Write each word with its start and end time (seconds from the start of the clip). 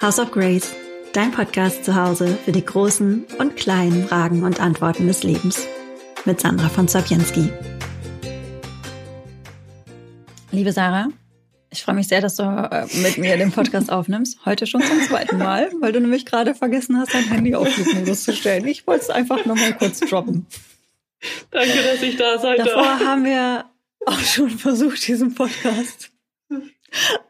House 0.00 0.20
of 0.20 0.30
Grace, 0.30 0.76
dein 1.12 1.32
Podcast 1.32 1.84
zu 1.84 1.96
Hause 1.96 2.38
für 2.44 2.52
die 2.52 2.64
großen 2.64 3.24
und 3.40 3.56
kleinen 3.56 4.06
Fragen 4.06 4.44
und 4.44 4.60
Antworten 4.60 5.08
des 5.08 5.24
Lebens. 5.24 5.66
Mit 6.24 6.40
Sandra 6.40 6.68
von 6.68 6.86
Zapienski. 6.86 7.50
Liebe 10.52 10.70
Sarah, 10.70 11.08
ich 11.70 11.82
freue 11.82 11.96
mich 11.96 12.06
sehr, 12.06 12.20
dass 12.20 12.36
du 12.36 12.44
äh, 12.44 12.86
mit 13.02 13.18
mir 13.18 13.36
den 13.38 13.50
Podcast 13.50 13.90
aufnimmst. 13.90 14.38
Heute 14.46 14.68
schon 14.68 14.82
zum 14.82 15.02
zweiten 15.02 15.38
Mal, 15.38 15.68
weil 15.80 15.90
du 15.90 16.00
nämlich 16.00 16.24
gerade 16.24 16.54
vergessen 16.54 16.96
hast, 16.96 17.12
dein 17.12 17.24
Handy 17.24 17.56
auf 17.56 17.68
Flugmodus 17.68 18.22
zu 18.22 18.32
stellen. 18.32 18.68
Ich 18.68 18.86
wollte 18.86 19.02
es 19.02 19.10
einfach 19.10 19.44
nur 19.46 19.56
mal 19.56 19.76
kurz 19.76 19.98
droppen. 19.98 20.46
Danke, 21.50 21.82
dass 21.82 22.00
ich 22.02 22.16
da 22.16 22.38
sein 22.38 22.58
Davor 22.58 22.82
darf. 22.84 23.00
haben 23.00 23.24
wir 23.24 23.64
auch 24.06 24.20
schon 24.20 24.50
versucht, 24.50 25.08
diesen 25.08 25.34
Podcast 25.34 26.12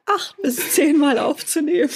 acht 0.07 0.37
bis 0.43 0.75
zehnmal 0.75 1.19
aufzunehmen. 1.19 1.91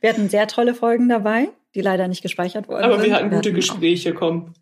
Wir 0.00 0.10
hatten 0.10 0.28
sehr 0.28 0.46
tolle 0.48 0.74
Folgen 0.74 1.08
dabei, 1.08 1.48
die 1.74 1.80
leider 1.80 2.08
nicht 2.08 2.22
gespeichert 2.22 2.68
wurden. 2.68 2.82
Aber 2.82 3.02
wir 3.02 3.14
hatten 3.14 3.30
wir 3.30 3.38
gute 3.38 3.50
hatten 3.50 3.56
Gespräche, 3.56 4.14
komm. 4.14 4.54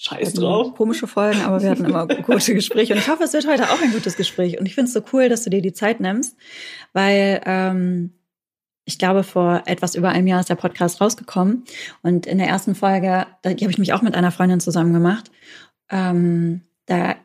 Scheiß 0.00 0.34
drauf. 0.34 0.76
Komische 0.76 1.08
Folgen, 1.08 1.40
aber 1.42 1.60
wir 1.60 1.70
hatten 1.70 1.84
immer 1.84 2.06
gute 2.22 2.54
Gespräche. 2.54 2.92
Und 2.92 3.00
ich 3.00 3.08
hoffe, 3.08 3.24
es 3.24 3.32
wird 3.32 3.48
heute 3.48 3.64
auch 3.64 3.82
ein 3.82 3.92
gutes 3.92 4.16
Gespräch. 4.16 4.60
Und 4.60 4.66
ich 4.66 4.76
finde 4.76 4.86
es 4.86 4.94
so 4.94 5.02
cool, 5.12 5.28
dass 5.28 5.42
du 5.42 5.50
dir 5.50 5.60
die 5.60 5.72
Zeit 5.72 5.98
nimmst, 5.98 6.36
weil 6.92 7.42
ähm, 7.44 8.12
ich 8.84 8.98
glaube, 8.98 9.24
vor 9.24 9.64
etwas 9.66 9.96
über 9.96 10.10
einem 10.10 10.28
Jahr 10.28 10.38
ist 10.38 10.50
der 10.50 10.54
Podcast 10.54 11.00
rausgekommen. 11.00 11.64
Und 12.02 12.26
in 12.26 12.38
der 12.38 12.46
ersten 12.46 12.76
Folge, 12.76 13.26
die 13.44 13.64
habe 13.64 13.70
ich 13.70 13.78
mich 13.78 13.92
auch 13.92 14.02
mit 14.02 14.14
einer 14.14 14.30
Freundin 14.30 14.60
zusammen 14.60 14.92
gemacht. 14.92 15.32
Ähm, 15.90 16.62
da 16.86 17.16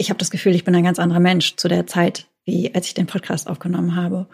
ich 0.00 0.08
habe 0.08 0.18
das 0.18 0.30
Gefühl, 0.30 0.54
ich 0.54 0.64
bin 0.64 0.74
ein 0.74 0.82
ganz 0.82 0.98
anderer 0.98 1.20
Mensch 1.20 1.56
zu 1.56 1.68
der 1.68 1.86
Zeit, 1.86 2.26
wie 2.50 2.74
als 2.74 2.88
ich 2.88 2.94
den 2.94 3.06
Podcast 3.06 3.48
aufgenommen 3.48 3.94
habe. 3.94 4.26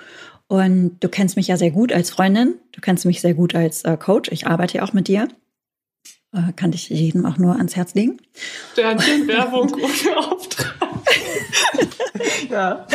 Und 0.48 0.98
du 1.01 1.09
kennst 1.09 1.37
mich 1.37 1.48
ja 1.48 1.56
sehr 1.56 1.70
gut 1.70 1.93
als 1.93 2.11
Freundin, 2.11 2.55
du 2.73 2.80
kennst 2.80 3.05
mich 3.05 3.20
sehr 3.20 3.34
gut 3.34 3.55
als 3.55 3.84
äh, 3.84 3.97
Coach. 3.97 4.30
Ich 4.33 4.47
arbeite 4.47 4.79
ja 4.79 4.84
auch 4.84 4.92
mit 4.92 5.09
dir. 5.09 5.29
Äh, 6.33 6.53
kann 6.55 6.72
ich 6.72 6.89
jedem 6.89 7.27
auch 7.27 7.37
nur 7.37 7.56
ans 7.56 7.77
Herz 7.77 7.94
legen. 7.94 8.19
Sternchen, 8.72 9.28
Werbung 9.28 9.72
ohne 9.75 10.17
Auftrag. 10.17 10.75
ja. 12.50 12.87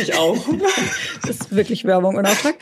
Ich 0.00 0.14
auch. 0.14 0.38
Das 1.22 1.30
ist 1.30 1.54
wirklich 1.54 1.84
Werbung 1.84 2.16
ohne 2.16 2.28
Auftrag. 2.28 2.56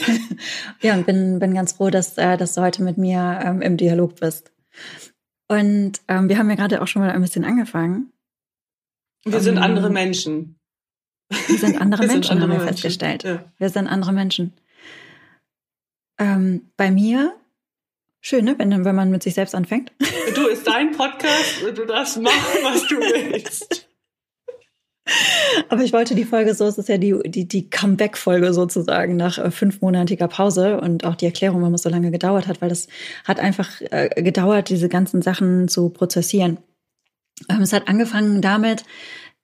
ja, 0.82 0.94
und 0.94 1.06
bin, 1.06 1.38
bin 1.38 1.54
ganz 1.54 1.72
froh, 1.72 1.90
dass, 1.90 2.18
äh, 2.18 2.36
dass 2.36 2.54
du 2.54 2.60
heute 2.60 2.82
mit 2.82 2.98
mir 2.98 3.40
ähm, 3.42 3.62
im 3.62 3.76
Dialog 3.76 4.16
bist. 4.16 4.52
Und 5.48 6.00
ähm, 6.08 6.28
wir 6.28 6.38
haben 6.38 6.50
ja 6.50 6.56
gerade 6.56 6.82
auch 6.82 6.86
schon 6.86 7.02
mal 7.02 7.10
ein 7.10 7.22
bisschen 7.22 7.44
angefangen. 7.44 8.12
Wir 9.24 9.40
sind 9.40 9.56
ähm, 9.56 9.62
andere 9.62 9.90
Menschen. 9.90 10.58
Wir 11.46 11.58
sind 11.58 11.76
andere 11.80 12.02
wir 12.02 12.08
Menschen, 12.08 12.22
sind 12.22 12.32
andere 12.32 12.42
haben 12.42 12.50
wir 12.50 12.64
Menschen. 12.64 12.74
festgestellt. 12.74 13.22
Ja. 13.24 13.44
Wir 13.58 13.68
sind 13.68 13.86
andere 13.86 14.12
Menschen. 14.12 14.52
Ähm, 16.18 16.70
bei 16.76 16.90
mir, 16.90 17.34
schön, 18.20 18.44
ne? 18.44 18.54
wenn, 18.58 18.84
wenn 18.84 18.94
man 18.94 19.10
mit 19.10 19.22
sich 19.22 19.34
selbst 19.34 19.54
anfängt. 19.54 19.92
Du, 20.32 20.46
ist 20.46 20.64
dein 20.64 20.92
Podcast 20.92 21.64
und 21.66 21.76
du 21.76 21.84
darfst 21.84 22.20
machen, 22.20 22.62
was 22.62 22.86
du 22.86 22.94
willst. 23.00 23.88
Aber 25.68 25.82
ich 25.82 25.92
wollte 25.92 26.14
die 26.14 26.24
Folge 26.24 26.54
so, 26.54 26.66
es 26.66 26.78
ist 26.78 26.88
ja 26.88 26.98
die, 26.98 27.18
die, 27.26 27.48
die 27.48 27.68
Comeback-Folge 27.68 28.52
sozusagen 28.52 29.16
nach 29.16 29.38
äh, 29.38 29.50
fünfmonatiger 29.50 30.28
Pause 30.28 30.80
und 30.80 31.04
auch 31.04 31.16
die 31.16 31.26
Erklärung, 31.26 31.60
warum 31.60 31.74
es 31.74 31.82
so 31.82 31.88
lange 31.88 32.10
gedauert 32.10 32.46
hat, 32.46 32.60
weil 32.60 32.68
das 32.68 32.86
hat 33.24 33.40
einfach 33.40 33.80
äh, 33.90 34.22
gedauert, 34.22 34.68
diese 34.68 34.88
ganzen 34.88 35.22
Sachen 35.22 35.68
zu 35.68 35.88
prozessieren. 35.90 36.58
Ähm, 37.48 37.62
es 37.62 37.72
hat 37.72 37.88
angefangen 37.88 38.42
damit, 38.42 38.84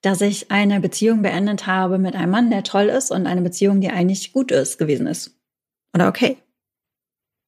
dass 0.02 0.20
ich 0.20 0.50
eine 0.50 0.80
Beziehung 0.80 1.22
beendet 1.22 1.66
habe 1.66 1.98
mit 1.98 2.14
einem 2.14 2.30
Mann, 2.30 2.50
der 2.50 2.62
toll 2.62 2.86
ist 2.86 3.10
und 3.10 3.26
eine 3.26 3.42
Beziehung, 3.42 3.80
die 3.80 3.90
eigentlich 3.90 4.32
gut 4.32 4.50
ist, 4.50 4.78
gewesen 4.78 5.06
ist. 5.06 5.36
Oder 5.94 6.08
okay. 6.08 6.36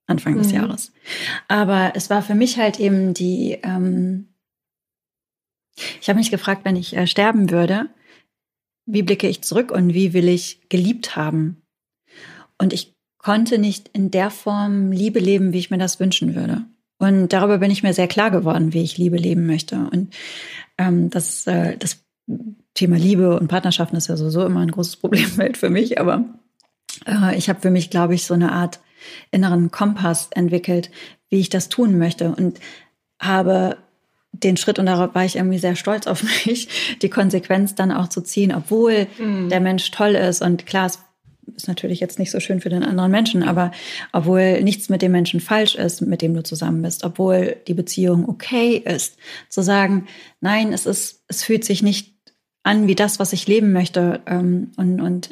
Anfang 0.06 0.34
mhm. 0.34 0.38
des 0.38 0.52
Jahres. 0.52 0.92
Aber 1.48 1.92
es 1.94 2.10
war 2.10 2.22
für 2.22 2.34
mich 2.34 2.58
halt 2.58 2.80
eben 2.80 3.14
die, 3.14 3.58
ähm, 3.62 4.28
ich 6.00 6.08
habe 6.08 6.18
mich 6.18 6.30
gefragt, 6.30 6.64
wenn 6.64 6.76
ich 6.76 6.96
äh, 6.96 7.06
sterben 7.06 7.50
würde, 7.50 7.90
wie 8.86 9.02
blicke 9.02 9.28
ich 9.28 9.42
zurück 9.42 9.70
und 9.70 9.92
wie 9.92 10.14
will 10.14 10.28
ich 10.28 10.68
geliebt 10.70 11.14
haben? 11.14 11.62
Und 12.56 12.72
ich 12.72 12.94
konnte 13.18 13.58
nicht 13.58 13.88
in 13.92 14.10
der 14.10 14.30
Form 14.30 14.90
Liebe 14.90 15.20
leben, 15.20 15.52
wie 15.52 15.58
ich 15.58 15.70
mir 15.70 15.78
das 15.78 16.00
wünschen 16.00 16.34
würde. 16.34 16.64
Und 16.98 17.32
darüber 17.32 17.58
bin 17.58 17.70
ich 17.70 17.82
mir 17.82 17.94
sehr 17.94 18.08
klar 18.08 18.30
geworden, 18.30 18.72
wie 18.72 18.82
ich 18.82 18.98
Liebe 18.98 19.16
leben 19.16 19.46
möchte. 19.46 19.76
Und 19.76 20.14
ähm, 20.76 21.10
das, 21.10 21.46
äh, 21.46 21.76
das 21.76 22.04
Thema 22.74 22.96
Liebe 22.96 23.38
und 23.38 23.48
Partnerschaften 23.48 23.96
ist 23.96 24.08
ja 24.08 24.16
sowieso 24.16 24.44
immer 24.44 24.60
ein 24.60 24.70
großes 24.70 24.96
Problemfeld 24.96 25.56
für 25.56 25.70
mich. 25.70 26.00
Aber 26.00 26.24
äh, 27.06 27.36
ich 27.36 27.48
habe 27.48 27.60
für 27.60 27.70
mich, 27.70 27.90
glaube 27.90 28.14
ich, 28.14 28.24
so 28.24 28.34
eine 28.34 28.52
Art 28.52 28.80
inneren 29.30 29.70
Kompass 29.70 30.28
entwickelt, 30.32 30.90
wie 31.28 31.40
ich 31.40 31.48
das 31.48 31.68
tun 31.68 31.98
möchte. 31.98 32.34
Und 32.34 32.58
habe 33.20 33.78
den 34.32 34.56
Schritt, 34.56 34.78
und 34.78 34.86
darauf 34.86 35.14
war 35.14 35.24
ich 35.24 35.36
irgendwie 35.36 35.58
sehr 35.58 35.76
stolz 35.76 36.06
auf 36.06 36.22
mich, 36.46 36.96
die 37.00 37.10
Konsequenz 37.10 37.74
dann 37.74 37.92
auch 37.92 38.08
zu 38.08 38.22
ziehen, 38.22 38.52
obwohl 38.54 39.06
mhm. 39.18 39.48
der 39.48 39.60
Mensch 39.60 39.90
toll 39.92 40.14
ist. 40.14 40.42
Und 40.42 40.66
klar, 40.66 40.86
es 40.86 40.98
ist 41.56 41.68
natürlich 41.68 42.00
jetzt 42.00 42.18
nicht 42.18 42.30
so 42.30 42.40
schön 42.40 42.60
für 42.60 42.68
den 42.68 42.82
anderen 42.82 43.10
Menschen, 43.10 43.42
aber 43.42 43.72
obwohl 44.12 44.62
nichts 44.62 44.88
mit 44.88 45.02
dem 45.02 45.12
Menschen 45.12 45.40
falsch 45.40 45.74
ist, 45.74 46.00
mit 46.00 46.22
dem 46.22 46.34
du 46.34 46.42
zusammen 46.42 46.82
bist, 46.82 47.04
obwohl 47.04 47.56
die 47.66 47.74
Beziehung 47.74 48.28
okay 48.28 48.76
ist, 48.76 49.16
zu 49.48 49.62
sagen, 49.62 50.06
nein, 50.40 50.72
es 50.72 50.86
ist, 50.86 51.24
es 51.28 51.42
fühlt 51.42 51.64
sich 51.64 51.82
nicht 51.82 52.14
an 52.62 52.86
wie 52.86 52.94
das, 52.94 53.18
was 53.18 53.32
ich 53.32 53.46
leben 53.46 53.72
möchte 53.72 54.20
ähm, 54.26 54.72
und, 54.76 55.00
und 55.00 55.30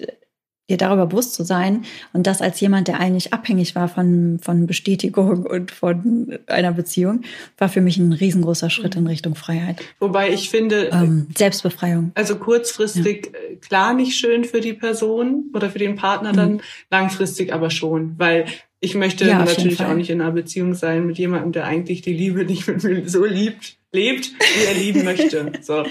dir 0.68 0.76
darüber 0.76 1.06
bewusst 1.06 1.34
zu 1.34 1.44
sein 1.44 1.84
und 2.12 2.26
das 2.26 2.42
als 2.42 2.60
jemand, 2.60 2.88
der 2.88 2.98
eigentlich 2.98 3.32
abhängig 3.32 3.74
war 3.74 3.88
von, 3.88 4.38
von 4.42 4.66
Bestätigung 4.66 5.46
und 5.46 5.70
von 5.70 6.38
einer 6.46 6.72
Beziehung, 6.72 7.22
war 7.58 7.68
für 7.68 7.80
mich 7.80 7.98
ein 7.98 8.12
riesengroßer 8.12 8.70
Schritt 8.70 8.96
in 8.96 9.06
Richtung 9.06 9.34
Freiheit. 9.34 9.80
Wobei 10.00 10.30
ich 10.30 10.50
finde, 10.50 10.90
ähm, 10.92 11.28
Selbstbefreiung. 11.36 12.12
Also 12.14 12.36
kurzfristig 12.36 13.26
ja. 13.32 13.52
Äh, 13.52 13.56
klar 13.56 13.94
nicht 13.94 14.16
schön 14.16 14.44
für 14.44 14.60
die 14.60 14.72
Person 14.72 15.50
oder 15.54 15.70
für 15.70 15.78
den 15.78 15.96
Partner 15.96 16.32
dann, 16.32 16.54
mhm. 16.54 16.60
langfristig 16.90 17.52
aber 17.52 17.70
schon, 17.70 18.14
weil 18.18 18.46
ich 18.80 18.94
möchte 18.94 19.26
ja, 19.26 19.38
natürlich 19.38 19.80
auch 19.82 19.94
nicht 19.94 20.10
in 20.10 20.20
einer 20.20 20.32
Beziehung 20.32 20.74
sein 20.74 21.06
mit 21.06 21.18
jemandem, 21.18 21.52
der 21.52 21.64
eigentlich 21.64 22.02
die 22.02 22.12
Liebe 22.12 22.44
nicht 22.46 22.66
mit 22.66 22.82
mir 22.82 23.08
so 23.08 23.24
liebt, 23.24 23.76
lebt, 23.92 24.32
wie 24.38 24.64
er 24.64 24.74
lieben 24.74 25.04
möchte. 25.04 25.52
So. 25.62 25.84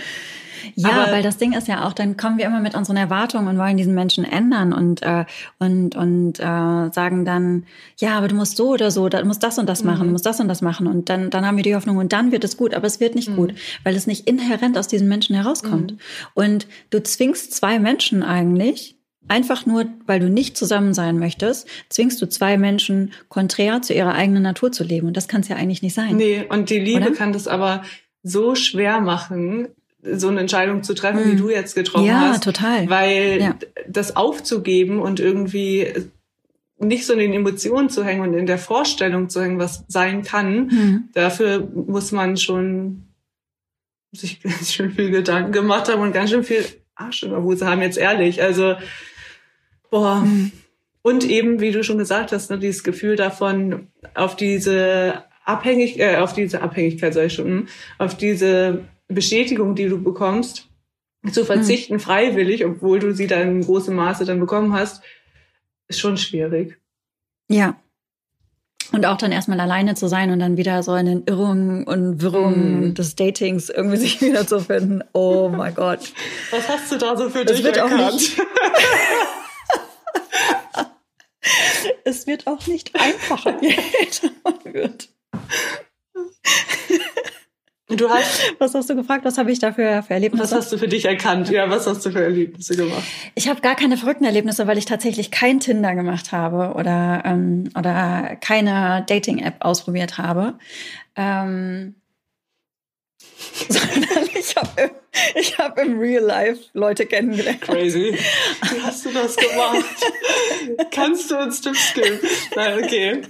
Ja, 0.75 0.89
Aber 0.91 1.11
weil 1.11 1.23
das 1.23 1.37
Ding 1.37 1.53
ist 1.53 1.67
ja 1.67 1.85
auch, 1.85 1.93
dann 1.93 2.17
kommen 2.17 2.37
wir 2.37 2.45
immer 2.45 2.59
mit 2.59 2.75
unseren 2.75 2.97
Erwartungen 2.97 3.47
und 3.47 3.57
wollen 3.57 3.77
diesen 3.77 3.93
Menschen 3.93 4.23
ändern 4.23 4.73
und 4.73 5.01
äh, 5.03 5.25
und 5.59 5.95
und 5.95 6.39
äh, 6.39 6.43
sagen 6.91 7.25
dann, 7.25 7.65
ja, 7.97 8.17
aber 8.17 8.27
du 8.27 8.35
musst 8.35 8.57
so 8.57 8.69
oder 8.69 8.91
so, 8.91 9.09
du 9.09 9.23
musst 9.25 9.43
das 9.43 9.57
und 9.57 9.67
das 9.67 9.83
machen, 9.83 10.03
mhm. 10.03 10.07
du 10.07 10.11
musst 10.13 10.25
das 10.25 10.39
und 10.39 10.47
das 10.47 10.61
machen 10.61 10.87
und 10.87 11.09
dann 11.09 11.29
dann 11.29 11.45
haben 11.45 11.57
wir 11.57 11.63
die 11.63 11.75
Hoffnung 11.75 11.97
und 11.97 12.13
dann 12.13 12.31
wird 12.31 12.43
es 12.43 12.57
gut, 12.57 12.73
aber 12.73 12.87
es 12.87 12.99
wird 12.99 13.15
nicht 13.15 13.29
mhm. 13.29 13.35
gut, 13.35 13.55
weil 13.83 13.95
es 13.95 14.07
nicht 14.07 14.27
inhärent 14.27 14.77
aus 14.77 14.87
diesen 14.87 15.07
Menschen 15.07 15.35
herauskommt. 15.35 15.93
Mhm. 15.93 15.97
Und 16.33 16.67
du 16.89 17.01
zwingst 17.01 17.53
zwei 17.53 17.79
Menschen 17.79 18.23
eigentlich 18.23 18.95
Einfach 19.27 19.65
nur, 19.65 19.87
weil 20.05 20.19
du 20.19 20.29
nicht 20.29 20.55
zusammen 20.55 20.93
sein 20.93 21.17
möchtest, 21.17 21.67
zwingst 21.89 22.21
du 22.21 22.27
zwei 22.29 22.57
Menschen 22.57 23.11
konträr 23.27 23.81
zu 23.81 23.93
ihrer 23.93 24.13
eigenen 24.13 24.43
Natur 24.43 24.71
zu 24.71 24.83
leben. 24.83 25.07
Und 25.07 25.17
das 25.17 25.27
kann 25.27 25.41
es 25.41 25.47
ja 25.47 25.55
eigentlich 25.55 25.81
nicht 25.81 25.95
sein. 25.95 26.15
Nee, 26.17 26.45
und 26.47 26.69
die 26.69 26.79
Liebe 26.79 27.07
oder? 27.07 27.11
kann 27.11 27.33
das 27.33 27.47
aber 27.47 27.83
so 28.21 28.53
schwer 28.53 29.01
machen, 29.01 29.69
so 30.13 30.27
eine 30.27 30.41
Entscheidung 30.41 30.83
zu 30.83 30.93
treffen, 30.93 31.25
mhm. 31.25 31.31
wie 31.31 31.35
du 31.35 31.49
jetzt 31.49 31.75
getroffen 31.75 32.05
ja, 32.05 32.19
hast. 32.19 32.45
Ja, 32.45 32.51
total. 32.51 32.89
Weil 32.89 33.37
ja. 33.41 33.55
das 33.87 34.15
aufzugeben 34.15 34.99
und 34.99 35.19
irgendwie 35.19 35.87
nicht 36.77 37.05
so 37.05 37.13
in 37.13 37.19
den 37.19 37.33
Emotionen 37.33 37.89
zu 37.89 38.03
hängen 38.03 38.21
und 38.21 38.33
in 38.33 38.45
der 38.45 38.57
Vorstellung 38.57 39.29
zu 39.29 39.41
hängen, 39.41 39.59
was 39.59 39.85
sein 39.87 40.23
kann, 40.23 40.67
mhm. 40.67 41.03
dafür 41.13 41.67
muss 41.73 42.11
man 42.11 42.37
schon 42.37 43.07
sich 44.11 44.41
ganz 44.43 44.73
schön 44.73 44.91
viel 44.91 45.11
Gedanken 45.11 45.51
gemacht 45.51 45.89
haben 45.89 46.01
und 46.01 46.13
ganz 46.13 46.29
schön 46.29 46.43
viel 46.43 46.65
Arsch 46.95 47.23
in 47.23 47.31
der 47.31 47.43
Hose 47.43 47.67
haben, 47.67 47.81
jetzt 47.81 47.97
ehrlich. 47.97 48.41
Also, 48.41 48.75
boah. 49.89 50.21
Mhm. 50.21 50.51
Und 51.01 51.23
eben, 51.23 51.59
wie 51.59 51.71
du 51.71 51.83
schon 51.83 51.99
gesagt 51.99 52.31
hast, 52.31 52.49
ne, 52.49 52.57
dieses 52.57 52.83
Gefühl 52.83 53.15
davon, 53.15 53.89
auf 54.15 54.35
diese 54.35 55.23
Abhängig, 55.43 55.99
äh, 55.99 56.15
auf 56.15 56.33
diese 56.33 56.63
Abhängigkeit, 56.63 57.13
soll 57.13 57.25
ich 57.25 57.33
schon, 57.33 57.45
hm, 57.45 57.67
auf 57.99 58.17
diese 58.17 58.85
Bestätigung, 59.07 59.75
die 59.75 59.87
du 59.87 60.01
bekommst, 60.01 60.67
zu 61.31 61.41
hm. 61.41 61.47
verzichten, 61.47 61.93
mhm. 61.95 61.99
freiwillig, 61.99 62.65
obwohl 62.65 62.99
du 62.99 63.13
sie 63.13 63.27
dann 63.27 63.49
in 63.49 63.61
großem 63.61 63.95
Maße 63.95 64.25
dann 64.25 64.39
bekommen 64.39 64.73
hast, 64.73 65.03
ist 65.87 65.99
schon 65.99 66.17
schwierig. 66.17 66.77
Ja. 67.49 67.79
Und 68.91 69.05
auch 69.05 69.17
dann 69.17 69.31
erstmal 69.31 69.59
alleine 69.59 69.95
zu 69.95 70.07
sein 70.07 70.29
und 70.31 70.39
dann 70.39 70.57
wieder 70.57 70.83
so 70.83 70.95
in 70.95 71.07
den 71.07 71.23
Irrungen 71.25 71.85
und 71.85 72.21
Wirrungen 72.21 72.89
mm. 72.89 72.93
des 72.93 73.15
Datings 73.15 73.69
irgendwie 73.69 73.97
sich 73.97 74.21
wieder 74.21 74.45
zu 74.45 74.59
finden. 74.59 75.03
Oh 75.11 75.49
mein 75.49 75.73
Gott. 75.73 76.13
Was 76.51 76.69
hast 76.69 76.91
du 76.91 76.97
da 76.97 77.17
so 77.17 77.29
für 77.29 77.45
das 77.45 77.57
dich 77.57 77.65
wird 77.65 77.77
erkannt? 77.77 78.01
Auch 78.01 78.13
nicht 78.13 78.39
es 82.03 82.27
wird 82.27 82.47
auch 82.47 82.67
nicht 82.67 82.91
einfacher, 82.95 83.57
je 83.61 83.75
älter 83.99 84.29
man 84.43 84.73
wird. 84.73 85.09
Du 87.87 88.09
hast, 88.09 88.55
was 88.57 88.73
hast 88.73 88.89
du 88.89 88.95
gefragt? 88.95 89.25
Was 89.25 89.37
habe 89.37 89.51
ich 89.51 89.59
da 89.59 89.71
für, 89.71 89.83
Erlebnisse? 89.83 90.43
Was 90.43 90.51
hast 90.53 90.71
du 90.71 90.77
für 90.79 90.87
dich 90.87 91.05
erkannt? 91.05 91.51
Ja, 91.51 91.69
was 91.69 91.85
hast 91.85 92.03
du 92.03 92.11
für 92.11 92.23
Erlebnisse 92.23 92.75
gemacht? 92.75 93.03
Ich 93.35 93.47
habe 93.47 93.61
gar 93.61 93.75
keine 93.75 93.95
verrückten 93.95 94.25
Erlebnisse, 94.25 94.65
weil 94.65 94.79
ich 94.79 94.85
tatsächlich 94.85 95.29
kein 95.29 95.59
Tinder 95.59 95.93
gemacht 95.93 96.31
habe 96.31 96.73
oder, 96.73 97.21
ähm, 97.25 97.69
oder 97.77 98.37
keine 98.41 99.05
Dating-App 99.07 99.57
ausprobiert 99.59 100.17
habe. 100.17 100.57
Ähm, 101.15 101.93
sondern 103.69 104.29
ich 104.33 104.55
habe 104.55 104.91
ich 105.35 105.57
hab 105.59 105.77
im 105.77 105.99
Real 105.99 106.23
Life 106.23 106.63
Leute 106.73 107.05
kennengelernt. 107.05 107.61
Crazy. 107.61 108.17
Wie 108.71 108.81
hast 108.81 109.05
du 109.05 109.11
das 109.11 109.35
gemacht? 109.35 109.85
Kannst 110.89 111.29
du 111.29 111.37
uns 111.37 111.61
Tipps 111.61 111.93
geben? 111.93 112.19
Nein, 112.55 112.83
okay. 112.83 113.21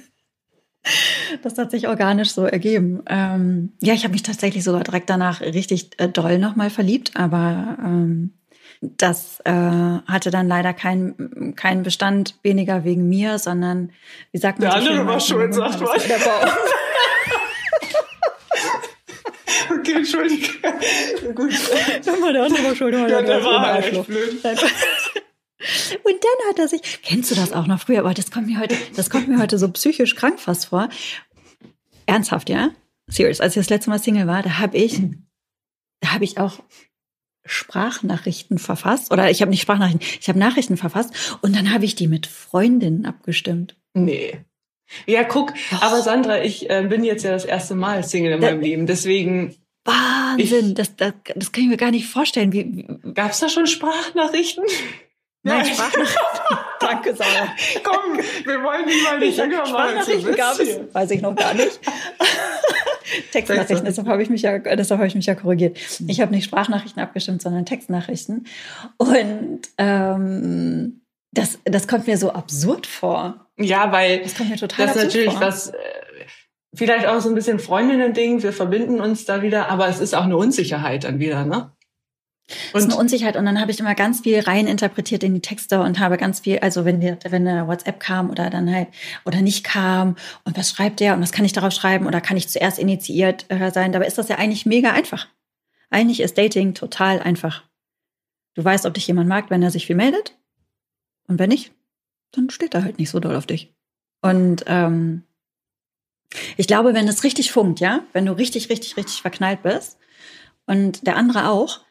Das 1.41 1.57
hat 1.57 1.71
sich 1.71 1.87
organisch 1.87 2.31
so 2.31 2.45
ergeben. 2.45 3.01
Ähm, 3.07 3.73
ja, 3.81 3.93
ich 3.93 4.03
habe 4.03 4.13
mich 4.13 4.23
tatsächlich 4.23 4.63
sogar 4.63 4.83
direkt 4.83 5.09
danach 5.09 5.41
richtig 5.41 5.89
äh, 5.97 6.07
doll 6.07 6.37
nochmal 6.37 6.69
verliebt, 6.69 7.11
aber 7.15 7.77
ähm, 7.83 8.33
das 8.81 9.39
äh, 9.45 9.51
hatte 9.51 10.31
dann 10.31 10.47
leider 10.47 10.73
keinen 10.73 11.55
keinen 11.55 11.83
Bestand, 11.83 12.35
weniger 12.43 12.83
wegen 12.83 13.09
mir, 13.09 13.39
sondern 13.39 13.91
wie 14.31 14.37
sagt 14.37 14.59
man 14.59 14.69
Der 14.69 14.81
so 14.81 14.89
andere 14.89 15.07
war 15.07 15.19
schuld, 15.19 15.53
sagt 15.53 15.81
man. 15.81 15.89
Okay, 19.79 19.93
entschuldige. 19.93 20.47
Gut. 21.33 21.53
Der 22.05 22.13
andere 22.13 22.63
war 22.63 22.75
schuld. 22.75 22.93
Ja, 22.93 23.21
der 23.21 23.43
war 23.43 23.79
echt 23.79 24.05
blöd. 24.05 24.41
Und 26.03 26.13
dann 26.13 26.49
hat 26.49 26.59
er 26.59 26.67
sich, 26.67 27.01
kennst 27.01 27.31
du 27.31 27.35
das 27.35 27.53
auch 27.53 27.67
noch 27.67 27.79
früher? 27.79 27.99
Aber 27.99 28.13
das 28.13 28.31
kommt 28.31 28.47
mir 28.47 28.59
heute, 28.59 28.75
das 28.95 29.09
kommt 29.09 29.27
mir 29.27 29.39
heute 29.39 29.57
so 29.57 29.69
psychisch 29.69 30.15
krank 30.15 30.39
fast 30.39 30.67
vor. 30.67 30.89
Ernsthaft, 32.05 32.49
ja? 32.49 32.71
Serious. 33.07 33.39
Als 33.39 33.55
ich 33.55 33.61
das 33.61 33.69
letzte 33.69 33.89
Mal 33.89 33.99
Single 33.99 34.27
war, 34.27 34.43
da 34.43 34.57
habe 34.59 34.77
ich, 34.77 35.01
da 36.01 36.11
habe 36.11 36.23
ich 36.23 36.37
auch 36.37 36.59
Sprachnachrichten 37.45 38.57
verfasst. 38.57 39.11
Oder 39.11 39.29
ich 39.29 39.41
habe 39.41 39.51
nicht 39.51 39.61
Sprachnachrichten, 39.61 40.05
ich 40.19 40.27
habe 40.27 40.39
Nachrichten 40.39 40.77
verfasst 40.77 41.37
und 41.41 41.55
dann 41.55 41.71
habe 41.71 41.85
ich 41.85 41.95
die 41.95 42.07
mit 42.07 42.27
Freundinnen 42.27 43.05
abgestimmt. 43.05 43.77
Nee. 43.93 44.39
Ja, 45.07 45.23
guck, 45.23 45.53
Doch. 45.71 45.81
aber 45.81 46.01
Sandra, 46.01 46.43
ich 46.43 46.69
äh, 46.69 46.85
bin 46.87 47.03
jetzt 47.03 47.23
ja 47.23 47.31
das 47.31 47.45
erste 47.45 47.75
Mal 47.75 48.03
Single 48.03 48.33
in 48.33 48.41
meinem 48.41 48.61
Leben, 48.61 48.85
deswegen. 48.85 49.55
Wahnsinn, 49.83 50.69
ich, 50.69 50.73
das, 50.73 50.95
das, 50.95 51.13
das 51.35 51.51
kann 51.51 51.63
ich 51.63 51.69
mir 51.69 51.77
gar 51.77 51.91
nicht 51.91 52.07
vorstellen. 52.07 52.51
Wie, 52.51 52.85
Gab's 53.13 53.39
da 53.39 53.49
schon 53.49 53.67
Sprachnachrichten? 53.67 54.63
Nein, 55.45 55.65
Sprachnachrichten. 55.65 56.57
Danke, 56.79 57.15
Sarah. 57.15 57.49
Komm, 57.83 58.17
wir 58.17 58.63
wollen 58.63 58.87
die 58.87 59.03
mal 59.03 59.19
nicht 59.19 59.37
länger 59.37 59.65
Sprachnachrichten 59.65 60.35
gab 60.35 60.59
es, 60.59 60.93
weiß 60.93 61.11
ich 61.11 61.21
noch 61.21 61.35
gar 61.35 61.53
nicht. 61.53 61.79
Textnachrichten, 63.31 63.85
deshalb 63.85 64.07
habe 64.07 64.23
ich 64.23 64.31
mich 64.31 64.41
ja, 64.41 64.57
deshalb 64.57 64.99
habe 64.99 65.07
ich 65.07 65.13
mich 65.13 65.27
ja 65.27 65.35
korrigiert. 65.35 65.77
Ich 66.07 66.19
habe 66.19 66.31
nicht 66.31 66.45
Sprachnachrichten 66.45 67.01
abgestimmt, 67.01 67.43
sondern 67.43 67.63
Textnachrichten. 67.65 68.47
Und 68.97 69.61
ähm, 69.77 71.01
das, 71.31 71.59
das 71.63 71.87
kommt 71.87 72.07
mir 72.07 72.17
so 72.17 72.31
absurd 72.31 72.87
vor. 72.87 73.47
Ja, 73.57 73.91
weil 73.91 74.23
das 74.23 74.35
kommt 74.35 74.49
mir 74.49 74.57
total 74.57 74.87
das 74.87 74.95
ist 74.95 75.03
natürlich 75.03 75.33
vor. 75.33 75.41
was, 75.41 75.67
äh, 75.69 75.75
vielleicht 76.73 77.05
auch 77.05 77.21
so 77.21 77.29
ein 77.29 77.35
bisschen 77.35 77.59
Freundinnen-Ding. 77.59 78.41
Wir 78.41 78.51
verbinden 78.51 78.99
uns 78.99 79.25
da 79.25 79.43
wieder, 79.43 79.69
aber 79.69 79.87
es 79.87 79.99
ist 79.99 80.15
auch 80.15 80.23
eine 80.23 80.37
Unsicherheit 80.37 81.03
dann 81.03 81.19
wieder, 81.19 81.45
ne? 81.45 81.74
Und 82.47 82.75
das 82.75 82.83
ist 82.83 82.91
eine 82.91 82.99
Unsicherheit 82.99 83.37
und 83.37 83.45
dann 83.45 83.59
habe 83.59 83.71
ich 83.71 83.79
immer 83.79 83.95
ganz 83.95 84.21
viel 84.21 84.39
rein 84.39 84.67
interpretiert 84.67 85.23
in 85.23 85.33
die 85.33 85.41
Texte 85.41 85.81
und 85.81 85.99
habe 85.99 86.17
ganz 86.17 86.41
viel, 86.41 86.59
also 86.59 86.85
wenn 86.85 87.01
wir, 87.01 87.17
wenn 87.27 87.47
eine 87.47 87.67
WhatsApp 87.67 87.99
kam 87.99 88.29
oder 88.29 88.51
dann 88.51 88.71
halt 88.71 88.89
oder 89.25 89.41
nicht 89.41 89.63
kam 89.63 90.15
und 90.43 90.55
was 90.55 90.69
schreibt 90.69 90.99
der 90.99 91.15
und 91.15 91.21
was 91.21 91.31
kann 91.31 91.45
ich 91.45 91.53
darauf 91.53 91.73
schreiben 91.73 92.05
oder 92.05 92.21
kann 92.21 92.37
ich 92.37 92.47
zuerst 92.47 92.77
initiiert 92.77 93.45
äh, 93.49 93.71
sein? 93.71 93.91
Dabei 93.91 94.05
ist 94.05 94.19
das 94.19 94.29
ja 94.29 94.37
eigentlich 94.37 94.67
mega 94.67 94.91
einfach. 94.91 95.27
Eigentlich 95.89 96.19
ist 96.19 96.37
Dating 96.37 96.75
total 96.75 97.19
einfach. 97.19 97.63
Du 98.53 98.63
weißt, 98.63 98.85
ob 98.85 98.93
dich 98.93 99.07
jemand 99.07 99.27
mag, 99.27 99.49
wenn 99.49 99.63
er 99.63 99.71
sich 99.71 99.87
viel 99.87 99.95
meldet 99.95 100.37
und 101.27 101.39
wenn 101.39 101.49
nicht, 101.49 101.71
dann 102.31 102.51
steht 102.51 102.75
er 102.75 102.83
halt 102.83 102.99
nicht 102.99 103.09
so 103.09 103.19
doll 103.19 103.35
auf 103.35 103.47
dich. 103.47 103.73
Und 104.21 104.63
ähm, 104.67 105.23
ich 106.57 106.67
glaube, 106.67 106.93
wenn 106.93 107.07
es 107.07 107.23
richtig 107.23 107.51
funkt, 107.51 107.79
ja, 107.79 108.03
wenn 108.13 108.25
du 108.25 108.33
richtig, 108.33 108.69
richtig, 108.69 108.97
richtig 108.97 109.21
verknallt 109.21 109.63
bist 109.63 109.97
und 110.67 111.07
der 111.07 111.15
andere 111.15 111.49
auch, 111.49 111.84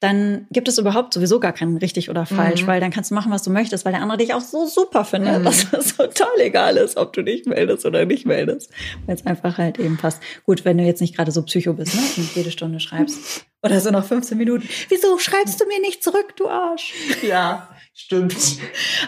dann 0.00 0.46
gibt 0.50 0.68
es 0.68 0.78
überhaupt 0.78 1.12
sowieso 1.12 1.40
gar 1.40 1.52
kein 1.52 1.76
richtig 1.76 2.08
oder 2.08 2.24
falsch, 2.24 2.62
mhm. 2.62 2.66
weil 2.68 2.80
dann 2.80 2.90
kannst 2.90 3.10
du 3.10 3.14
machen, 3.14 3.32
was 3.32 3.42
du 3.42 3.50
möchtest, 3.50 3.84
weil 3.84 3.92
der 3.92 4.02
andere 4.02 4.18
dich 4.18 4.32
auch 4.32 4.40
so 4.40 4.66
super 4.66 5.04
findet, 5.04 5.40
mhm. 5.40 5.44
dass 5.44 5.72
es 5.72 5.96
total 5.96 6.38
egal 6.38 6.76
ist, 6.76 6.96
ob 6.96 7.12
du 7.12 7.22
dich 7.22 7.46
meldest 7.46 7.84
oder 7.84 8.04
nicht 8.04 8.24
meldest, 8.24 8.70
weil 9.06 9.16
es 9.16 9.26
einfach 9.26 9.58
halt 9.58 9.78
eben 9.78 9.96
passt. 9.96 10.22
Gut, 10.44 10.64
wenn 10.64 10.78
du 10.78 10.84
jetzt 10.84 11.00
nicht 11.00 11.16
gerade 11.16 11.32
so 11.32 11.42
psycho 11.42 11.72
bist, 11.72 11.94
ne, 11.94 12.00
und 12.16 12.34
jede 12.36 12.50
Stunde 12.50 12.80
schreibst 12.80 13.46
oder 13.62 13.80
so 13.80 13.90
nach 13.90 14.04
15 14.04 14.38
Minuten. 14.38 14.68
Wieso 14.88 15.18
schreibst 15.18 15.60
du 15.60 15.66
mir 15.66 15.80
nicht 15.80 16.02
zurück, 16.02 16.36
du 16.36 16.48
Arsch? 16.48 16.94
Ja. 17.22 17.68
Stimmt. 18.00 18.36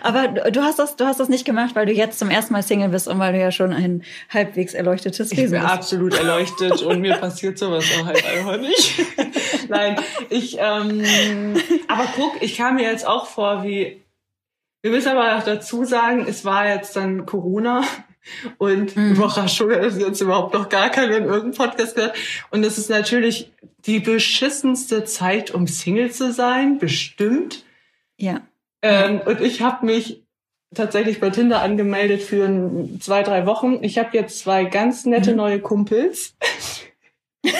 Aber 0.02 0.26
du 0.50 0.62
hast 0.64 0.80
das, 0.80 0.96
du 0.96 1.04
hast 1.04 1.20
das 1.20 1.28
nicht 1.28 1.44
gemacht, 1.44 1.76
weil 1.76 1.86
du 1.86 1.92
jetzt 1.92 2.18
zum 2.18 2.28
ersten 2.28 2.54
Mal 2.54 2.64
Single 2.64 2.88
bist 2.88 3.06
und 3.06 3.20
weil 3.20 3.32
du 3.32 3.38
ja 3.38 3.52
schon 3.52 3.72
ein 3.72 4.02
halbwegs 4.30 4.74
erleuchtetes 4.74 5.30
Wesen 5.30 5.52
bist. 5.52 5.54
Ich 5.54 5.60
bin 5.60 5.60
absolut 5.60 6.14
erleuchtet 6.14 6.82
und 6.82 7.00
mir 7.00 7.14
passiert 7.20 7.56
sowas 7.56 7.84
auch 8.00 8.06
halt 8.06 8.26
einfach 8.26 8.58
nicht. 8.58 9.00
Nein, 9.68 9.96
ich, 10.28 10.56
ähm, 10.58 11.54
aber 11.86 12.08
guck, 12.16 12.42
ich 12.42 12.56
kam 12.56 12.74
mir 12.74 12.90
jetzt 12.90 13.06
auch 13.06 13.26
vor 13.26 13.62
wie, 13.62 14.02
wir 14.82 14.90
müssen 14.90 15.10
aber 15.10 15.38
auch 15.38 15.44
dazu 15.44 15.84
sagen, 15.84 16.26
es 16.28 16.44
war 16.44 16.66
jetzt 16.66 16.96
dann 16.96 17.26
Corona 17.26 17.84
und 18.58 18.96
mhm. 18.96 19.12
Überraschung, 19.12 19.70
dass 19.70 19.98
jetzt 19.98 20.20
überhaupt 20.20 20.54
noch 20.54 20.68
gar 20.68 20.90
keiner 20.90 21.16
in 21.16 21.24
irgendeinem 21.24 21.54
Podcast 21.54 21.94
gehört. 21.96 22.16
Und 22.50 22.64
es 22.64 22.78
ist 22.78 22.90
natürlich 22.90 23.50
die 23.86 24.00
beschissenste 24.00 25.04
Zeit, 25.04 25.52
um 25.52 25.66
Single 25.66 26.12
zu 26.12 26.32
sein, 26.32 26.78
bestimmt. 26.78 27.64
Ja. 28.16 28.42
Ähm, 28.82 29.20
und 29.24 29.40
ich 29.40 29.62
habe 29.62 29.86
mich 29.86 30.22
tatsächlich 30.74 31.20
bei 31.20 31.30
Tinder 31.30 31.62
angemeldet 31.62 32.22
für 32.22 32.44
ein, 32.46 33.00
zwei, 33.00 33.22
drei 33.22 33.46
Wochen. 33.46 33.82
Ich 33.82 33.98
habe 33.98 34.16
jetzt 34.16 34.38
zwei 34.38 34.64
ganz 34.64 35.06
nette 35.06 35.30
mhm. 35.32 35.36
neue 35.36 35.60
Kumpels. 35.60 36.34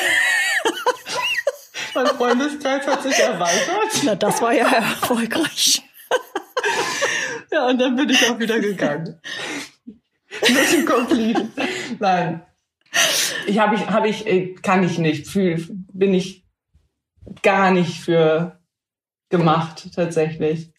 mein 1.95 2.07
Freundeskreis 2.07 2.87
hat 2.87 3.03
sich 3.03 3.19
erweitert. 3.19 4.03
Na, 4.05 4.15
das 4.15 4.41
war 4.41 4.53
ja 4.53 4.69
erfolgreich. 4.69 5.83
ja, 7.51 7.67
und 7.69 7.79
dann 7.79 7.97
bin 7.97 8.11
ich 8.11 8.29
auch 8.29 8.39
wieder 8.39 8.61
gegangen. 8.61 9.21
Mission 10.43 10.85
complete. 10.85 11.49
Nein. 11.99 12.43
Ich 13.47 13.59
habe 13.59 13.77
ich, 13.77 13.89
habe 13.89 14.09
ich, 14.09 14.27
äh, 14.27 14.55
kann 14.55 14.85
ich 14.85 14.99
nicht. 14.99 15.29
Fühl, 15.29 15.65
bin 15.93 16.15
ich 16.15 16.45
gar 17.43 17.71
nicht 17.71 18.01
für 18.01 18.59
gemacht, 19.29 19.91
tatsächlich. 19.95 20.73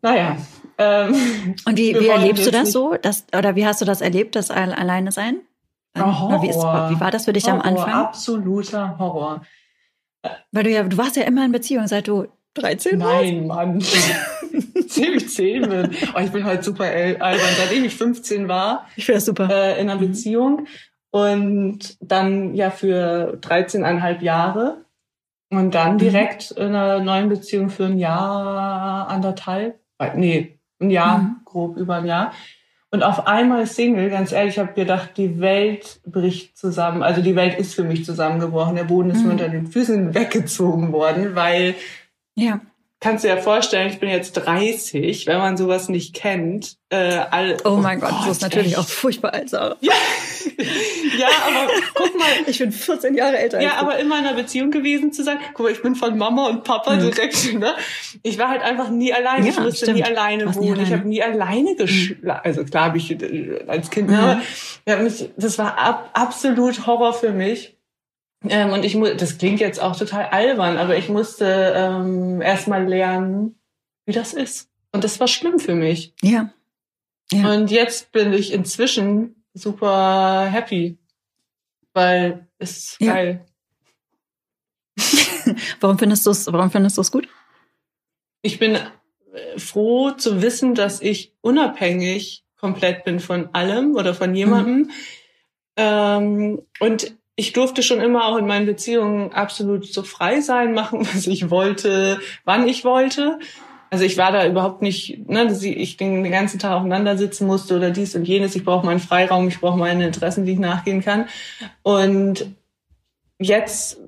Naja. 0.00 0.36
Ähm, 0.78 1.54
Und 1.64 1.78
wie, 1.78 1.94
wie 1.94 2.08
erlebst 2.08 2.46
du 2.46 2.50
das 2.50 2.72
so? 2.72 2.96
Das, 3.00 3.26
oder 3.36 3.56
wie 3.56 3.66
hast 3.66 3.80
du 3.80 3.84
das 3.84 4.00
erlebt, 4.00 4.36
das 4.36 4.50
Alleine 4.50 5.12
sein? 5.12 5.40
Oh, 5.96 6.00
Horror. 6.00 6.42
Wie, 6.42 6.48
ist, 6.48 6.56
wie, 6.56 7.00
war 7.00 7.10
das 7.10 7.26
für 7.26 7.32
dich 7.32 7.44
Horror, 7.44 7.64
am 7.64 7.76
Anfang? 7.76 7.92
Absoluter 7.92 8.98
Horror. 8.98 9.42
Weil 10.52 10.64
du 10.64 10.70
ja, 10.70 10.82
du 10.82 10.96
warst 10.96 11.16
ja 11.16 11.24
immer 11.24 11.44
in 11.44 11.52
Beziehung, 11.52 11.86
seit 11.86 12.08
du 12.08 12.26
13 12.54 13.00
warst. 13.00 13.22
Nein, 13.22 13.46
Mann. 13.46 13.78
Ziemlich 14.94 15.28
10 15.28 15.68
bin. 15.68 15.90
Oh, 16.14 16.20
ich 16.20 16.30
bin 16.30 16.44
halt 16.44 16.62
super 16.62 16.84
albern. 16.84 17.40
Seitdem 17.58 17.84
ich 17.84 17.96
15 17.96 18.46
war. 18.46 18.86
Ich 18.94 19.06
finde 19.06 19.16
das 19.16 19.24
super. 19.24 19.50
Äh, 19.50 19.80
in 19.80 19.90
einer 19.90 20.00
mhm. 20.00 20.08
Beziehung. 20.08 20.66
Und 21.10 21.96
dann 22.00 22.54
ja 22.54 22.70
für 22.70 23.38
13,5 23.40 24.20
Jahre. 24.22 24.84
Und 25.50 25.74
dann 25.74 25.94
mhm. 25.94 25.98
direkt 25.98 26.52
in 26.52 26.74
einer 26.74 27.00
neuen 27.00 27.28
Beziehung 27.28 27.70
für 27.70 27.86
ein 27.86 27.98
Jahr, 27.98 29.08
anderthalb, 29.08 29.80
äh, 29.98 30.16
nee, 30.16 30.58
ein 30.80 30.90
Jahr, 30.90 31.18
mhm. 31.18 31.36
grob 31.44 31.76
über 31.76 31.96
ein 31.96 32.06
Jahr. 32.06 32.32
Und 32.90 33.02
auf 33.02 33.26
einmal 33.26 33.66
Single, 33.66 34.10
ganz 34.10 34.30
ehrlich, 34.30 34.54
ich 34.54 34.60
habe 34.60 34.74
gedacht, 34.74 35.16
die 35.16 35.40
Welt 35.40 36.00
bricht 36.06 36.56
zusammen. 36.56 37.02
Also 37.02 37.20
die 37.20 37.34
Welt 37.34 37.58
ist 37.58 37.74
für 37.74 37.82
mich 37.82 38.04
zusammengebrochen. 38.04 38.76
Der 38.76 38.84
Boden 38.84 39.10
ist 39.10 39.18
mhm. 39.18 39.26
mir 39.26 39.32
unter 39.32 39.48
den 39.48 39.66
Füßen 39.66 40.14
weggezogen 40.14 40.92
worden, 40.92 41.34
weil 41.34 41.74
ja 42.36 42.60
kannst 43.04 43.22
du 43.22 43.28
dir 43.28 43.34
ja 43.34 43.40
vorstellen, 43.40 43.90
ich 43.90 44.00
bin 44.00 44.08
jetzt 44.08 44.32
30, 44.32 45.26
wenn 45.26 45.36
man 45.36 45.58
sowas 45.58 45.90
nicht 45.90 46.14
kennt. 46.14 46.78
Äh, 46.88 47.20
all, 47.30 47.58
oh 47.64 47.76
mein 47.76 47.98
oh 47.98 48.00
Gott, 48.00 48.10
Gott, 48.10 48.20
das 48.22 48.36
ist 48.38 48.42
natürlich 48.42 48.72
echt. 48.72 48.78
auch 48.78 48.88
furchtbar 48.88 49.34
alt, 49.34 49.50
Sarah. 49.50 49.76
Ja. 49.80 49.92
ja, 51.18 51.28
aber 51.46 51.70
guck 51.94 52.18
mal. 52.18 52.24
Ich 52.46 52.58
bin 52.58 52.72
14 52.72 53.14
Jahre 53.14 53.38
älter. 53.38 53.60
Ja, 53.60 53.74
aber 53.76 53.98
immer 53.98 54.18
in 54.18 54.24
einer 54.24 54.34
Beziehung 54.34 54.70
gewesen 54.70 55.12
zu 55.12 55.22
sein. 55.22 55.38
Guck 55.52 55.66
mal, 55.66 55.72
ich 55.72 55.82
bin 55.82 55.94
von 55.94 56.16
Mama 56.16 56.48
und 56.48 56.64
Papa 56.64 56.96
mhm. 56.96 57.10
direkt, 57.10 57.52
ne? 57.54 57.74
Ich 58.22 58.38
war 58.38 58.48
halt 58.48 58.62
einfach 58.62 58.88
nie 58.88 59.12
alleine. 59.12 59.44
Ja, 59.44 59.52
ich 59.52 59.60
musste 59.60 59.84
stimmt. 59.84 59.98
nie 59.98 60.04
alleine 60.04 60.54
wohnen. 60.54 60.80
Ich 60.80 60.92
habe 60.92 61.06
nie 61.06 61.22
alleine 61.22 61.76
geschlafen. 61.76 62.22
Mhm. 62.22 62.30
Also 62.42 62.64
klar 62.64 62.86
habe 62.86 62.96
ich 62.96 63.10
äh, 63.10 63.64
als 63.66 63.90
Kind, 63.90 64.08
mhm. 64.08 64.14
aber 64.14 64.40
ja, 64.86 64.96
mich, 64.96 65.28
das 65.36 65.58
war 65.58 65.76
ab, 65.76 66.10
absolut 66.14 66.86
Horror 66.86 67.12
für 67.12 67.32
mich. 67.32 67.73
Ähm, 68.48 68.72
und 68.72 68.84
ich 68.84 68.94
muss, 68.94 69.16
das 69.16 69.38
klingt 69.38 69.60
jetzt 69.60 69.80
auch 69.80 69.96
total 69.96 70.26
albern, 70.26 70.76
aber 70.76 70.96
ich 70.96 71.08
musste 71.08 71.72
ähm, 71.76 72.42
erstmal 72.42 72.86
lernen, 72.86 73.58
wie 74.06 74.12
das 74.12 74.34
ist. 74.34 74.70
Und 74.92 75.04
das 75.04 75.18
war 75.20 75.28
schlimm 75.28 75.58
für 75.58 75.74
mich. 75.74 76.14
Ja. 76.22 76.50
ja. 77.32 77.52
Und 77.52 77.70
jetzt 77.70 78.12
bin 78.12 78.32
ich 78.32 78.52
inzwischen 78.52 79.44
super 79.54 80.46
happy, 80.50 80.98
weil 81.92 82.46
ist 82.58 82.98
geil. 82.98 83.44
warum 85.80 85.98
findest 85.98 86.26
du 86.26 86.30
es, 86.30 86.46
warum 86.46 86.70
findest 86.70 86.96
du 86.96 87.00
es 87.00 87.10
gut? 87.10 87.28
Ich 88.42 88.58
bin 88.58 88.74
äh, 88.74 89.58
froh 89.58 90.10
zu 90.10 90.42
wissen, 90.42 90.74
dass 90.74 91.00
ich 91.00 91.34
unabhängig 91.40 92.44
komplett 92.56 93.04
bin 93.04 93.20
von 93.20 93.54
allem 93.54 93.94
oder 93.94 94.14
von 94.14 94.34
jemandem. 94.34 94.76
Mhm. 94.76 94.90
Ähm, 95.76 96.62
und 96.80 97.16
ich 97.36 97.52
durfte 97.52 97.82
schon 97.82 98.00
immer 98.00 98.26
auch 98.26 98.36
in 98.36 98.46
meinen 98.46 98.66
Beziehungen 98.66 99.32
absolut 99.32 99.86
so 99.86 100.02
frei 100.02 100.40
sein, 100.40 100.72
machen, 100.72 101.00
was 101.14 101.26
ich 101.26 101.50
wollte, 101.50 102.20
wann 102.44 102.68
ich 102.68 102.84
wollte. 102.84 103.38
Also 103.90 104.04
ich 104.04 104.16
war 104.16 104.32
da 104.32 104.46
überhaupt 104.46 104.82
nicht, 104.82 105.28
ne, 105.28 105.46
dass 105.46 105.62
ich 105.62 105.96
den 105.96 106.28
ganzen 106.30 106.58
Tag 106.58 106.72
aufeinander 106.72 107.16
sitzen 107.16 107.46
musste 107.46 107.76
oder 107.76 107.90
dies 107.90 108.16
und 108.16 108.24
jenes. 108.26 108.56
Ich 108.56 108.64
brauche 108.64 108.84
meinen 108.84 108.98
Freiraum, 108.98 109.46
ich 109.46 109.60
brauche 109.60 109.78
meine 109.78 110.04
Interessen, 110.04 110.44
die 110.44 110.52
ich 110.52 110.58
nachgehen 110.58 111.00
kann. 111.00 111.26
Und 111.82 112.46
jetzt, 113.38 114.00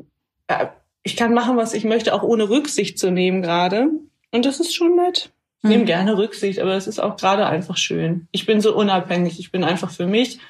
äh, 0.48 0.66
ich 1.04 1.16
kann 1.16 1.34
machen, 1.34 1.56
was 1.56 1.72
ich 1.72 1.84
möchte, 1.84 2.14
auch 2.14 2.24
ohne 2.24 2.48
Rücksicht 2.48 2.98
zu 2.98 3.12
nehmen 3.12 3.42
gerade. 3.42 3.90
Und 4.32 4.44
das 4.44 4.58
ist 4.58 4.74
schon 4.74 4.96
nett. 4.96 5.30
Ich 5.58 5.64
mhm. 5.64 5.70
nehme 5.70 5.84
gerne 5.84 6.18
Rücksicht, 6.18 6.58
aber 6.58 6.74
es 6.74 6.88
ist 6.88 6.98
auch 6.98 7.16
gerade 7.16 7.46
einfach 7.46 7.76
schön. 7.76 8.26
Ich 8.32 8.44
bin 8.44 8.60
so 8.60 8.74
unabhängig, 8.74 9.38
ich 9.38 9.52
bin 9.52 9.62
einfach 9.62 9.92
für 9.92 10.06
mich 10.06 10.40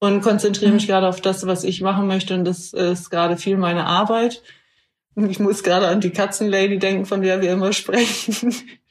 und 0.00 0.22
konzentriere 0.22 0.72
mich 0.72 0.84
mhm. 0.84 0.92
gerade 0.92 1.08
auf 1.08 1.20
das, 1.20 1.46
was 1.46 1.62
ich 1.62 1.80
machen 1.82 2.06
möchte. 2.06 2.34
Und 2.34 2.44
das 2.44 2.72
ist 2.72 3.10
gerade 3.10 3.36
viel 3.36 3.56
meine 3.56 3.86
Arbeit. 3.86 4.42
Ich 5.14 5.38
muss 5.38 5.62
gerade 5.62 5.86
an 5.86 6.00
die 6.00 6.10
Katzenlady 6.10 6.78
denken, 6.78 7.06
von 7.06 7.22
der 7.22 7.40
wir 7.40 7.52
immer 7.52 7.72
sprechen, 7.74 8.34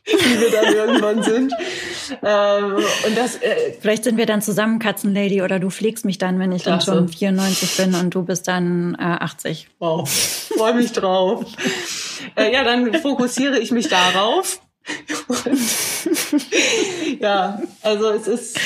wie 0.06 0.40
wir 0.40 0.52
dann 0.52 0.74
irgendwann 0.74 1.24
sind. 1.24 1.54
Ähm, 2.24 2.78
und 3.06 3.16
das, 3.16 3.36
äh, 3.36 3.74
Vielleicht 3.80 4.04
sind 4.04 4.18
wir 4.18 4.26
dann 4.26 4.42
zusammen 4.42 4.80
Katzenlady 4.80 5.44
oder 5.44 5.60
du 5.60 5.70
pflegst 5.70 6.06
mich 6.06 6.18
dann, 6.18 6.40
wenn 6.40 6.52
ich 6.52 6.64
klasse. 6.64 6.88
dann 6.88 7.08
schon 7.08 7.08
94 7.08 7.78
bin 7.78 7.94
und 7.94 8.16
du 8.16 8.24
bist 8.24 8.48
dann 8.48 8.96
äh, 8.96 9.04
80. 9.04 9.68
Wow, 9.78 10.10
freue 10.10 10.74
mich 10.74 10.92
drauf. 10.92 11.46
äh, 12.36 12.52
ja, 12.52 12.64
dann 12.64 12.96
fokussiere 12.96 13.60
ich 13.60 13.70
mich 13.70 13.90
darauf. 13.90 14.60
Und, 15.28 15.60
ja, 17.20 17.62
also 17.84 18.10
es 18.10 18.28
ist 18.28 18.60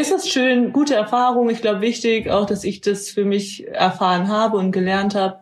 ist 0.00 0.10
das 0.10 0.28
schön, 0.28 0.72
gute 0.72 0.94
Erfahrung. 0.94 1.50
Ich 1.50 1.60
glaube, 1.60 1.80
wichtig 1.80 2.30
auch, 2.30 2.46
dass 2.46 2.64
ich 2.64 2.80
das 2.80 3.10
für 3.10 3.24
mich 3.24 3.68
erfahren 3.68 4.28
habe 4.28 4.56
und 4.56 4.72
gelernt 4.72 5.14
habe. 5.14 5.40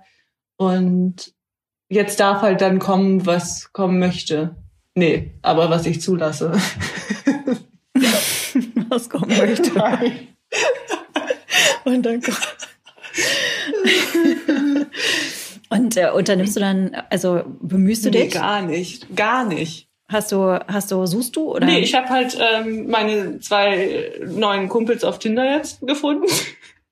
Und 0.56 1.32
jetzt 1.88 2.20
darf 2.20 2.42
halt 2.42 2.60
dann 2.60 2.78
kommen, 2.78 3.24
was 3.26 3.72
kommen 3.72 3.98
möchte. 3.98 4.56
Nee, 4.94 5.32
aber 5.42 5.70
was 5.70 5.86
ich 5.86 6.00
zulasse. 6.00 6.52
was 8.88 9.08
kommen 9.08 9.36
möchte. 9.36 9.72
Nein. 9.78 10.28
Und 11.84 12.02
dann 12.04 12.20
kommt. 12.20 12.56
Und 15.70 15.96
äh, 15.96 16.10
unternimmst 16.10 16.56
du 16.56 16.60
dann, 16.60 16.94
also 17.10 17.42
bemühst 17.60 18.04
du 18.04 18.10
nee, 18.10 18.24
dich? 18.24 18.34
Gar 18.34 18.62
nicht, 18.62 19.14
gar 19.14 19.44
nicht. 19.44 19.87
Hast 20.10 20.32
du, 20.32 20.58
hast 20.66 20.90
du, 20.90 21.04
suchst 21.04 21.36
du 21.36 21.54
oder? 21.54 21.66
Nee, 21.66 21.80
ich 21.80 21.94
habe 21.94 22.08
halt 22.08 22.38
ähm, 22.40 22.88
meine 22.88 23.40
zwei 23.40 24.12
neuen 24.26 24.68
Kumpels 24.70 25.04
auf 25.04 25.18
Tinder 25.18 25.44
jetzt 25.44 25.86
gefunden. 25.86 26.26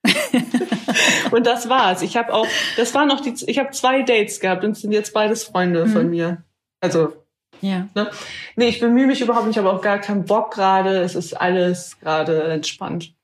und 1.31 1.47
das 1.47 1.69
war's. 1.71 2.03
Ich 2.03 2.17
habe 2.17 2.35
auch, 2.35 2.47
das 2.77 2.95
waren 2.95 3.09
noch 3.09 3.21
die, 3.21 3.35
ich 3.47 3.59
habe 3.59 3.71
zwei 3.71 4.03
Dates 4.03 4.39
gehabt 4.39 4.65
und 4.65 4.77
sind 4.77 4.93
jetzt 4.93 5.15
beides 5.15 5.45
Freunde 5.45 5.87
mhm. 5.87 5.93
von 5.93 6.11
mir. 6.11 6.45
Also 6.81 7.15
ja. 7.63 7.89
Ne? 7.95 8.11
Nee, 8.57 8.69
ich 8.69 8.81
bemühe 8.81 9.07
mich 9.07 9.23
überhaupt 9.23 9.47
nicht, 9.47 9.57
ich 9.57 9.65
habe 9.65 9.75
auch 9.75 9.81
gar 9.81 9.99
keinen 9.99 10.27
Bock 10.27 10.53
gerade. 10.53 10.99
Es 10.99 11.15
ist 11.15 11.33
alles 11.35 11.99
gerade 12.01 12.45
entspannt. 12.45 13.15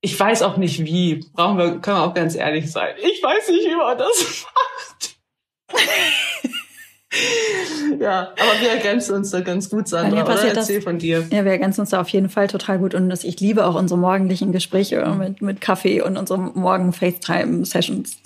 Ich 0.00 0.18
weiß 0.18 0.42
auch 0.42 0.56
nicht 0.56 0.84
wie. 0.84 1.24
Brauchen 1.32 1.58
wir, 1.58 1.78
können 1.80 1.96
wir 1.96 2.04
auch 2.04 2.14
ganz 2.14 2.34
ehrlich 2.34 2.70
sein. 2.70 2.94
Ich 2.98 3.22
weiß 3.22 3.48
nicht, 3.48 3.68
wie 3.68 3.76
man 3.76 3.98
das 3.98 4.46
macht. 5.68 5.82
ja, 8.00 8.20
aber 8.20 8.60
wir 8.60 8.70
ergänzen 8.70 9.16
uns 9.16 9.30
da 9.30 9.40
ganz 9.40 9.68
gut, 9.68 9.88
Sandra. 9.88 10.22
Oder? 10.22 10.42
Erzähl 10.44 10.76
das, 10.76 10.84
von 10.84 10.98
dir. 10.98 11.26
Ja, 11.30 11.44
wir 11.44 11.52
ergänzen 11.52 11.82
uns 11.82 11.90
da 11.90 12.00
auf 12.00 12.08
jeden 12.08 12.30
Fall 12.30 12.48
total 12.48 12.78
gut. 12.78 12.94
Und 12.94 13.12
ich 13.24 13.40
liebe 13.40 13.66
auch 13.66 13.74
unsere 13.74 13.98
morgendlichen 13.98 14.52
Gespräche 14.52 15.04
mit, 15.18 15.42
mit 15.42 15.60
Kaffee 15.60 16.00
und 16.00 16.16
unsere 16.16 16.38
morgen 16.38 16.92
FaceTime-Sessions. 16.92 18.18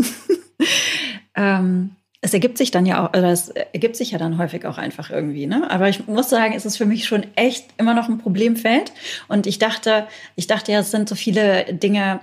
ähm, 1.35 1.91
es 2.21 2.33
ergibt 2.33 2.59
sich 2.59 2.71
dann 2.71 2.87
ja 2.87 3.05
auch, 3.05 3.11
oder 3.11 3.31
es 3.31 3.49
ergibt 3.51 3.97
sich 3.97 4.13
ja 4.13 4.19
dann 4.19 4.39
häufig 4.39 4.67
auch 4.67 4.79
einfach 4.79 5.11
irgendwie, 5.11 5.47
ne? 5.47 5.71
Aber 5.71 5.89
ich 5.89 6.07
muss 6.07 6.31
sagen, 6.31 6.55
es 6.55 6.65
ist 6.65 6.77
für 6.77 6.87
mich 6.87 7.07
schon 7.07 7.27
echt 7.37 7.67
immer 7.77 7.95
noch 7.95 8.09
ein 8.09 8.19
Problemfeld. 8.19 8.93
Und 9.29 9.47
ich 9.47 9.59
dachte, 9.59 10.07
ich 10.35 10.47
dachte 10.47 10.73
ja, 10.73 10.81
es 10.81 10.91
sind 10.91 11.09
so 11.09 11.15
viele 11.15 11.65
Dinge, 11.73 12.21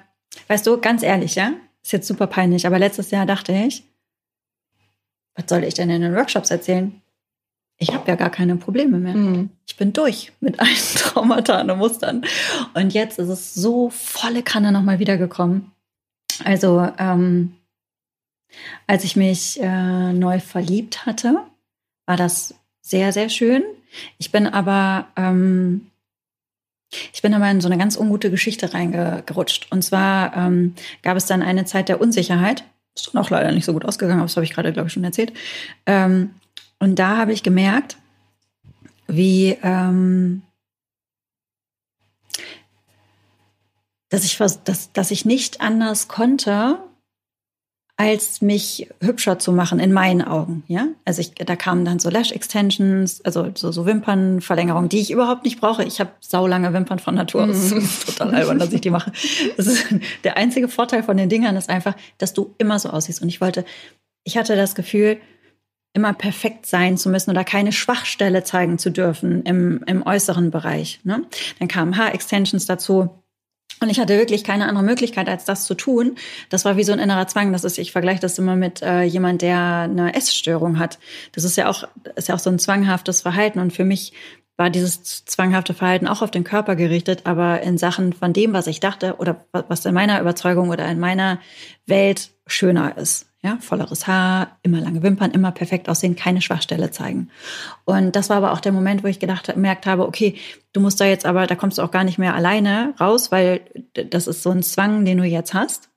weißt 0.47 0.65
du, 0.65 0.79
ganz 0.79 1.03
ehrlich, 1.03 1.35
ja? 1.35 1.53
Ist 1.83 1.91
jetzt 1.91 2.07
super 2.07 2.27
peinlich, 2.27 2.65
aber 2.65 2.79
letztes 2.79 3.11
Jahr 3.11 3.25
dachte 3.25 3.51
ich, 3.51 3.83
was 5.35 5.45
soll 5.47 5.63
ich 5.63 5.73
denn 5.73 5.89
in 5.89 6.01
den 6.01 6.15
Workshops 6.15 6.51
erzählen? 6.51 7.01
Ich 7.77 7.93
habe 7.93 8.07
ja 8.07 8.15
gar 8.15 8.29
keine 8.29 8.55
Probleme 8.55 8.97
mehr. 8.97 9.15
Mhm. 9.15 9.49
Ich 9.67 9.75
bin 9.75 9.93
durch 9.93 10.31
mit 10.39 10.59
allen 10.59 10.95
Traumata 10.95 11.61
und 11.61 11.77
Mustern. 11.77 12.23
Und 12.73 12.93
jetzt 12.93 13.19
ist 13.19 13.29
es 13.29 13.53
so 13.53 13.89
volle 13.89 14.43
Kanne 14.43 14.71
nochmal 14.71 14.99
wiedergekommen. 14.99 15.71
Also, 16.43 16.87
ähm, 16.97 17.55
als 18.87 19.03
ich 19.03 19.15
mich 19.15 19.59
äh, 19.61 20.13
neu 20.13 20.39
verliebt 20.39 21.05
hatte, 21.05 21.39
war 22.05 22.17
das 22.17 22.55
sehr, 22.81 23.11
sehr 23.11 23.29
schön. 23.29 23.63
Ich 24.17 24.31
bin 24.31 24.47
aber, 24.47 25.07
ähm, 25.15 25.89
ich 27.11 27.21
bin 27.21 27.33
aber 27.33 27.49
in 27.49 27.61
so 27.61 27.67
eine 27.67 27.77
ganz 27.77 27.97
ungute 27.97 28.29
Geschichte 28.29 28.73
reingerutscht. 28.73 29.71
Und 29.71 29.83
zwar 29.83 30.35
ähm, 30.35 30.75
gab 31.01 31.17
es 31.17 31.25
dann 31.25 31.41
eine 31.41 31.65
Zeit 31.65 31.89
der 31.89 32.01
Unsicherheit. 32.01 32.63
Ist 32.95 33.13
dann 33.13 33.21
auch 33.21 33.29
leider 33.29 33.51
nicht 33.51 33.65
so 33.65 33.73
gut 33.73 33.85
ausgegangen, 33.85 34.19
aber 34.19 34.27
das 34.27 34.35
habe 34.35 34.45
ich 34.45 34.53
gerade, 34.53 34.71
glaube 34.73 34.87
ich, 34.87 34.93
schon 34.93 35.03
erzählt. 35.03 35.33
Ähm, 35.85 36.35
und 36.79 36.97
da 36.99 37.17
habe 37.17 37.33
ich 37.33 37.43
gemerkt, 37.43 37.97
wie 39.07 39.57
ähm, 39.63 40.43
dass 44.09 44.23
ich 44.25 44.37
dass, 44.37 44.91
dass 44.91 45.11
ich 45.11 45.25
nicht 45.25 45.61
anders 45.61 46.07
konnte, 46.07 46.77
als 47.95 48.41
mich 48.41 48.89
hübscher 49.01 49.37
zu 49.37 49.51
machen 49.51 49.79
in 49.79 49.93
meinen 49.93 50.23
Augen, 50.23 50.63
ja? 50.67 50.87
Also 51.05 51.21
ich, 51.21 51.35
da 51.35 51.55
kamen 51.55 51.85
dann 51.85 51.99
so 51.99 52.09
Lash 52.09 52.31
Extensions, 52.31 53.23
also 53.23 53.51
so, 53.53 53.71
so 53.71 53.85
Wimpernverlängerungen, 53.85 54.89
die 54.89 54.99
ich 54.99 55.11
überhaupt 55.11 55.43
nicht 55.43 55.61
brauche. 55.61 55.83
Ich 55.83 55.99
habe 55.99 56.09
saulange 56.19 56.73
Wimpern 56.73 56.97
von 56.97 57.13
Natur 57.13 57.43
aus. 57.43 57.69
Das 57.69 57.71
ist 57.71 58.05
total 58.07 58.33
albern, 58.33 58.57
dass 58.57 58.73
ich 58.73 58.81
die 58.81 58.89
mache. 58.89 59.11
Das 59.57 59.67
ist, 59.67 59.85
der 60.23 60.37
einzige 60.37 60.67
Vorteil 60.69 61.03
von 61.03 61.17
den 61.17 61.29
Dingern 61.29 61.55
ist 61.55 61.69
einfach, 61.69 61.95
dass 62.17 62.33
du 62.33 62.55
immer 62.57 62.79
so 62.79 62.89
aussiehst. 62.89 63.21
Und 63.21 63.29
ich 63.29 63.41
wollte, 63.41 63.63
ich 64.23 64.37
hatte 64.37 64.55
das 64.55 64.73
Gefühl, 64.73 65.17
immer 65.93 66.13
perfekt 66.13 66.65
sein 66.65 66.97
zu 66.97 67.09
müssen 67.09 67.29
oder 67.29 67.43
keine 67.43 67.71
Schwachstelle 67.71 68.43
zeigen 68.43 68.79
zu 68.79 68.89
dürfen 68.89 69.43
im, 69.43 69.83
im 69.85 70.03
äußeren 70.03 70.49
Bereich. 70.49 70.99
Ne? 71.03 71.21
Dann 71.59 71.67
kamen 71.67 71.95
Haar-Extensions 71.95 72.65
dazu 72.65 73.11
und 73.83 73.89
ich 73.89 73.99
hatte 73.99 74.17
wirklich 74.17 74.45
keine 74.45 74.67
andere 74.67 74.85
Möglichkeit, 74.85 75.27
als 75.27 75.43
das 75.43 75.65
zu 75.65 75.75
tun. 75.75 76.15
Das 76.49 76.63
war 76.63 76.77
wie 76.77 76.85
so 76.85 76.93
ein 76.93 76.99
innerer 76.99 77.27
Zwang. 77.27 77.51
Das 77.51 77.65
ist, 77.65 77.77
ich 77.77 77.91
vergleiche 77.91 78.21
das 78.21 78.39
immer 78.39 78.55
mit 78.55 78.81
äh, 78.81 79.03
jemand, 79.03 79.41
der 79.41 79.59
eine 79.59 80.15
Essstörung 80.15 80.79
hat. 80.79 80.99
Das 81.33 81.43
ist 81.43 81.57
ja 81.57 81.69
auch, 81.69 81.83
ist 82.15 82.29
ja 82.29 82.35
auch 82.35 82.39
so 82.39 82.49
ein 82.49 82.59
zwanghaftes 82.59 83.21
Verhalten. 83.21 83.59
Und 83.59 83.73
für 83.73 83.83
mich 83.83 84.13
war 84.55 84.69
dieses 84.69 85.25
zwanghafte 85.25 85.73
Verhalten 85.73 86.07
auch 86.07 86.21
auf 86.21 86.31
den 86.31 86.45
Körper 86.45 86.77
gerichtet, 86.77 87.21
aber 87.25 87.61
in 87.61 87.77
Sachen 87.77 88.13
von 88.13 88.31
dem, 88.31 88.53
was 88.53 88.67
ich 88.67 88.79
dachte 88.79 89.17
oder 89.17 89.45
was 89.51 89.85
in 89.85 89.93
meiner 89.93 90.21
Überzeugung 90.21 90.69
oder 90.69 90.87
in 90.87 90.99
meiner 90.99 91.39
Welt 91.85 92.29
schöner 92.47 92.97
ist. 92.97 93.32
Ja, 93.43 93.57
volleres 93.59 94.07
Haar, 94.07 94.57
immer 94.63 94.79
lange 94.79 95.03
Wimpern, 95.03 95.31
immer 95.31 95.51
perfekt 95.51 95.89
aussehen, 95.89 96.15
keine 96.15 96.41
Schwachstelle 96.41 96.91
zeigen. 96.91 97.29
Und 97.83 98.15
das 98.15 98.29
war 98.29 98.37
aber 98.37 98.53
auch 98.53 98.61
der 98.61 98.71
Moment, 98.71 99.03
wo 99.03 99.07
ich 99.07 99.19
gedacht, 99.19 99.47
gemerkt 99.53 99.85
habe, 99.85 100.07
okay, 100.07 100.35
du 100.71 100.79
musst 100.79 101.01
da 101.01 101.05
jetzt 101.05 101.25
aber, 101.25 101.45
da 101.45 101.55
kommst 101.55 101.77
du 101.77 101.81
auch 101.81 101.91
gar 101.91 102.05
nicht 102.05 102.17
mehr 102.17 102.35
alleine 102.35 102.93
raus, 103.01 103.33
weil 103.33 103.61
das 103.93 104.27
ist 104.27 104.43
so 104.43 104.51
ein 104.51 104.63
Zwang, 104.63 105.03
den 105.03 105.17
du 105.17 105.25
jetzt 105.25 105.53
hast. 105.53 105.89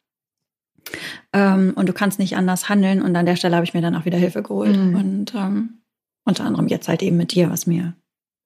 Ähm, 1.32 1.72
und 1.76 1.88
du 1.88 1.92
kannst 1.92 2.18
nicht 2.18 2.36
anders 2.36 2.68
handeln. 2.68 3.00
Und 3.00 3.14
an 3.14 3.26
der 3.26 3.36
Stelle 3.36 3.54
habe 3.54 3.64
ich 3.64 3.74
mir 3.74 3.82
dann 3.82 3.94
auch 3.94 4.04
wieder 4.04 4.18
Hilfe 4.18 4.42
geholt. 4.42 4.76
Mhm. 4.76 4.96
Und 4.96 5.34
ähm, 5.34 5.82
unter 6.24 6.44
anderem 6.44 6.66
jetzt 6.66 6.88
halt 6.88 7.02
eben 7.02 7.16
mit 7.16 7.32
dir, 7.32 7.50
was 7.50 7.66
mir 7.66 7.94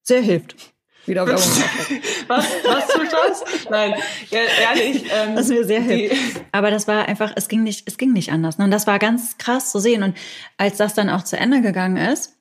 sehr 0.03 0.21
hilft. 0.21 0.75
Wieder 1.11 1.27
Werbung. 1.27 1.43
was, 2.29 2.47
was 2.65 2.89
tut 2.89 3.13
das? 3.13 3.45
Nein, 3.69 3.95
ja, 4.31 4.39
ehrlich. 4.63 5.05
Ähm, 5.13 5.35
das 5.35 5.47
ist 5.47 5.51
mir 5.51 5.65
sehr 5.65 5.81
hilft. 5.81 6.41
Aber 6.53 6.71
das 6.71 6.87
war 6.87 7.09
einfach, 7.09 7.33
es 7.35 7.49
ging 7.49 7.65
nicht, 7.65 7.89
es 7.89 7.99
ging 7.99 8.13
nicht 8.13 8.31
anders. 8.31 8.59
Ne? 8.59 8.65
Und 8.65 8.71
das 8.71 8.87
war 8.87 9.01
ganz 9.01 9.37
krass 9.39 9.73
zu 9.73 9.81
sehen. 9.81 10.05
Und 10.05 10.17
als 10.57 10.77
das 10.77 10.95
dann 10.95 11.11
auch 11.11 11.25
zu 11.25 11.37
Ende 11.37 11.63
gegangen 11.63 11.97
ist 11.97 12.37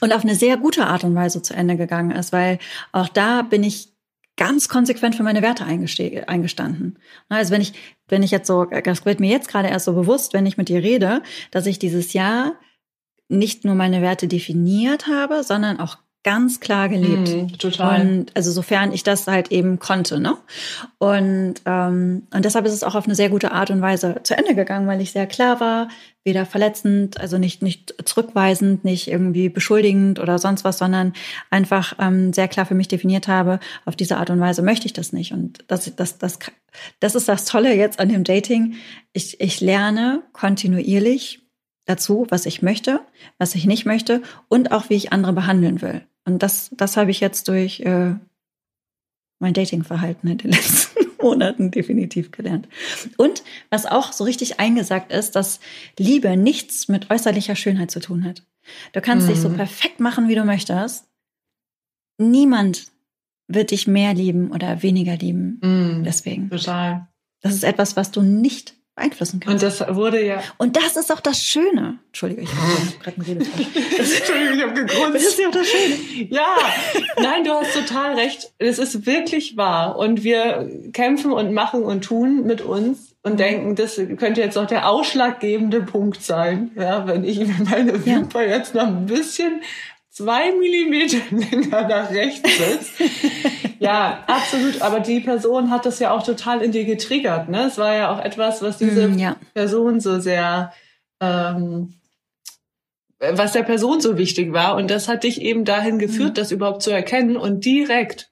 und 0.00 0.14
auf 0.14 0.22
eine 0.22 0.34
sehr 0.34 0.56
gute 0.56 0.86
Art 0.86 1.04
und 1.04 1.14
Weise 1.14 1.42
zu 1.42 1.52
Ende 1.52 1.76
gegangen 1.76 2.10
ist, 2.10 2.32
weil 2.32 2.58
auch 2.92 3.08
da 3.08 3.42
bin 3.42 3.62
ich 3.62 3.92
ganz 4.36 4.68
konsequent 4.68 5.14
für 5.14 5.22
meine 5.22 5.42
Werte 5.42 5.64
eingestanden. 5.66 6.98
Also 7.28 7.52
wenn 7.52 7.60
ich, 7.60 7.74
wenn 8.08 8.22
ich 8.22 8.30
jetzt 8.30 8.46
so, 8.46 8.64
das 8.64 9.04
wird 9.04 9.20
mir 9.20 9.30
jetzt 9.30 9.48
gerade 9.48 9.68
erst 9.68 9.84
so 9.84 9.92
bewusst, 9.92 10.32
wenn 10.32 10.46
ich 10.46 10.56
mit 10.56 10.70
dir 10.70 10.82
rede, 10.82 11.22
dass 11.50 11.66
ich 11.66 11.78
dieses 11.78 12.14
Jahr 12.14 12.54
nicht 13.28 13.64
nur 13.64 13.74
meine 13.74 14.02
Werte 14.02 14.26
definiert 14.26 15.06
habe, 15.06 15.42
sondern 15.42 15.78
auch 15.80 15.98
ganz 16.24 16.58
klar 16.58 16.88
gelebt. 16.88 17.28
Mm, 17.28 17.58
total. 17.58 18.00
Und 18.00 18.26
also 18.34 18.50
sofern 18.50 18.92
ich 18.92 19.04
das 19.04 19.26
halt 19.26 19.52
eben 19.52 19.78
konnte, 19.78 20.18
ne? 20.18 20.36
Und, 20.98 21.54
ähm, 21.66 22.26
und 22.34 22.44
deshalb 22.44 22.64
ist 22.66 22.72
es 22.72 22.82
auch 22.82 22.94
auf 22.94 23.04
eine 23.04 23.14
sehr 23.14 23.28
gute 23.28 23.52
Art 23.52 23.70
und 23.70 23.82
Weise 23.82 24.16
zu 24.22 24.36
Ende 24.36 24.54
gegangen, 24.54 24.88
weil 24.88 25.00
ich 25.02 25.12
sehr 25.12 25.26
klar 25.26 25.60
war, 25.60 25.88
weder 26.24 26.46
verletzend, 26.46 27.20
also 27.20 27.36
nicht, 27.36 27.62
nicht 27.62 27.94
zurückweisend, 28.04 28.84
nicht 28.84 29.08
irgendwie 29.08 29.50
beschuldigend 29.50 30.18
oder 30.18 30.38
sonst 30.38 30.64
was, 30.64 30.78
sondern 30.78 31.12
einfach 31.50 31.94
ähm, 32.00 32.32
sehr 32.32 32.48
klar 32.48 32.64
für 32.64 32.74
mich 32.74 32.88
definiert 32.88 33.28
habe, 33.28 33.60
auf 33.84 33.94
diese 33.94 34.16
Art 34.16 34.30
und 34.30 34.40
Weise 34.40 34.62
möchte 34.62 34.86
ich 34.86 34.94
das 34.94 35.12
nicht. 35.12 35.32
Und 35.32 35.62
das, 35.68 35.94
das, 35.94 36.16
das, 36.16 36.38
das 37.00 37.14
ist 37.14 37.28
das 37.28 37.44
Tolle 37.44 37.74
jetzt 37.74 38.00
an 38.00 38.08
dem 38.08 38.24
Dating. 38.24 38.76
Ich, 39.12 39.40
ich 39.40 39.60
lerne 39.60 40.22
kontinuierlich 40.32 41.43
dazu, 41.84 42.26
was 42.30 42.46
ich 42.46 42.62
möchte, 42.62 43.00
was 43.38 43.54
ich 43.54 43.66
nicht 43.66 43.84
möchte 43.84 44.22
und 44.48 44.72
auch 44.72 44.90
wie 44.90 44.94
ich 44.94 45.12
andere 45.12 45.32
behandeln 45.32 45.82
will. 45.82 46.02
Und 46.24 46.42
das, 46.42 46.70
das 46.72 46.96
habe 46.96 47.10
ich 47.10 47.20
jetzt 47.20 47.48
durch 47.48 47.80
äh, 47.80 48.14
mein 49.38 49.54
Datingverhalten 49.54 50.30
in 50.30 50.38
den 50.38 50.50
letzten 50.52 51.04
Monaten 51.20 51.70
definitiv 51.70 52.30
gelernt. 52.30 52.68
Und 53.16 53.42
was 53.70 53.86
auch 53.86 54.12
so 54.12 54.24
richtig 54.24 54.60
eingesagt 54.60 55.12
ist, 55.12 55.36
dass 55.36 55.60
Liebe 55.98 56.36
nichts 56.36 56.88
mit 56.88 57.10
äußerlicher 57.10 57.56
Schönheit 57.56 57.90
zu 57.90 58.00
tun 58.00 58.24
hat. 58.24 58.42
Du 58.92 59.00
kannst 59.00 59.26
mhm. 59.26 59.30
dich 59.32 59.40
so 59.40 59.48
mhm. 59.50 59.56
perfekt 59.56 60.00
machen, 60.00 60.28
wie 60.28 60.34
du 60.34 60.44
möchtest. 60.44 61.06
Niemand 62.18 62.86
wird 63.46 63.72
dich 63.72 63.86
mehr 63.86 64.14
lieben 64.14 64.50
oder 64.52 64.82
weniger 64.82 65.16
lieben. 65.16 65.60
Mhm. 65.62 66.04
Deswegen. 66.04 66.48
Total. 66.48 67.08
Das 67.40 67.54
ist 67.54 67.64
etwas, 67.64 67.96
was 67.96 68.10
du 68.10 68.22
nicht 68.22 68.74
beeinflussen 68.94 69.40
kannst. 69.40 69.62
Und 69.62 69.62
das 69.62 69.96
wurde 69.96 70.24
ja. 70.24 70.42
Und 70.58 70.76
das 70.76 70.96
ist 70.96 71.12
auch 71.12 71.20
das 71.20 71.42
Schöne. 71.42 71.98
Entschuldige, 72.08 72.42
ich 72.42 72.50
habe 72.54 72.92
gerade 73.02 73.16
einen 73.16 73.26
Redefall. 73.26 73.66
Entschuldigung, 73.98 74.56
ich 74.56 74.62
habe 74.62 74.74
gegrunzt. 74.74 75.14
Das 75.14 75.22
ist 75.24 75.38
ja 75.38 75.48
auch 75.48 75.52
das 75.52 75.66
Schöne. 75.66 76.28
Ja, 76.30 76.56
nein, 77.16 77.44
du 77.44 77.50
hast 77.52 77.74
total 77.74 78.14
recht. 78.14 78.52
Es 78.58 78.78
ist 78.78 79.06
wirklich 79.06 79.56
wahr. 79.56 79.96
Und 79.96 80.22
wir 80.22 80.70
kämpfen 80.92 81.32
und 81.32 81.52
machen 81.52 81.82
und 81.82 82.04
tun 82.04 82.44
mit 82.44 82.60
uns 82.60 83.14
und 83.22 83.40
denken, 83.40 83.74
das 83.74 83.96
könnte 84.18 84.42
jetzt 84.42 84.54
noch 84.54 84.66
der 84.66 84.88
ausschlaggebende 84.88 85.80
Punkt 85.80 86.22
sein. 86.22 86.70
Ja, 86.76 87.06
wenn 87.06 87.24
ich 87.24 87.40
meine 87.64 88.04
Wimper 88.04 88.46
ja. 88.46 88.56
jetzt 88.56 88.74
noch 88.74 88.86
ein 88.86 89.06
bisschen 89.06 89.62
zwei 90.14 90.52
Millimeter 90.52 91.18
länger 91.30 91.88
nach 91.88 92.10
rechts 92.10 92.48
sitzt. 92.56 92.92
ja, 93.80 94.24
absolut. 94.26 94.80
Aber 94.80 95.00
die 95.00 95.20
Person 95.20 95.70
hat 95.70 95.84
das 95.84 95.98
ja 95.98 96.12
auch 96.12 96.22
total 96.22 96.62
in 96.62 96.72
dir 96.72 96.84
getriggert. 96.84 97.48
Ne? 97.48 97.64
Es 97.64 97.78
war 97.78 97.94
ja 97.94 98.14
auch 98.14 98.24
etwas, 98.24 98.62
was 98.62 98.78
diese 98.78 99.08
mm, 99.08 99.18
ja. 99.18 99.36
Person 99.52 100.00
so 100.00 100.20
sehr, 100.20 100.72
ähm, 101.20 101.94
was 103.18 103.52
der 103.52 103.64
Person 103.64 104.00
so 104.00 104.16
wichtig 104.16 104.52
war. 104.52 104.76
Und 104.76 104.88
das 104.90 105.08
hat 105.08 105.24
dich 105.24 105.42
eben 105.42 105.64
dahin 105.64 105.98
geführt, 105.98 106.32
mm. 106.32 106.34
das 106.34 106.52
überhaupt 106.52 106.82
zu 106.82 106.92
erkennen 106.92 107.36
und 107.36 107.64
direkt, 107.64 108.30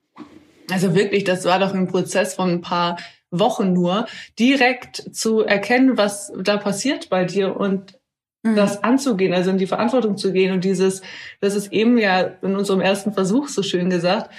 also 0.71 0.95
wirklich, 0.95 1.25
das 1.25 1.45
war 1.45 1.59
doch 1.59 1.75
ein 1.75 1.89
Prozess 1.89 2.35
von 2.35 2.49
ein 2.51 2.61
paar 2.61 2.97
Wochen 3.33 3.73
nur, 3.73 4.07
direkt 4.39 5.03
zu 5.13 5.41
erkennen, 5.41 5.97
was 5.97 6.33
da 6.39 6.59
passiert 6.59 7.09
bei 7.09 7.25
dir 7.25 7.57
und 7.57 7.99
mhm. 8.43 8.57
das 8.57 8.83
anzugehen, 8.83 9.33
also 9.33 9.51
in 9.51 9.59
die 9.59 9.67
Verantwortung 9.67 10.17
zu 10.17 10.33
gehen 10.33 10.53
und 10.53 10.65
dieses, 10.65 11.03
das 11.41 11.55
ist 11.55 11.73
eben 11.73 11.99
ja 11.99 12.21
in 12.21 12.57
unserem 12.57 12.81
ersten 12.81 13.13
Versuch 13.13 13.49
so 13.49 13.63
schön 13.63 13.91
gesagt, 13.91 14.31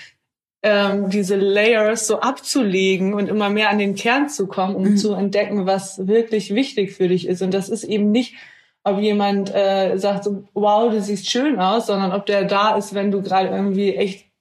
ähm, 0.64 1.10
diese 1.10 1.36
Layers 1.36 2.08
so 2.08 2.22
abzulegen 2.22 3.14
und 3.14 3.28
immer 3.28 3.50
mehr 3.50 3.70
an 3.70 3.80
den 3.80 3.96
Kern 3.96 4.30
zu 4.30 4.48
kommen, 4.48 4.76
um 4.76 4.92
mhm. 4.92 4.98
zu 4.98 5.14
entdecken, 5.14 5.66
was 5.66 6.08
wirklich 6.08 6.56
wichtig 6.56 6.94
für 6.94 7.10
dich 7.10 7.28
ist. 7.28 7.42
Und 7.42 7.54
das 7.54 7.68
ist 7.68 7.84
eben 7.84 8.12
nicht, 8.12 8.36
ob 8.86 9.00
jemand 9.00 9.54
äh, 9.54 9.98
sagt, 9.98 10.24
so, 10.24 10.46
wow, 10.54 10.90
du 10.90 11.02
siehst 11.02 11.30
schön 11.30 11.60
aus, 11.60 11.88
sondern 11.88 12.14
ob 12.14 12.26
der 12.26 12.46
da 12.46 12.78
ist, 12.78 12.94
wenn 12.94 13.12
du 13.12 13.22
gerade 13.22 13.50
irgendwie 13.50 13.96
echt 13.96 14.32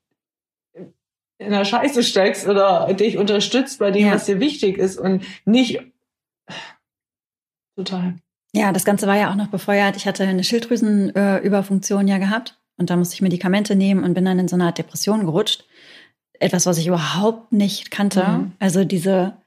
in 1.38 1.50
der 1.50 1.64
Scheiße 1.64 2.04
steckst 2.04 2.46
oder 2.46 2.92
dich 2.94 3.18
unterstützt 3.18 3.80
bei 3.80 3.90
dem, 3.90 4.06
ja. 4.06 4.14
was 4.14 4.26
dir 4.26 4.38
wichtig 4.38 4.78
ist 4.78 4.98
und 4.98 5.24
nicht 5.44 5.80
total. 7.76 8.14
Ja, 8.54 8.72
das 8.72 8.84
Ganze 8.84 9.06
war 9.06 9.16
ja 9.16 9.30
auch 9.30 9.34
noch 9.34 9.48
befeuert. 9.48 9.96
Ich 9.96 10.06
hatte 10.06 10.24
eine 10.24 10.44
Schilddrüsenüberfunktion 10.44 12.06
ja 12.06 12.18
gehabt 12.18 12.58
und 12.76 12.90
da 12.90 12.96
musste 12.96 13.14
ich 13.14 13.22
Medikamente 13.22 13.74
nehmen 13.74 14.04
und 14.04 14.14
bin 14.14 14.24
dann 14.24 14.38
in 14.38 14.48
so 14.48 14.56
eine 14.56 14.66
Art 14.66 14.78
Depression 14.78 15.24
gerutscht. 15.24 15.64
Etwas, 16.38 16.66
was 16.66 16.78
ich 16.78 16.86
überhaupt 16.86 17.52
nicht 17.52 17.90
kannte. 17.90 18.26
Mhm. 18.26 18.52
Also 18.58 18.84
diese, 18.84 19.38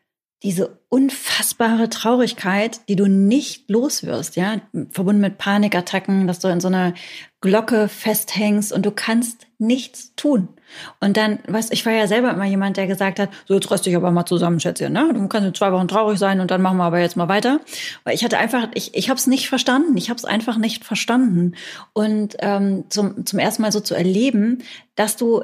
diese 0.42 0.80
unfassbare 0.90 1.90
Traurigkeit, 1.90 2.82
die 2.90 2.96
du 2.96 3.08
nicht 3.08 3.70
loswirst, 3.70 4.38
ja, 4.38 4.62
verbunden 4.90 5.22
mit 5.22 5.38
Panikattacken, 5.38 6.26
dass 6.26 6.40
du 6.40 6.48
in 6.48 6.60
so 6.60 6.68
einer 6.68 6.94
Glocke 7.42 7.88
festhängst 7.88 8.72
und 8.72 8.86
du 8.86 8.92
kannst 8.92 9.48
nichts 9.60 10.16
tun. 10.16 10.48
Und 11.00 11.18
dann, 11.18 11.40
weißt 11.48 11.72
ich 11.74 11.86
war 11.86 11.94
ja 11.94 12.08
selber 12.08 12.32
immer 12.32 12.46
jemand, 12.46 12.78
der 12.78 12.88
gesagt 12.88 13.20
hat, 13.20 13.30
so 13.48 13.54
jetzt 13.54 13.70
röst 13.70 13.86
dich 13.86 13.96
aber 13.96 14.12
mal 14.12 14.26
zusammen, 14.26 14.60
Schätzchen, 14.60 14.94
ne? 14.94 15.12
Du 15.14 15.28
kannst 15.28 15.48
jetzt 15.48 15.58
zwei 15.58 15.72
Wochen 15.72 15.88
traurig 15.88 16.20
sein 16.20 16.40
und 16.40 16.52
dann 16.52 16.62
machen 16.62 16.78
wir 16.78 16.86
aber 16.86 17.00
jetzt 17.00 17.18
mal 17.18 17.30
weiter. 17.30 17.60
Weil 18.04 18.16
ich 18.16 18.24
hatte 18.24 18.38
einfach, 18.38 18.68
ich, 18.74 18.96
ich 18.96 19.10
habe 19.10 19.18
es 19.18 19.28
nicht 19.28 19.50
verstanden. 19.50 19.98
Ich 19.98 20.10
habe 20.10 20.18
es 20.18 20.26
einfach 20.26 20.58
nicht 20.58 20.84
verstanden. 20.84 21.54
Und 21.94 22.38
ähm, 22.40 22.86
zum, 22.90 23.26
zum 23.26 23.40
ersten 23.40 23.62
Mal 23.62 23.72
so 23.72 23.80
zu 23.80 23.96
erleben, 23.96 24.64
dass 24.96 25.18
du 25.18 25.44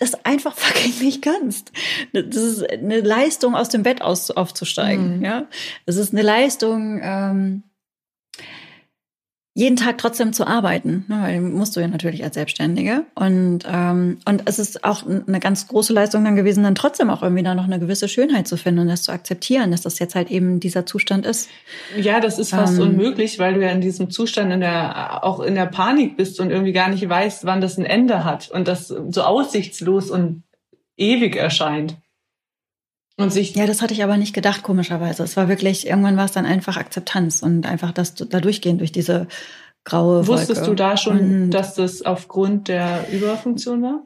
das 0.00 0.24
einfach 0.24 0.54
fucking 0.56 1.04
nicht 1.04 1.22
kannst. 1.22 1.70
Das 2.12 2.34
ist 2.34 2.68
eine 2.68 3.00
Leistung, 3.00 3.54
aus 3.54 3.68
dem 3.68 3.84
Bett 3.84 4.02
aus, 4.02 4.30
aufzusteigen. 4.30 5.18
Mhm. 5.18 5.24
Ja, 5.24 5.46
es 5.86 5.96
ist 5.96 6.12
eine 6.12 6.22
Leistung, 6.22 7.00
ähm, 7.02 7.62
jeden 9.52 9.76
Tag 9.76 9.98
trotzdem 9.98 10.32
zu 10.32 10.46
arbeiten, 10.46 11.04
ne, 11.08 11.18
weil 11.22 11.40
musst 11.40 11.74
du 11.74 11.80
ja 11.80 11.88
natürlich 11.88 12.22
als 12.22 12.34
Selbstständige. 12.34 13.04
Und, 13.16 13.60
ähm, 13.68 14.18
und 14.24 14.42
es 14.44 14.60
ist 14.60 14.84
auch 14.84 15.04
eine 15.06 15.40
ganz 15.40 15.66
große 15.66 15.92
Leistung 15.92 16.24
dann 16.24 16.36
gewesen, 16.36 16.62
dann 16.62 16.76
trotzdem 16.76 17.10
auch 17.10 17.22
irgendwie 17.22 17.42
da 17.42 17.56
noch 17.56 17.64
eine 17.64 17.80
gewisse 17.80 18.08
Schönheit 18.08 18.46
zu 18.46 18.56
finden 18.56 18.80
und 18.80 18.88
das 18.88 19.02
zu 19.02 19.10
akzeptieren, 19.10 19.72
dass 19.72 19.80
das 19.80 19.98
jetzt 19.98 20.14
halt 20.14 20.30
eben 20.30 20.60
dieser 20.60 20.86
Zustand 20.86 21.26
ist. 21.26 21.50
Ja, 21.96 22.20
das 22.20 22.38
ist 22.38 22.50
fast 22.50 22.76
ähm, 22.76 22.90
unmöglich, 22.90 23.40
weil 23.40 23.54
du 23.54 23.62
ja 23.62 23.70
in 23.70 23.80
diesem 23.80 24.10
Zustand 24.10 24.52
in 24.52 24.60
der, 24.60 25.24
auch 25.24 25.40
in 25.40 25.56
der 25.56 25.66
Panik 25.66 26.16
bist 26.16 26.38
und 26.38 26.50
irgendwie 26.50 26.72
gar 26.72 26.88
nicht 26.88 27.08
weißt, 27.08 27.44
wann 27.44 27.60
das 27.60 27.76
ein 27.76 27.84
Ende 27.84 28.24
hat 28.24 28.50
und 28.50 28.68
das 28.68 28.86
so 28.86 29.22
aussichtslos 29.22 30.10
und 30.10 30.44
ewig 30.96 31.34
erscheint. 31.34 31.96
Und 33.22 33.32
sich 33.32 33.54
ja, 33.54 33.66
das 33.66 33.82
hatte 33.82 33.94
ich 33.94 34.02
aber 34.02 34.16
nicht 34.16 34.34
gedacht, 34.34 34.62
komischerweise. 34.62 35.22
Es 35.22 35.36
war 35.36 35.48
wirklich, 35.48 35.86
irgendwann 35.86 36.16
war 36.16 36.24
es 36.24 36.32
dann 36.32 36.46
einfach 36.46 36.76
Akzeptanz 36.76 37.42
und 37.42 37.66
einfach 37.66 37.92
das 37.92 38.14
da 38.14 38.40
durchgehen 38.40 38.78
durch 38.78 38.92
diese 38.92 39.26
graue 39.84 40.26
Wusstest 40.26 40.60
Wolke. 40.62 40.70
du 40.70 40.74
da 40.76 40.96
schon, 40.96 41.18
und, 41.18 41.50
dass 41.50 41.74
das 41.74 42.02
aufgrund 42.02 42.68
der 42.68 43.06
Überfunktion 43.12 43.82
war? 43.82 44.02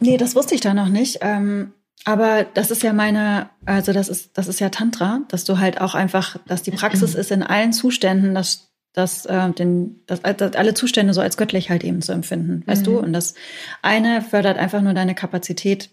Nee, 0.00 0.16
das 0.16 0.34
wusste 0.34 0.54
ich 0.54 0.60
da 0.60 0.74
noch 0.74 0.88
nicht. 0.88 1.18
Ähm, 1.20 1.72
aber 2.04 2.44
das 2.44 2.70
ist 2.70 2.82
ja 2.82 2.92
meine, 2.92 3.48
also 3.64 3.92
das 3.92 4.08
ist, 4.08 4.36
das 4.36 4.48
ist 4.48 4.60
ja 4.60 4.68
Tantra, 4.68 5.20
dass 5.28 5.44
du 5.44 5.58
halt 5.58 5.80
auch 5.80 5.94
einfach, 5.94 6.36
dass 6.46 6.62
die 6.62 6.70
Praxis 6.70 7.14
ist 7.14 7.30
in 7.30 7.42
allen 7.42 7.72
Zuständen, 7.72 8.34
dass, 8.34 8.70
dass, 8.92 9.24
äh, 9.24 9.50
den, 9.52 10.00
dass, 10.06 10.20
dass 10.20 10.54
alle 10.54 10.74
Zustände 10.74 11.14
so 11.14 11.20
als 11.20 11.36
göttlich 11.36 11.70
halt 11.70 11.82
eben 11.82 12.02
zu 12.02 12.12
empfinden, 12.12 12.62
weißt 12.66 12.82
mhm. 12.82 12.90
du? 12.90 12.98
Und 12.98 13.12
das 13.12 13.34
eine 13.80 14.20
fördert 14.20 14.58
einfach 14.58 14.82
nur 14.82 14.92
deine 14.92 15.14
Kapazität, 15.14 15.90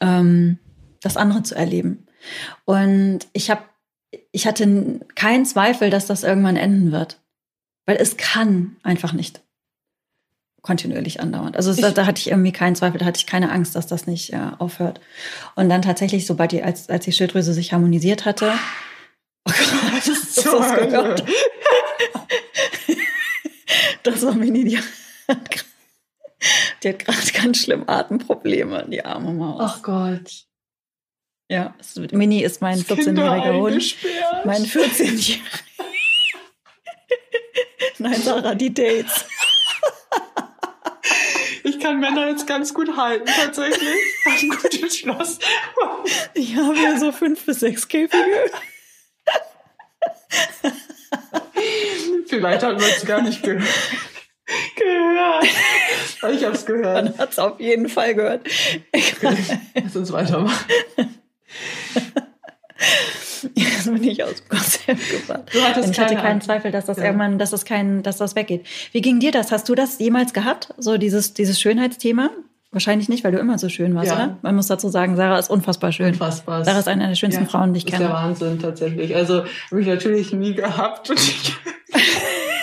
ähm, 0.00 0.58
das 1.00 1.16
andere 1.16 1.42
zu 1.42 1.54
erleben. 1.54 2.06
Und 2.64 3.20
ich 3.32 3.50
habe, 3.50 3.62
ich 4.32 4.46
hatte 4.46 5.00
keinen 5.14 5.46
Zweifel, 5.46 5.90
dass 5.90 6.06
das 6.06 6.24
irgendwann 6.24 6.56
enden 6.56 6.92
wird, 6.92 7.20
weil 7.86 7.96
es 7.96 8.16
kann 8.16 8.76
einfach 8.82 9.12
nicht 9.12 9.40
kontinuierlich 10.66 11.20
andauern. 11.20 11.54
Also 11.54 11.72
da, 11.74 11.92
da, 11.92 12.06
hatte 12.06 12.20
ich 12.20 12.28
irgendwie 12.28 12.52
keinen 12.52 12.74
Zweifel, 12.74 12.98
da 12.98 13.06
hatte 13.06 13.18
ich 13.18 13.26
keine 13.26 13.52
Angst, 13.52 13.76
dass 13.76 13.86
das 13.86 14.08
nicht 14.08 14.32
äh, 14.32 14.50
aufhört. 14.58 15.00
Und 15.54 15.68
dann 15.68 15.80
tatsächlich, 15.80 16.26
sobald 16.26 16.50
die, 16.50 16.60
als, 16.62 16.90
als 16.90 17.04
die 17.04 17.12
Schilddrüse 17.12 17.54
sich 17.54 17.72
harmonisiert 17.72 18.24
hatte, 18.24 18.52
oh 19.48 19.52
Gott, 19.52 19.92
das 19.96 20.08
ist 20.08 20.34
so 20.34 20.58
das 20.58 20.74
gehört. 20.74 21.22
das 24.02 24.26
war 24.26 24.34
Mini, 24.34 24.64
die 24.64 24.78
hat, 24.78 24.86
die 26.82 26.88
hat 26.88 26.98
gerade 26.98 27.32
ganz 27.32 27.58
schlimm 27.58 27.84
Atemprobleme, 27.86 28.86
die 28.90 29.04
arme 29.04 29.32
Maus. 29.32 29.62
Ach 29.62 29.82
Gott. 29.82 30.46
Ja, 31.48 31.74
Mini 32.12 32.42
ist 32.42 32.60
mein 32.60 32.78
14-jähriger 32.80 33.60
Hund. 33.60 33.94
Mein 34.44 34.64
14-jähriger. 34.64 35.38
Nein, 37.98 38.20
Sarah, 38.20 38.54
die 38.54 38.74
Dates. 38.74 39.24
Ich 41.62 41.80
kann 41.80 42.00
Männer 42.00 42.28
jetzt 42.28 42.46
ganz 42.46 42.74
gut 42.74 42.96
halten, 42.96 43.26
tatsächlich. 43.26 43.88
Ein 44.24 44.48
gutes 44.48 44.98
Schloss. 44.98 45.38
Ich 46.34 46.56
habe 46.56 46.76
ja 46.76 46.98
so 46.98 47.12
fünf 47.12 47.44
bis 47.44 47.60
sechs 47.60 47.86
Käfige. 47.86 48.50
Vielleicht 52.26 52.62
hat 52.62 52.80
man 52.80 52.90
es 52.90 53.06
gar 53.06 53.22
nicht 53.22 53.42
gehört. 53.42 53.62
gehört. 54.76 55.44
Ich 56.32 56.44
habe 56.44 56.54
es 56.54 56.66
gehört. 56.66 57.04
Man 57.04 57.18
hat 57.18 57.32
es 57.32 57.38
auf 57.38 57.58
jeden 57.60 57.88
Fall 57.88 58.14
gehört. 58.14 58.46
Lass 59.74 59.96
uns 59.96 60.12
weitermachen. 60.12 60.66
Das 63.96 64.00
bin 64.02 64.10
ich 64.10 64.24
aus 64.24 64.34
dem 64.34 64.48
Konzept 64.48 65.10
gebracht. 65.10 65.42
Du 65.52 65.60
hattest 65.62 65.90
ich 65.90 65.98
hatte 66.00 66.14
keine 66.14 66.28
keinen. 66.28 66.40
Zweifel, 66.40 66.70
dass 66.70 66.84
das 66.86 66.96
Ja. 66.98 67.04
irgendwann, 67.04 67.38
dass 67.38 67.50
das 67.50 67.64
kein, 67.64 68.02
dass 68.02 68.16
das 68.18 68.34
weggeht. 68.36 68.64
Wie 68.92 69.00
ging 69.00 69.20
dir 69.20 69.32
das? 69.32 69.52
Hast 69.52 69.68
du 69.68 69.74
das 69.74 69.98
jemals 69.98 70.32
gehabt? 70.32 70.72
So 70.78 70.96
dieses, 70.98 71.34
dieses 71.34 71.60
Schönheitsthema? 71.60 72.30
Wahrscheinlich 72.72 73.08
nicht, 73.08 73.24
weil 73.24 73.32
du 73.32 73.38
immer 73.38 73.56
so 73.58 73.68
schön 73.68 73.94
warst, 73.94 74.08
Ja. 74.08 74.14
oder? 74.16 74.38
Man 74.42 74.56
muss 74.56 74.66
dazu 74.66 74.88
sagen, 74.88 75.16
Sarah 75.16 75.38
ist 75.38 75.48
unfassbar 75.48 75.92
schön. 75.92 76.08
Unfassbar. 76.08 76.64
Sarah 76.64 76.80
ist 76.80 76.88
eine 76.88 77.08
der 77.08 77.14
schönsten 77.14 77.44
Ja, 77.44 77.48
Frauen, 77.48 77.72
die 77.72 77.78
ich 77.78 77.84
ist 77.86 77.92
der 77.92 78.00
kenne. 78.00 78.12
Wahnsinn 78.12 78.58
tatsächlich. 78.58 79.14
Also 79.16 79.44
habe 79.70 79.80
ich 79.80 79.86
natürlich 79.86 80.32
nie 80.32 80.54
gehabt. 80.54 81.10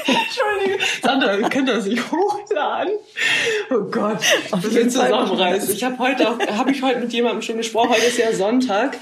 Entschuldige, 0.05 0.83
Sandra, 1.01 1.37
ihr 1.37 1.49
könnt 1.49 1.69
das 1.69 1.85
nicht 1.85 2.03
hochladen. 2.11 2.93
Oh 3.71 3.83
Gott, 3.89 4.17
Auf 4.51 4.61
sind 4.63 4.91
Fall 4.91 5.09
zusammenreißen. 5.09 5.73
Ich 5.73 5.83
habe 5.83 5.97
heute 5.99 6.29
auch, 6.29 6.39
habe 6.57 6.71
ich 6.71 6.81
heute 6.83 6.99
mit 6.99 7.13
jemandem 7.13 7.41
schon 7.41 7.57
gesprochen. 7.57 7.89
Heute 7.91 8.05
ist 8.05 8.17
ja 8.17 8.33
Sonntag. 8.33 8.97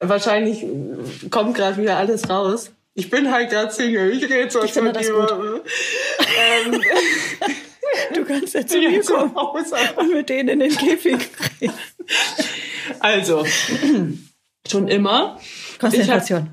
Wahrscheinlich 0.00 0.62
äh, 0.62 1.28
kommt 1.30 1.54
gerade 1.54 1.80
wieder 1.80 1.96
alles 1.96 2.28
raus. 2.28 2.72
Ich 2.94 3.10
bin 3.10 3.30
halt 3.30 3.50
gerade 3.50 3.70
Single. 3.70 4.12
Ich 4.12 4.24
rede 4.28 4.50
so 4.50 4.62
Ich 4.62 4.72
finde 4.72 4.92
das. 4.92 5.08
Ähm, 5.08 6.82
Du 8.14 8.24
kannst 8.24 8.54
jetzt 8.54 8.70
zu 8.72 8.78
mir 8.78 9.02
kommen 9.02 9.32
und 9.34 10.12
mit 10.12 10.28
denen 10.28 10.48
in 10.48 10.60
den 10.60 10.76
Käfig 10.76 11.28
reden. 11.60 11.74
Also, 13.00 13.44
schon 14.68 14.88
immer. 14.88 15.40
Konzentration. 15.78 16.50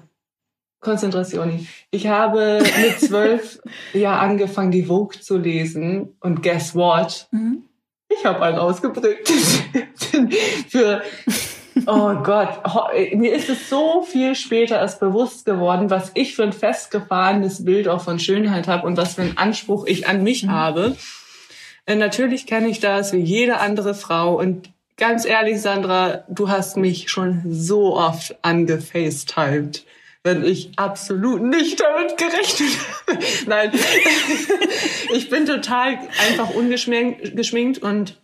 Konzentration. 0.79 1.67
Ich 1.91 2.07
habe 2.07 2.61
mit 2.81 2.99
zwölf 2.99 3.59
ja 3.93 4.19
angefangen, 4.19 4.71
die 4.71 4.85
Vogue 4.85 5.19
zu 5.19 5.37
lesen. 5.37 6.15
Und 6.19 6.43
guess 6.43 6.75
what? 6.75 7.27
Mhm. 7.31 7.63
Ich 8.09 8.25
habe 8.25 8.41
einen 8.41 8.57
ausgeprägt 8.57 9.29
für. 10.69 11.01
Oh 11.85 12.13
Gott, 12.23 12.59
mir 13.15 13.33
ist 13.33 13.49
es 13.49 13.69
so 13.69 14.03
viel 14.03 14.35
später 14.35 14.77
erst 14.77 14.99
bewusst 14.99 15.45
geworden, 15.45 15.89
was 15.89 16.11
ich 16.13 16.35
für 16.35 16.43
ein 16.43 16.53
festgefahrenes 16.53 17.65
Bild 17.65 17.87
auch 17.87 18.01
von 18.01 18.19
Schönheit 18.19 18.67
habe 18.67 18.85
und 18.85 18.97
was 18.97 19.15
für 19.15 19.23
einen 19.23 19.37
Anspruch 19.37 19.85
ich 19.85 20.07
an 20.07 20.23
mich 20.23 20.47
habe. 20.47 20.95
Äh, 21.85 21.95
Natürlich 21.95 22.45
kenne 22.45 22.69
ich 22.69 22.79
das 22.79 23.13
wie 23.13 23.19
jede 23.19 23.59
andere 23.59 23.93
Frau 23.93 24.39
und 24.39 24.69
ganz 24.97 25.25
ehrlich, 25.25 25.61
Sandra, 25.61 26.23
du 26.29 26.49
hast 26.49 26.77
mich 26.77 27.09
schon 27.09 27.41
so 27.49 27.95
oft 27.97 28.35
angefacetimed, 28.41 29.85
wenn 30.23 30.45
ich 30.45 30.71
absolut 30.77 31.41
nicht 31.41 31.81
damit 31.81 32.17
gerechnet 32.17 32.77
habe. 33.07 33.19
Nein, 33.47 33.71
ich 35.13 35.29
bin 35.29 35.45
total 35.45 35.99
einfach 36.29 36.51
ungeschminkt 36.51 37.35
geschminkt 37.35 37.79
und 37.79 38.21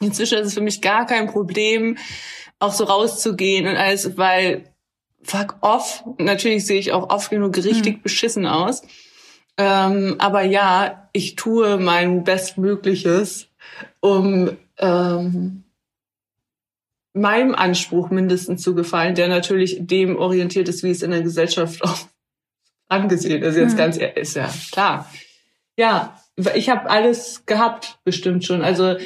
inzwischen 0.00 0.38
ist 0.38 0.48
es 0.48 0.54
für 0.54 0.60
mich 0.60 0.80
gar 0.80 1.06
kein 1.06 1.28
Problem, 1.28 1.96
auch 2.62 2.72
so 2.72 2.84
rauszugehen 2.84 3.66
und 3.66 3.76
alles, 3.76 4.16
weil 4.16 4.64
fuck 5.22 5.56
off. 5.60 6.04
Natürlich 6.18 6.66
sehe 6.66 6.78
ich 6.78 6.92
auch 6.92 7.10
oft 7.10 7.30
genug 7.30 7.56
richtig 7.56 8.02
beschissen 8.02 8.46
aus. 8.46 8.82
Ähm, 9.58 10.16
aber 10.18 10.42
ja, 10.42 11.08
ich 11.12 11.36
tue 11.36 11.76
mein 11.76 12.24
Bestmögliches, 12.24 13.48
um 14.00 14.56
ähm, 14.78 15.64
meinem 17.12 17.54
Anspruch 17.54 18.10
mindestens 18.10 18.62
zu 18.62 18.74
gefallen, 18.74 19.14
der 19.14 19.28
natürlich 19.28 19.76
dem 19.80 20.16
orientiert 20.16 20.68
ist, 20.68 20.82
wie 20.82 20.90
es 20.90 21.02
in 21.02 21.10
der 21.10 21.22
Gesellschaft 21.22 21.82
auch 21.84 21.98
angesehen 22.88 23.42
ist. 23.42 23.56
Jetzt 23.56 23.74
Mhm. 23.74 23.78
ganz 23.78 23.98
ehrlich, 23.98 24.16
ist 24.16 24.34
ja 24.34 24.50
klar. 24.72 25.10
Ja, 25.76 26.18
ich 26.54 26.70
habe 26.70 26.88
alles 26.88 27.44
gehabt, 27.46 27.98
bestimmt 28.04 28.44
schon. 28.44 28.62
Also 28.62 28.96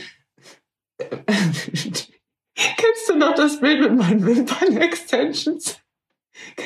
kennst 2.57 3.09
du 3.09 3.15
noch 3.17 3.35
das 3.35 3.61
Bild 3.61 3.81
mit 3.83 3.95
meinen 3.97 4.25
Wimpern-Extensions? 4.27 5.79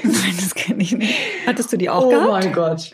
Nein, 0.02 0.34
das 0.36 0.54
kenne 0.54 0.82
ich 0.82 0.92
nicht. 0.92 1.14
Hattest 1.46 1.72
du 1.72 1.76
die 1.76 1.88
auch 1.90 2.04
oh 2.06 2.08
gehabt? 2.10 2.30
mein 2.30 2.52
Gott. 2.52 2.90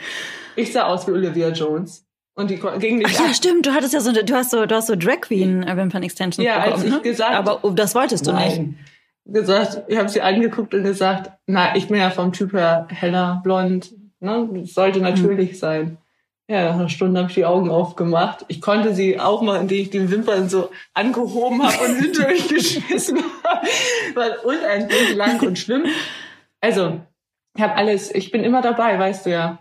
Ich 0.57 0.73
sah 0.73 0.85
aus 0.87 1.07
wie 1.07 1.13
Olivia 1.13 1.49
Jones. 1.51 2.05
Und 2.35 2.51
die 2.51 2.59
ko- 2.59 2.79
ging 2.79 3.03
Ach 3.05 3.09
nicht 3.09 3.19
ja, 3.21 3.33
stimmt. 3.33 3.65
Du 3.67 3.73
hattest 3.73 3.95
ja 3.95 4.01
so, 4.01 4.13
du 4.13 4.35
hast 4.35 4.51
so, 4.51 4.67
du 4.67 4.75
hast 4.75 4.89
so 4.89 4.97
Drag 4.97 5.23
Queen 5.23 5.63
äh, 5.63 5.75
Wimpern 5.77 6.03
Extensions 6.03 6.45
Ja, 6.47 6.65
bekommen, 6.67 6.85
ich 6.85 6.91
ne? 6.93 7.01
gesagt- 7.01 7.33
Aber 7.35 7.65
oh, 7.65 7.71
das 7.71 7.95
wolltest 7.95 8.27
du 8.27 8.33
nicht. 8.33 8.57
Nein. 8.59 8.79
Gesagt, 9.25 9.83
ich 9.89 9.97
habe 9.97 10.09
sie 10.09 10.21
angeguckt 10.21 10.73
und 10.75 10.85
gesagt, 10.85 11.31
na, 11.47 11.75
ich 11.75 11.89
bin 11.89 11.97
ja 11.97 12.11
vom 12.11 12.33
Typ 12.33 12.53
her 12.53 12.87
heller, 12.91 13.41
blond, 13.43 13.93
ne? 14.21 14.49
Das 14.53 14.75
sollte 14.75 15.01
natürlich 15.01 15.53
Hm. 15.53 15.57
sein. 15.57 15.99
Ja, 16.49 16.65
nach 16.65 16.75
einer 16.75 16.89
Stunde 16.89 17.19
habe 17.19 17.29
ich 17.29 17.35
die 17.35 17.45
Augen 17.45 17.71
aufgemacht. 17.71 18.45
Ich 18.47 18.61
konnte 18.61 18.95
sie 18.95 19.19
auch 19.19 19.43
mal, 19.43 19.61
indem 19.61 19.83
ich 19.83 19.91
die 19.91 20.11
Wimpern 20.11 20.49
so 20.49 20.71
angehoben 20.95 21.63
habe 21.63 21.85
und 21.85 21.97
hinter 21.97 22.29
mich 22.33 22.47
geschmissen 22.49 23.19
habe. 23.43 23.67
War 24.15 24.45
unendlich 24.45 25.15
lang 25.17 25.41
und 25.41 25.59
schlimm. 25.59 25.87
Also, 26.61 27.01
ich 27.57 27.63
habe 27.63 27.75
alles, 27.75 28.15
ich 28.15 28.31
bin 28.31 28.45
immer 28.45 28.63
dabei, 28.63 28.97
weißt 28.99 29.27
du 29.27 29.31
ja. 29.31 29.59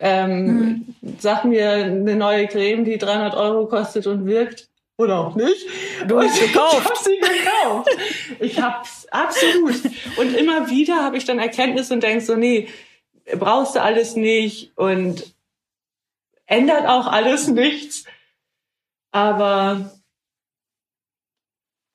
Ähm, 0.00 0.94
Sag 1.18 1.44
mir 1.44 1.70
eine 1.70 2.16
neue 2.16 2.48
Creme, 2.48 2.84
die 2.84 2.98
300 2.98 3.34
Euro 3.34 3.66
kostet 3.66 4.06
und 4.06 4.26
wirkt. 4.26 4.68
Oder 4.96 5.20
auch 5.20 5.36
nicht. 5.36 5.66
Du 6.08 6.20
hast 6.20 6.40
Und 6.42 6.48
gekauft. 6.52 6.80
Ich 6.80 6.84
habe 6.84 6.98
sie 7.04 7.18
gekauft. 7.18 7.90
Ich 8.40 8.60
hab's 8.60 9.06
absolut. 9.12 9.80
Und 10.16 10.34
immer 10.34 10.68
wieder 10.68 11.04
habe 11.04 11.16
ich 11.16 11.24
dann 11.24 11.38
Erkenntnis 11.38 11.92
und 11.92 12.02
denk 12.02 12.22
so, 12.22 12.34
nee, 12.34 12.66
brauchst 13.38 13.76
du 13.76 13.82
alles 13.82 14.16
nicht 14.16 14.72
und 14.76 15.32
ändert 16.48 16.86
auch 16.86 17.06
alles 17.06 17.46
nichts. 17.46 18.04
Aber 19.12 19.92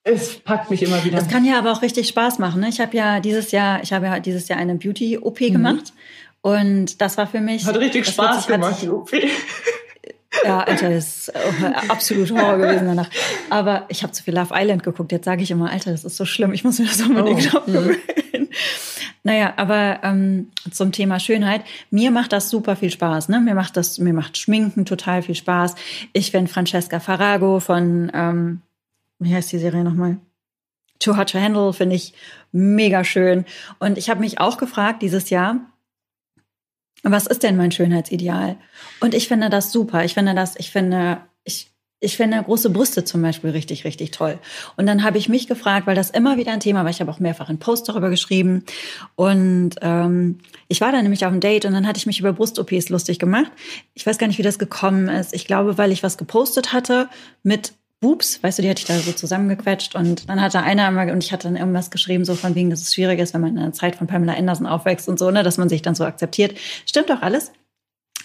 es 0.04 0.40
packt 0.40 0.70
mich 0.72 0.84
immer 0.84 1.04
wieder. 1.04 1.18
Das 1.20 1.30
kann 1.30 1.46
ja 1.46 1.58
aber 1.60 1.72
auch 1.72 1.82
richtig 1.82 2.08
Spaß 2.08 2.40
machen. 2.40 2.62
Ne? 2.62 2.70
Ich 2.70 2.80
habe 2.80 2.96
ja 2.96 3.20
dieses 3.20 3.52
Jahr, 3.52 3.82
ich 3.84 3.94
habe 3.94 4.06
ja 4.08 4.20
dieses 4.20 4.48
Jahr 4.48 4.60
eine 4.60 4.76
Beauty-OP 4.76 5.40
Mhm. 5.42 5.54
gemacht. 5.54 5.94
Und 6.42 7.00
das 7.02 7.18
war 7.18 7.28
für 7.28 7.40
mich. 7.40 7.66
Hat 7.66 7.78
richtig 7.78 8.06
Spaß 8.08 8.48
gemacht, 8.48 8.82
die 8.82 8.90
OP. 8.90 9.12
Ja, 10.44 10.62
Alter, 10.62 10.90
das 10.90 11.28
ist 11.28 11.30
äh, 11.30 11.40
absolut 11.90 12.32
Horror 12.32 12.58
gewesen 12.58 12.88
danach. 12.88 13.08
Aber 13.52 13.86
ich 13.90 14.02
habe 14.02 14.14
zu 14.14 14.24
viel 14.24 14.34
Love 14.36 14.52
Island 14.52 14.82
geguckt. 14.82 15.12
Jetzt 15.12 15.26
sage 15.26 15.44
ich 15.44 15.52
immer, 15.52 15.70
Alter, 15.70 15.92
das 15.92 16.04
ist 16.04 16.18
so 16.18 16.26
schlimm. 16.26 16.54
Ich 16.54 16.64
muss 16.64 16.80
mir 16.80 16.86
das 16.86 17.00
unbedingt 17.02 17.54
Oh, 17.54 17.58
abgewöhnen. 17.60 18.50
Naja, 19.24 19.54
aber 19.56 20.02
ähm, 20.04 20.52
zum 20.70 20.92
Thema 20.92 21.20
Schönheit, 21.20 21.64
mir 21.90 22.12
macht 22.12 22.34
das 22.34 22.50
super 22.50 22.76
viel 22.76 22.90
Spaß. 22.90 23.30
Ne? 23.30 23.40
Mir 23.40 23.56
macht 23.56 23.78
das, 23.78 23.98
mir 23.98 24.14
macht 24.14 24.38
Schminken 24.38 24.86
total 24.86 25.22
viel 25.22 25.36
Spaß. 25.36 25.76
Ich 26.12 26.34
bin 26.34 26.48
Francesca 26.48 27.00
Farago 27.00 27.62
von, 27.62 28.12
ähm, 28.14 28.62
wie 29.20 29.34
heißt 29.34 29.52
die 29.54 29.60
Serie 29.60 29.84
nochmal? 29.84 30.18
Too 31.00 31.16
Hot 31.16 31.32
to 31.32 31.40
Handle 31.40 31.72
finde 31.72 31.96
ich 31.96 32.14
mega 32.52 33.06
schön. 33.06 33.46
Und 33.80 33.98
ich 33.98 34.10
habe 34.10 34.20
mich 34.20 34.40
auch 34.40 34.58
gefragt 34.58 35.02
dieses 35.02 35.30
Jahr, 35.30 35.62
was 37.02 37.28
ist 37.28 37.44
denn 37.44 37.58
mein 37.58 37.72
Schönheitsideal? 37.72 38.58
Und 39.00 39.14
ich 39.14 39.28
finde 39.28 39.50
das 39.50 39.72
super. 39.72 40.04
Ich 40.04 40.14
finde 40.14 40.36
das, 40.36 40.58
ich 40.58 40.72
finde, 40.72 41.22
ich, 42.04 42.18
finde 42.18 42.44
große 42.44 42.70
Brüste 42.70 43.04
zum 43.04 43.22
Beispiel 43.22 43.52
richtig, 43.52 43.86
richtig 43.86 44.12
toll. 44.12 44.38
Und 44.78 44.86
dann 44.86 45.04
habe 45.04 45.18
ich 45.18 45.30
mich 45.30 45.48
gefragt, 45.48 45.88
weil 45.88 45.96
das 45.96 46.10
immer 46.10 46.38
wieder 46.38 46.52
ein 46.52 46.60
Thema 46.60 46.84
war, 46.84 46.90
ich 46.90 47.02
habe 47.02 47.12
auch 47.12 47.20
mehrfach 47.20 47.50
einen 47.50 47.60
Post 47.60 47.90
darüber 47.90 48.10
geschrieben. 48.10 48.64
Und 49.16 49.72
ähm, 49.82 50.40
ich 50.68 50.82
war 50.82 50.92
da 50.92 51.02
nämlich 51.02 51.26
auf 51.26 51.32
einem 51.32 51.42
Date 51.42 51.66
und 51.66 51.74
dann 51.74 51.88
hatte 51.88 51.98
ich 51.98 52.06
mich 52.06 52.20
über 52.20 52.34
Brust-OPs 52.34 52.90
lustig 52.90 53.20
gemacht. 53.20 53.52
Ich 53.94 54.06
weiß 54.06 54.18
gar 54.18 54.28
nicht, 54.28 54.38
wie 54.38 54.44
das 54.44 54.60
gekommen 54.60 55.08
ist. 55.08 55.34
Ich 55.34 55.46
glaube, 55.46 55.78
weil 55.78 55.92
ich 55.92 56.04
was 56.04 56.18
gepostet 56.18 56.74
hatte 56.74 57.10
mit 57.44 57.74
Boobs, 58.04 58.44
weißt 58.44 58.58
du, 58.58 58.64
die 58.64 58.70
hatte 58.70 58.82
ich 58.82 58.86
da 58.86 59.00
so 59.00 59.14
zusammengequetscht 59.14 59.96
und 59.96 60.28
dann 60.30 60.42
hatte 60.42 60.62
einer 60.62 60.88
einmal, 60.88 61.10
und 61.10 61.24
ich 61.24 61.32
hatte 61.32 61.48
dann 61.48 61.56
irgendwas 61.56 61.90
geschrieben, 61.90 62.26
so 62.26 62.36
von 62.36 62.54
wegen, 62.54 62.70
dass 62.70 62.82
es 62.82 62.94
schwierig 62.94 63.18
ist, 63.20 63.34
wenn 63.34 63.40
man 63.40 63.52
in 63.52 63.60
einer 63.60 63.72
Zeit 63.72 63.96
von 63.96 64.08
Pamela 64.08 64.34
Anderson 64.34 64.68
aufwächst 64.68 65.08
und 65.08 65.18
so, 65.18 65.32
ne, 65.32 65.42
dass 65.42 65.58
man 65.58 65.70
sich 65.70 65.82
dann 65.82 65.96
so 65.96 66.04
akzeptiert. 66.04 66.54
Stimmt 66.86 67.10
doch 67.10 67.22
alles. 67.22 67.54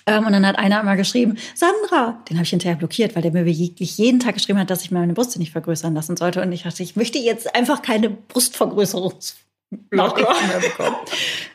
Ähm, 0.09 0.27
und 0.27 0.33
dann 0.33 0.45
hat 0.47 0.59
einer 0.59 0.81
einmal 0.81 0.97
geschrieben, 0.97 1.37
Sandra, 1.55 2.19
den 2.29 2.39
habe 2.39 2.45
ich 2.45 2.51
hinterher 2.51 2.77
blockiert, 2.77 3.15
weil 3.15 3.23
der 3.23 3.31
mir 3.31 3.45
wirklich 3.45 3.99
jeden 3.99 4.19
Tag 4.21 4.35
geschrieben 4.35 4.59
hat, 4.59 4.71
dass 4.71 4.83
ich 4.83 4.91
meine 4.91 5.13
Brüste 5.13 5.39
nicht 5.39 5.53
vergrößern 5.53 5.95
lassen 5.95 6.17
sollte. 6.17 6.41
Und 6.41 6.51
ich 6.51 6.63
dachte, 6.63 6.83
ich 6.83 6.97
möchte 6.97 7.19
jetzt 7.19 7.55
einfach 7.55 7.83
keine 7.83 8.09
Brustvergrößerungsnachrichten 8.09 10.49
mehr 10.49 10.61
bekommen. 10.61 10.97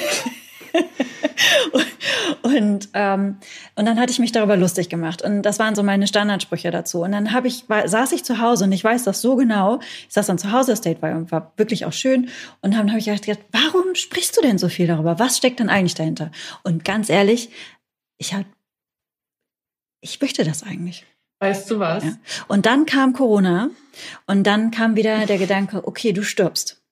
und, 2.43 2.89
ähm, 2.95 3.39
und 3.75 3.87
dann 3.87 3.99
hatte 3.99 4.13
ich 4.13 4.21
mich 4.21 4.31
darüber 4.31 4.57
lustig 4.57 4.89
gemacht. 4.89 5.21
Und 5.23 5.43
das 5.43 5.59
waren 5.59 5.75
so 5.75 5.83
meine 5.83 6.07
Standardsprüche 6.07 6.71
dazu. 6.71 7.03
Und 7.03 7.11
dann 7.11 7.33
habe 7.33 7.49
ich, 7.49 7.69
war, 7.69 7.89
saß 7.89 8.13
ich 8.13 8.25
zu 8.25 8.41
Hause 8.41 8.65
und 8.65 8.73
ich 8.73 8.85
weiß 8.85 9.03
das 9.03 9.21
so 9.21 9.35
genau. 9.35 9.81
Ich 10.09 10.15
saß 10.15 10.27
dann 10.27 10.39
zu 10.39 10.53
Hause, 10.53 10.71
das 10.73 10.81
Date 10.81 11.03
war, 11.03 11.29
war 11.33 11.53
wirklich 11.57 11.87
auch 11.87 11.93
schön. 11.93 12.29
Und 12.63 12.75
dann 12.75 12.91
habe 12.91 13.01
ich 13.01 13.07
gedacht, 13.07 13.41
warum 13.51 13.95
sprichst 13.95 14.37
du 14.37 14.43
denn 14.43 14.59
so 14.59 14.69
viel 14.69 14.87
darüber? 14.87 15.19
Was 15.19 15.39
steckt 15.39 15.59
denn 15.59 15.71
eigentlich 15.71 15.95
dahinter? 15.95 16.31
Und 16.63 16.85
ganz 16.85 17.11
ehrlich, 17.11 17.51
ich 18.19 18.35
habe, 18.35 18.45
ich 20.01 20.21
möchte 20.21 20.45
das 20.45 20.63
eigentlich. 20.63 21.07
Weißt 21.41 21.71
du 21.71 21.79
was? 21.79 22.05
Ja. 22.05 22.13
Und 22.49 22.67
dann 22.67 22.85
kam 22.85 23.13
Corona 23.13 23.71
und 24.27 24.45
dann 24.45 24.71
kam 24.71 24.97
wieder 24.97 25.27
der 25.27 25.39
Gedanke, 25.39 25.87
okay, 25.87 26.13
du 26.13 26.23
stirbst. 26.23 26.83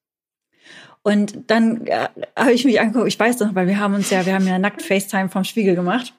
Und 1.02 1.50
dann 1.50 1.86
äh, 1.86 2.08
habe 2.36 2.52
ich 2.52 2.64
mich 2.64 2.80
angeguckt, 2.80 3.08
ich 3.08 3.18
weiß 3.18 3.40
noch, 3.40 3.54
weil 3.54 3.66
wir 3.66 3.78
haben 3.78 3.94
uns 3.94 4.10
ja, 4.10 4.26
wir 4.26 4.34
haben 4.34 4.46
ja 4.46 4.58
nackt 4.58 4.82
FaceTime 4.82 5.28
vom 5.28 5.44
Spiegel 5.44 5.74
gemacht. 5.74 6.14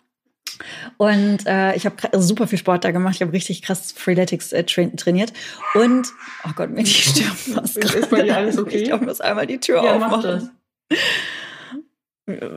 Und 0.98 1.46
äh, 1.46 1.76
ich 1.76 1.86
habe 1.86 1.96
super 2.20 2.48
viel 2.48 2.58
Sport 2.58 2.84
da 2.84 2.92
gemacht. 2.92 3.16
Ich 3.16 3.22
habe 3.22 3.34
richtig 3.34 3.62
krass 3.62 3.92
Freeletics 3.92 4.54
äh, 4.54 4.64
tra 4.64 4.86
trainiert. 4.96 5.34
Und, 5.76 6.08
oh 6.46 6.52
Gott, 6.56 6.70
mir 6.70 6.84
die 6.84 6.90
Stirn 6.90 7.36
fast 7.36 7.78
Ist 7.78 8.10
bei 8.10 8.24
dir 8.24 8.38
alles 8.38 8.58
okay? 8.60 8.84
Ich 8.84 9.02
muss 9.02 9.22
einmal 9.22 9.46
die 9.46 9.60
Tür 9.60 9.84
Ja, 9.84 9.98
mach 9.98 10.14
aufmachen. 10.14 10.52
das. 10.90 11.00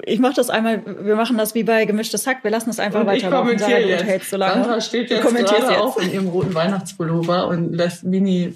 Ich 0.05 0.19
mache 0.19 0.35
das 0.35 0.51
einmal, 0.51 0.83
wir 1.05 1.15
machen 1.15 1.39
das 1.39 1.55
wie 1.55 1.63
bei 1.63 1.85
gemischtes 1.85 2.27
Hack, 2.27 2.43
wir 2.43 2.51
lassen 2.51 2.71
es 2.71 2.81
einfach 2.81 3.07
weiter. 3.07 3.29
Ich 3.29 3.35
kommentiere 3.35 3.87
jetzt. 3.87 4.05
Hältst 4.05 4.31
so 4.31 4.37
lange. 4.37 4.65
Sandra 4.65 4.81
steht 4.81 5.11
jetzt 5.11 5.23
gerade 5.23 5.81
auch 5.81 5.97
in 5.99 6.13
ihrem 6.13 6.29
roten 6.29 6.55
Weihnachtspullover 6.55 7.47
und 7.47 7.73
lässt 7.73 8.03
Mini 8.03 8.55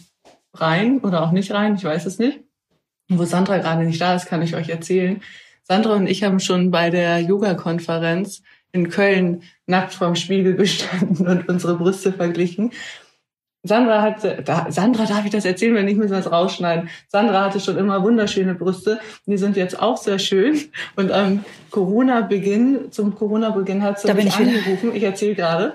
rein 0.54 0.98
oder 0.98 1.22
auch 1.22 1.30
nicht 1.30 1.52
rein, 1.52 1.76
ich 1.76 1.84
weiß 1.84 2.06
es 2.06 2.18
nicht. 2.18 2.40
Und 3.08 3.18
wo 3.18 3.24
Sandra 3.24 3.58
gerade 3.58 3.84
nicht 3.84 4.00
da 4.00 4.16
ist, 4.16 4.26
kann 4.26 4.42
ich 4.42 4.56
euch 4.56 4.68
erzählen. 4.68 5.22
Sandra 5.62 5.94
und 5.94 6.08
ich 6.08 6.24
haben 6.24 6.40
schon 6.40 6.70
bei 6.70 6.90
der 6.90 7.20
Yoga-Konferenz 7.20 8.42
in 8.72 8.90
Köln 8.90 9.42
nackt 9.66 9.94
vorm 9.94 10.16
Spiegel 10.16 10.56
gestanden 10.56 11.26
und 11.26 11.48
unsere 11.48 11.76
Brüste 11.76 12.12
verglichen. 12.12 12.72
Sandra 13.66 14.02
hat, 14.02 14.46
da, 14.46 14.66
Sandra, 14.68 15.06
darf 15.06 15.24
ich 15.24 15.30
das 15.30 15.46
erzählen, 15.46 15.74
wenn 15.74 15.86
nicht, 15.86 15.96
müssen 15.96 16.12
wir 16.12 16.18
es 16.18 16.30
rausschneiden. 16.30 16.90
Sandra 17.08 17.46
hatte 17.46 17.60
schon 17.60 17.78
immer 17.78 18.02
wunderschöne 18.02 18.54
Brüste. 18.54 19.00
Die 19.26 19.38
sind 19.38 19.56
jetzt 19.56 19.80
auch 19.80 19.96
sehr 19.96 20.18
schön. 20.18 20.60
Und 20.96 21.10
am 21.10 21.44
Corona-Beginn, 21.70 22.92
zum 22.92 23.14
Corona-Beginn 23.14 23.82
hat 23.82 24.00
sie 24.00 24.12
mich 24.12 24.36
angerufen. 24.36 24.88
Wieder. 24.88 24.96
Ich 24.96 25.02
erzähle 25.02 25.34
gerade. 25.34 25.72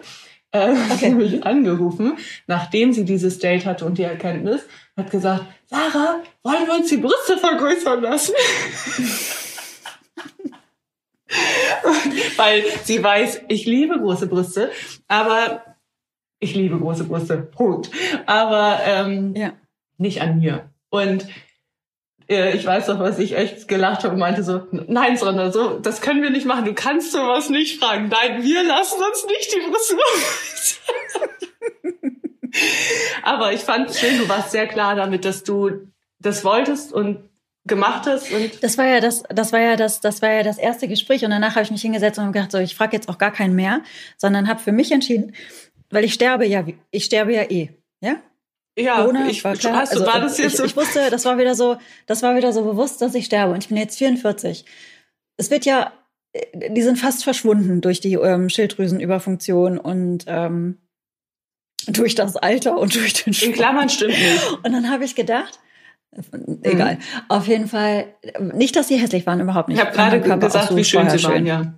Äh, 0.51 0.75
okay. 0.91 1.09
mich 1.09 1.43
angerufen, 1.43 2.17
nachdem 2.47 2.93
sie 2.93 3.05
dieses 3.05 3.39
Date 3.39 3.65
hatte 3.65 3.85
und 3.85 3.97
die 3.97 4.03
Erkenntnis, 4.03 4.61
hat 4.95 5.09
gesagt, 5.11 5.45
Sarah, 5.65 6.21
wollen 6.43 6.67
wir 6.67 6.75
uns 6.75 6.89
die 6.89 6.97
Brüste 6.97 7.37
vergrößern 7.37 8.01
lassen? 8.01 8.33
Weil 12.37 12.63
sie 12.83 13.03
weiß, 13.03 13.41
ich 13.47 13.65
liebe 13.65 13.99
große 13.99 14.27
Brüste, 14.27 14.69
aber 15.07 15.63
ich 16.39 16.55
liebe 16.55 16.77
große 16.77 17.03
Brüste, 17.03 17.37
Punkt. 17.37 17.89
Aber 18.25 18.79
ähm, 18.85 19.35
ja. 19.35 19.53
nicht 19.97 20.21
an 20.21 20.39
mir. 20.39 20.69
Und 20.89 21.27
äh, 22.29 22.55
ich 22.55 22.65
weiß 22.65 22.87
noch, 22.87 22.99
was 22.99 23.19
ich 23.19 23.35
echt 23.35 23.67
gelacht 23.67 24.03
habe 24.03 24.13
und 24.13 24.19
meinte 24.19 24.43
so, 24.43 24.67
nein, 24.71 25.17
Sandra, 25.17 25.51
so, 25.51 25.79
das 25.79 26.01
können 26.01 26.21
wir 26.21 26.29
nicht 26.29 26.45
machen. 26.45 26.65
Du 26.65 26.73
kannst 26.73 27.11
sowas 27.11 27.49
nicht 27.49 27.79
fragen. 27.79 28.09
Nein, 28.09 28.43
wir 28.43 28.63
lassen 28.63 29.01
uns 29.01 29.25
nicht 29.25 29.53
die 29.53 29.69
Brüste 29.69 29.95
Aber 33.23 33.53
ich 33.53 33.61
fand 33.61 33.89
es 33.89 33.99
schön, 33.99 34.17
du 34.17 34.29
warst 34.29 34.51
sehr 34.51 34.67
klar 34.67 34.95
damit, 34.95 35.25
dass 35.25 35.43
du 35.43 35.87
das 36.19 36.43
wolltest 36.43 36.93
und 36.93 37.29
gemacht 37.67 38.07
hast 38.07 38.31
und 38.31 38.63
das 38.63 38.77
war 38.77 38.85
ja 38.85 38.99
das 38.99 39.23
das 39.29 39.53
war 39.53 39.59
ja 39.59 39.75
das 39.75 40.01
das 40.01 40.21
war 40.21 40.31
ja 40.31 40.43
das 40.43 40.57
erste 40.57 40.87
Gespräch 40.87 41.23
und 41.23 41.29
danach 41.29 41.51
habe 41.51 41.63
ich 41.63 41.71
mich 41.71 41.81
hingesetzt 41.81 42.17
und 42.17 42.31
gedacht 42.31 42.51
so 42.51 42.57
ich 42.57 42.73
frage 42.73 42.95
jetzt 42.95 43.09
auch 43.09 43.17
gar 43.17 43.31
keinen 43.31 43.53
mehr 43.53 43.81
sondern 44.17 44.47
habe 44.47 44.59
für 44.59 44.71
mich 44.71 44.91
entschieden 44.91 45.33
weil 45.89 46.03
ich 46.03 46.13
sterbe 46.13 46.45
ja, 46.45 46.65
ich 46.91 47.05
sterbe 47.05 47.33
ja 47.33 47.43
eh, 47.43 47.69
ja? 48.01 48.17
Ja, 48.77 49.01
Corona, 49.01 49.27
ich 49.27 49.43
war 49.43 49.55
klar. 49.55 49.75
Hast, 49.75 49.91
also, 49.91 50.05
war 50.05 50.21
das 50.21 50.37
jetzt 50.37 50.53
ich, 50.53 50.57
so? 50.57 50.63
ich 50.63 50.75
wusste, 50.75 51.09
das 51.09 51.25
war 51.25 51.37
wieder 51.37 51.53
so, 51.55 51.77
das 52.05 52.23
war 52.23 52.35
wieder 52.35 52.53
so 52.53 52.63
bewusst, 52.63 53.01
dass 53.01 53.13
ich 53.13 53.25
sterbe. 53.25 53.53
Und 53.53 53.63
ich 53.63 53.67
bin 53.67 53.77
jetzt 53.77 53.97
44. 53.97 54.63
Es 55.37 55.51
wird 55.51 55.65
ja, 55.65 55.91
die 56.53 56.81
sind 56.81 56.97
fast 56.97 57.23
verschwunden 57.23 57.81
durch 57.81 57.99
die 57.99 58.13
ähm, 58.13 58.49
Schilddrüsenüberfunktion 58.49 59.77
und 59.77 60.25
ähm, 60.27 60.77
durch 61.87 62.15
das 62.15 62.37
Alter 62.37 62.77
und 62.77 62.95
durch 62.95 63.13
den 63.13 63.33
Sport. 63.33 63.49
In 63.49 63.55
Klammern 63.55 63.89
stimmt 63.89 64.13
nicht. 64.13 64.51
Und 64.63 64.71
dann 64.71 64.89
habe 64.89 65.03
ich 65.03 65.15
gedacht, 65.15 65.59
egal. 66.63 66.95
Mhm. 66.95 66.99
Auf 67.27 67.47
jeden 67.47 67.67
Fall, 67.67 68.13
nicht, 68.53 68.75
dass 68.75 68.87
sie 68.87 68.97
hässlich 68.97 69.25
waren, 69.25 69.39
überhaupt 69.39 69.69
nicht. 69.69 69.79
Ich 69.79 69.85
habe 69.85 69.95
gerade 69.95 70.39
gesagt, 70.39 70.75
wie 70.75 70.83
schön 70.83 71.09
sie 71.09 71.23
waren, 71.23 71.45
ja. 71.45 71.73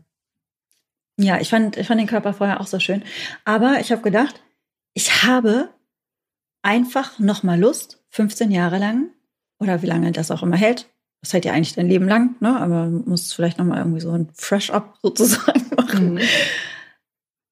Ja, 1.21 1.39
ich 1.39 1.49
fand, 1.49 1.77
ich 1.77 1.88
fand 1.88 1.99
den 1.99 2.07
Körper 2.07 2.34
vorher 2.34 2.62
auch 2.62 2.67
so 2.67 2.79
schön. 2.79 3.03
Aber 3.45 3.79
ich 3.79 3.91
habe 3.91 4.01
gedacht, 4.01 4.41
ich 4.93 5.23
habe 5.23 5.69
einfach 6.63 7.19
noch 7.19 7.43
mal 7.43 7.60
Lust, 7.60 8.03
15 8.10 8.51
Jahre 8.51 8.77
lang 8.77 9.10
oder 9.60 9.81
wie 9.81 9.88
lange 9.88 10.12
das 10.12 10.31
auch 10.31 10.43
immer 10.43 10.57
hält. 10.57 10.89
Das 11.21 11.34
hält 11.34 11.45
ja 11.45 11.53
eigentlich 11.53 11.73
dein 11.73 11.88
Leben 11.88 12.07
lang, 12.07 12.36
ne? 12.39 12.60
Aber 12.60 12.88
muss 12.88 13.31
vielleicht 13.31 13.60
noch 13.60 13.65
mal 13.65 13.77
irgendwie 13.77 14.01
so 14.01 14.12
ein 14.12 14.29
Fresh-up 14.34 14.97
sozusagen 15.03 15.69
machen. 15.77 16.13
Mhm. 16.15 16.21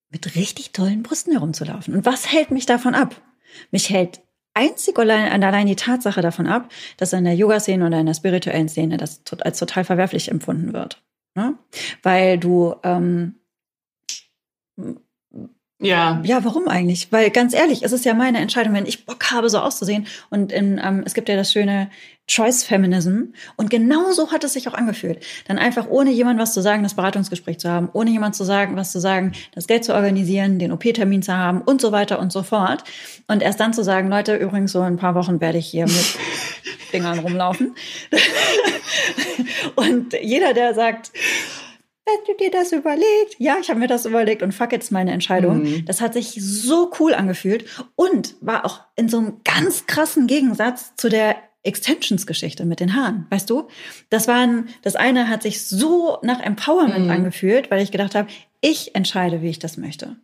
Mit 0.09 0.35
richtig 0.35 0.71
tollen 0.71 1.03
Brüsten 1.03 1.33
herumzulaufen. 1.33 1.93
Und 1.93 2.05
was 2.05 2.31
hält 2.31 2.49
mich 2.49 2.65
davon 2.65 2.95
ab? 2.95 3.21
Mich 3.69 3.91
hält 3.91 4.21
einzig 4.55 4.97
allein, 4.97 5.43
allein 5.43 5.67
die 5.67 5.75
Tatsache 5.75 6.21
davon 6.21 6.47
ab, 6.47 6.69
dass 6.97 7.13
in 7.13 7.23
der 7.23 7.35
Yoga-Szene 7.35 7.85
oder 7.85 7.99
in 7.99 8.07
der 8.07 8.15
spirituellen 8.15 8.69
Szene 8.69 8.97
das 8.97 9.21
als 9.41 9.59
total 9.59 9.83
verwerflich 9.83 10.31
empfunden 10.31 10.73
wird. 10.73 11.03
Ne? 11.35 11.53
Weil 12.01 12.39
du 12.39 12.75
ähm, 12.83 13.38
ja. 15.81 16.21
Ja, 16.25 16.43
warum 16.43 16.67
eigentlich? 16.67 17.09
Weil 17.11 17.29
ganz 17.29 17.53
ehrlich, 17.53 17.83
es 17.83 17.93
ist 17.93 18.03
ja 18.03 18.13
meine 18.13 18.39
Entscheidung, 18.39 18.73
wenn 18.73 18.85
ich 18.85 19.05
Bock 19.05 19.31
habe, 19.31 19.49
so 19.49 19.59
auszusehen. 19.59 20.07
Und 20.29 20.51
in, 20.51 20.79
ähm, 20.83 21.03
es 21.05 21.13
gibt 21.13 21.29
ja 21.29 21.37
das 21.37 21.53
schöne 21.53 21.89
Choice 22.27 22.63
Feminism. 22.63 23.33
Und 23.55 23.69
genau 23.69 24.11
so 24.11 24.31
hat 24.31 24.43
es 24.43 24.53
sich 24.53 24.67
auch 24.67 24.73
angefühlt. 24.73 25.25
Dann 25.47 25.57
einfach 25.57 25.87
ohne 25.87 26.11
jemand 26.11 26.37
was 26.37 26.53
zu 26.53 26.61
sagen, 26.61 26.83
das 26.83 26.95
Beratungsgespräch 26.95 27.59
zu 27.59 27.69
haben, 27.69 27.89
ohne 27.93 28.11
jemand 28.11 28.35
zu 28.35 28.43
sagen, 28.43 28.75
was 28.75 28.91
zu 28.91 28.99
sagen, 28.99 29.31
das 29.55 29.67
Geld 29.67 29.85
zu 29.85 29.93
organisieren, 29.93 30.59
den 30.59 30.73
OP-Termin 30.73 31.23
zu 31.23 31.33
haben 31.33 31.61
und 31.61 31.79
so 31.79 31.93
weiter 31.93 32.19
und 32.19 32.33
so 32.33 32.43
fort. 32.43 32.83
Und 33.27 33.41
erst 33.41 33.61
dann 33.61 33.73
zu 33.73 33.83
sagen, 33.83 34.09
Leute, 34.09 34.35
übrigens 34.35 34.73
so 34.73 34.79
in 34.79 34.85
ein 34.85 34.97
paar 34.97 35.15
Wochen 35.15 35.39
werde 35.39 35.59
ich 35.59 35.67
hier 35.67 35.85
mit 35.85 36.17
Dingern 36.93 37.19
rumlaufen. 37.19 37.73
und 39.75 40.13
jeder, 40.21 40.53
der 40.53 40.73
sagt, 40.73 41.11
hast 42.11 42.27
du 42.27 42.33
dir 42.35 42.51
das 42.51 42.71
überlegt? 42.71 43.35
Ja, 43.37 43.57
ich 43.61 43.69
habe 43.69 43.79
mir 43.79 43.87
das 43.87 44.05
überlegt 44.05 44.43
und 44.43 44.53
fuck, 44.53 44.71
jetzt 44.71 44.91
meine 44.91 45.11
Entscheidung. 45.11 45.63
Mhm. 45.63 45.85
Das 45.85 46.01
hat 46.01 46.13
sich 46.13 46.37
so 46.39 46.91
cool 46.99 47.13
angefühlt 47.13 47.65
und 47.95 48.35
war 48.41 48.65
auch 48.65 48.81
in 48.95 49.09
so 49.09 49.17
einem 49.17 49.41
ganz 49.43 49.85
krassen 49.85 50.27
Gegensatz 50.27 50.95
zu 50.95 51.09
der 51.09 51.35
Extensions-Geschichte 51.63 52.65
mit 52.65 52.79
den 52.79 52.95
Haaren, 52.95 53.27
weißt 53.29 53.49
du? 53.49 53.67
Das 54.09 54.27
waren, 54.27 54.69
das 54.81 54.95
eine 54.95 55.27
hat 55.27 55.43
sich 55.43 55.65
so 55.65 56.17
nach 56.21 56.39
Empowerment 56.39 57.05
mhm. 57.05 57.11
angefühlt, 57.11 57.69
weil 57.69 57.81
ich 57.81 57.91
gedacht 57.91 58.15
habe, 58.15 58.29
ich 58.61 58.95
entscheide, 58.95 59.41
wie 59.41 59.49
ich 59.49 59.59
das 59.59 59.77
möchte. 59.77 60.15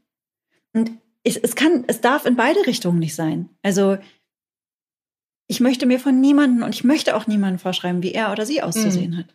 Und 0.73 0.91
es, 1.23 1.37
es 1.37 1.55
kann, 1.55 1.83
es 1.87 2.01
darf 2.01 2.25
in 2.25 2.35
beide 2.35 2.65
Richtungen 2.67 2.99
nicht 2.99 3.15
sein. 3.15 3.49
Also 3.63 3.97
ich 5.47 5.59
möchte 5.59 5.85
mir 5.85 5.99
von 5.99 6.19
niemandem 6.19 6.63
und 6.63 6.73
ich 6.73 6.83
möchte 6.83 7.15
auch 7.15 7.27
niemandem 7.27 7.59
vorschreiben, 7.59 8.01
wie 8.01 8.13
er 8.13 8.31
oder 8.31 8.45
sie 8.45 8.63
auszusehen 8.63 9.11
mhm. 9.11 9.17
hat. 9.17 9.25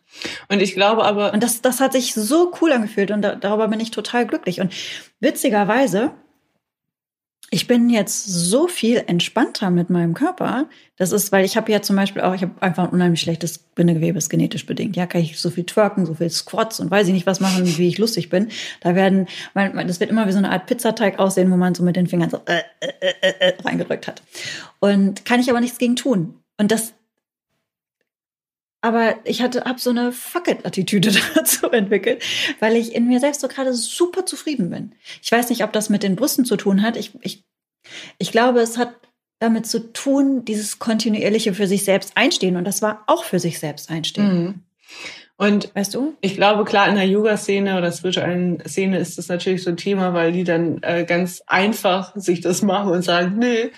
Und 0.49 0.61
ich 0.61 0.73
glaube 0.73 1.05
aber. 1.05 1.33
Und 1.33 1.41
das, 1.41 1.61
das 1.61 1.79
hat 1.79 1.93
sich 1.93 2.13
so 2.13 2.51
cool 2.61 2.73
angefühlt 2.73 3.11
und 3.11 3.21
da, 3.21 3.35
darüber 3.35 3.67
bin 3.69 3.79
ich 3.79 3.91
total 3.91 4.25
glücklich. 4.25 4.59
Und 4.59 4.73
witzigerweise 5.19 6.11
ich 7.53 7.67
bin 7.67 7.89
jetzt 7.89 8.25
so 8.25 8.69
viel 8.69 9.03
entspannter 9.07 9.71
mit 9.71 9.89
meinem 9.89 10.13
Körper. 10.13 10.69
Das 10.95 11.11
ist, 11.11 11.33
weil 11.33 11.43
ich 11.43 11.57
habe 11.57 11.69
ja 11.69 11.81
zum 11.81 11.97
Beispiel 11.97 12.21
auch, 12.21 12.33
ich 12.33 12.43
habe 12.43 12.53
einfach 12.61 12.85
ein 12.85 12.91
unheimlich 12.91 13.19
schlechtes 13.19 13.57
Bindegewebe, 13.57 14.17
ist 14.17 14.29
genetisch 14.29 14.65
bedingt. 14.65 14.95
Ja, 14.95 15.05
kann 15.05 15.19
ich 15.19 15.37
so 15.37 15.49
viel 15.49 15.65
twerken, 15.65 16.05
so 16.05 16.13
viel 16.13 16.29
Squats 16.29 16.79
und 16.79 16.89
weiß 16.89 17.07
ich 17.07 17.13
nicht 17.13 17.27
was 17.27 17.41
machen, 17.41 17.67
wie 17.77 17.89
ich 17.89 17.97
lustig 17.97 18.29
bin. 18.29 18.47
Da 18.79 18.95
werden, 18.95 19.27
das 19.53 19.99
wird 19.99 20.09
immer 20.09 20.27
wie 20.27 20.31
so 20.31 20.37
eine 20.37 20.49
Art 20.49 20.65
Pizzateig 20.65 21.19
aussehen, 21.19 21.51
wo 21.51 21.57
man 21.57 21.75
so 21.75 21.83
mit 21.83 21.97
den 21.97 22.07
Fingern 22.07 22.29
so 22.29 22.39
äh, 22.45 22.61
äh, 22.79 23.13
äh, 23.21 23.33
äh, 23.49 23.53
reingedrückt 23.63 24.07
hat. 24.07 24.23
Und 24.79 25.25
kann 25.25 25.41
ich 25.41 25.49
aber 25.49 25.59
nichts 25.59 25.77
gegen 25.77 25.97
tun. 25.97 26.35
Und 26.57 26.71
das, 26.71 26.93
aber 28.81 29.15
ich 29.25 29.41
hatte, 29.41 29.63
habe 29.63 29.79
so 29.79 29.91
eine 29.91 30.11
Fuck 30.11 30.47
it-Attitüde 30.47 31.11
dazu 31.35 31.69
entwickelt, 31.71 32.23
weil 32.59 32.75
ich 32.75 32.95
in 32.95 33.07
mir 33.07 33.19
selbst 33.19 33.41
so 33.41 33.47
gerade 33.47 33.73
super 33.73 34.25
zufrieden 34.25 34.69
bin. 34.69 34.93
Ich 35.21 35.31
weiß 35.31 35.49
nicht, 35.49 35.63
ob 35.63 35.71
das 35.71 35.89
mit 35.89 36.03
den 36.03 36.15
Brüsten 36.15 36.45
zu 36.45 36.57
tun 36.57 36.81
hat. 36.81 36.97
Ich, 36.97 37.11
ich, 37.21 37.43
ich 38.17 38.31
glaube, 38.31 38.59
es 38.59 38.77
hat 38.77 38.95
damit 39.39 39.65
zu 39.65 39.91
tun, 39.91 40.45
dieses 40.45 40.79
kontinuierliche 40.79 41.53
für 41.53 41.67
sich 41.67 41.83
selbst 41.83 42.11
einstehen. 42.15 42.55
Und 42.57 42.65
das 42.65 42.81
war 42.81 43.03
auch 43.07 43.23
für 43.23 43.39
sich 43.39 43.59
selbst 43.59 43.89
einstehen. 43.89 44.43
Mhm. 44.43 44.53
Und 45.35 45.73
weißt 45.73 45.95
du? 45.95 46.15
Ich 46.21 46.35
glaube, 46.35 46.65
klar, 46.65 46.87
in 46.87 46.95
der 46.95 47.07
Yoga-Szene 47.07 47.75
oder 47.75 47.91
spirituellen 47.91 48.61
Szene 48.67 48.99
ist 48.99 49.17
das 49.17 49.27
natürlich 49.27 49.63
so 49.63 49.71
ein 49.71 49.77
Thema, 49.77 50.13
weil 50.13 50.31
die 50.31 50.43
dann 50.43 50.83
äh, 50.83 51.03
ganz 51.03 51.41
einfach 51.47 52.15
sich 52.15 52.41
das 52.41 52.61
machen 52.61 52.91
und 52.91 53.01
sagen, 53.01 53.39
nee, 53.39 53.71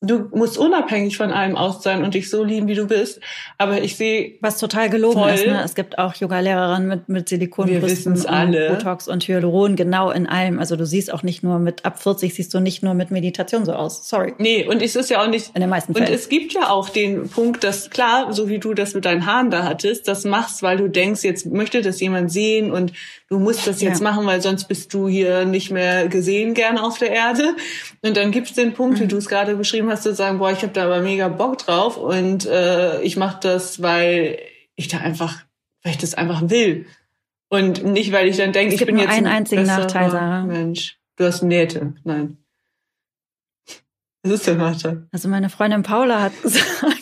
du 0.00 0.28
musst 0.32 0.58
unabhängig 0.58 1.16
von 1.16 1.32
allem 1.32 1.56
aus 1.56 1.82
sein 1.82 2.04
und 2.04 2.14
dich 2.14 2.30
so 2.30 2.44
lieben, 2.44 2.68
wie 2.68 2.74
du 2.74 2.86
bist. 2.86 3.20
Aber 3.56 3.82
ich 3.82 3.96
sehe 3.96 4.36
was 4.40 4.58
total 4.58 4.90
gelogen 4.90 5.18
voll, 5.18 5.30
ist. 5.30 5.46
Ne? 5.46 5.60
Es 5.64 5.74
gibt 5.74 5.98
auch 5.98 6.14
Yoga-Lehrerinnen 6.14 6.88
mit 6.88 7.08
mit 7.08 7.28
Silikonbrüsten 7.28 8.12
und 8.12 8.28
alle. 8.28 8.70
Botox 8.70 9.08
und 9.08 9.26
Hyaluron 9.26 9.74
genau 9.74 10.10
in 10.10 10.26
allem. 10.26 10.60
Also 10.60 10.76
du 10.76 10.86
siehst 10.86 11.12
auch 11.12 11.22
nicht 11.22 11.42
nur 11.42 11.58
mit 11.58 11.84
ab 11.84 12.00
40 12.00 12.32
siehst 12.32 12.54
du 12.54 12.60
nicht 12.60 12.82
nur 12.82 12.94
mit 12.94 13.10
Meditation 13.10 13.64
so 13.64 13.72
aus. 13.72 14.08
Sorry. 14.08 14.34
Nee, 14.38 14.66
und 14.66 14.82
es 14.82 14.94
ist 14.94 15.10
ja 15.10 15.22
auch 15.22 15.28
nicht 15.28 15.50
in 15.54 15.60
den 15.60 15.70
meisten 15.70 15.94
Fällen. 15.94 16.08
Und 16.08 16.14
es 16.14 16.28
gibt 16.28 16.52
ja 16.52 16.70
auch 16.70 16.88
den 16.88 17.28
Punkt, 17.28 17.64
dass 17.64 17.90
klar, 17.90 18.32
so 18.32 18.48
wie 18.48 18.58
du 18.58 18.74
das 18.74 18.94
mit 18.94 19.04
deinen 19.04 19.26
Haaren 19.26 19.50
da 19.50 19.64
hattest, 19.64 20.06
das 20.06 20.24
machst, 20.24 20.62
weil 20.62 20.76
du 20.76 20.88
denkst, 20.88 21.24
jetzt 21.24 21.46
möchte 21.46 21.82
das 21.82 22.00
jemand 22.00 22.30
sehen 22.30 22.70
und 22.70 22.92
du 23.28 23.38
musst 23.38 23.66
das 23.66 23.80
jetzt 23.80 24.00
ja. 24.00 24.04
machen, 24.04 24.26
weil 24.26 24.40
sonst 24.40 24.64
bist 24.64 24.92
du 24.92 25.08
hier 25.08 25.44
nicht 25.44 25.70
mehr 25.70 26.08
gesehen 26.08 26.54
gern 26.54 26.78
auf 26.78 26.98
der 26.98 27.10
Erde. 27.10 27.54
Und 28.02 28.16
dann 28.16 28.30
gibt's 28.30 28.54
den 28.54 28.74
Punkt, 28.74 28.98
mhm. 28.98 29.04
wie 29.04 29.08
du 29.08 29.16
es 29.16 29.28
gerade 29.28 29.54
beschrieben 29.56 29.90
hast, 29.90 30.02
zu 30.02 30.14
sagen, 30.14 30.38
boah, 30.38 30.50
ich 30.50 30.62
habe 30.62 30.72
da 30.72 30.84
aber 30.84 31.00
mega 31.00 31.28
Bock 31.28 31.58
drauf 31.58 31.96
und 31.96 32.46
äh, 32.46 33.00
ich 33.02 33.16
mache 33.16 33.38
das, 33.42 33.82
weil 33.82 34.38
ich 34.76 34.88
da 34.88 34.98
einfach, 34.98 35.42
weil 35.82 35.92
ich 35.92 35.98
das 35.98 36.14
einfach 36.14 36.42
will. 36.48 36.86
Und 37.50 37.84
nicht, 37.84 38.12
weil 38.12 38.28
ich 38.28 38.36
dann 38.36 38.52
denke, 38.52 38.74
ich 38.74 38.84
bin 38.84 38.96
nur 38.96 39.04
jetzt 39.04 39.14
einen 39.14 39.26
einzigen 39.26 39.64
Nachteil, 39.64 40.10
Sarah. 40.10 40.44
Mensch, 40.44 40.98
du 41.16 41.24
hast 41.24 41.42
Nähte. 41.42 41.94
Nein. 42.04 42.38
Was 44.22 44.32
ist 44.32 44.46
der 44.46 44.56
Nachteil? 44.56 45.06
Also 45.12 45.28
meine 45.28 45.48
Freundin 45.48 45.82
Paula 45.82 46.20
hat 46.20 46.32
gesagt, 46.42 46.97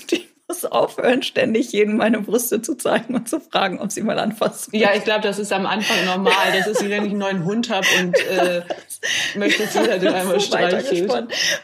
aufhören, 0.77 1.23
ständig 1.23 1.73
jedem 1.73 1.97
meine 1.97 2.21
Brüste 2.21 2.63
zu 2.63 2.75
zeigen 2.75 3.15
und 3.15 3.29
zu 3.29 3.41
fragen, 3.41 3.81
ob 3.81 3.93
sie 3.93 4.03
mal 4.03 4.19
anfassen. 4.19 4.77
Ja, 4.77 4.91
ich 4.95 5.05
glaube, 5.05 5.23
das 5.23 5.39
ist 5.39 5.53
am 5.53 5.67
Anfang 5.67 6.05
normal. 6.05 6.53
Das 6.57 6.67
ist 6.67 6.85
wie 6.85 6.91
wenn 6.91 7.05
ich 7.05 7.11
einen 7.11 7.19
neuen 7.19 7.45
Hund 7.45 7.71
habe 7.71 7.87
und 8.01 8.17
äh, 8.27 8.63
möchte 9.39 9.65
dass 9.65 9.75
jeder 9.75 9.99
den 9.99 10.13
einmal 10.13 10.41
so 10.41 10.47
streichelt. 10.47 11.11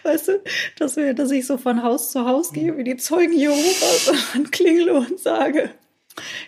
Weißt 0.02 0.28
du, 0.28 0.40
dass, 0.78 0.96
wir, 0.96 1.14
dass 1.14 1.30
ich 1.30 1.46
so 1.46 1.58
von 1.58 1.82
Haus 1.82 2.12
zu 2.12 2.26
Haus 2.26 2.52
gehe, 2.52 2.76
wie 2.76 2.84
die 2.84 2.96
Zeugen 2.96 3.32
Jehovas 3.32 4.12
und 4.34 4.52
klingle 4.52 4.94
und 4.94 5.18
sage, 5.18 5.70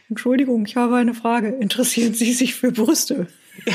Entschuldigung, 0.08 0.66
ich 0.66 0.76
habe 0.76 0.96
eine 0.96 1.14
Frage. 1.14 1.48
Interessieren 1.48 2.14
Sie 2.14 2.32
sich 2.32 2.54
für 2.54 2.72
Brüste? 2.72 3.28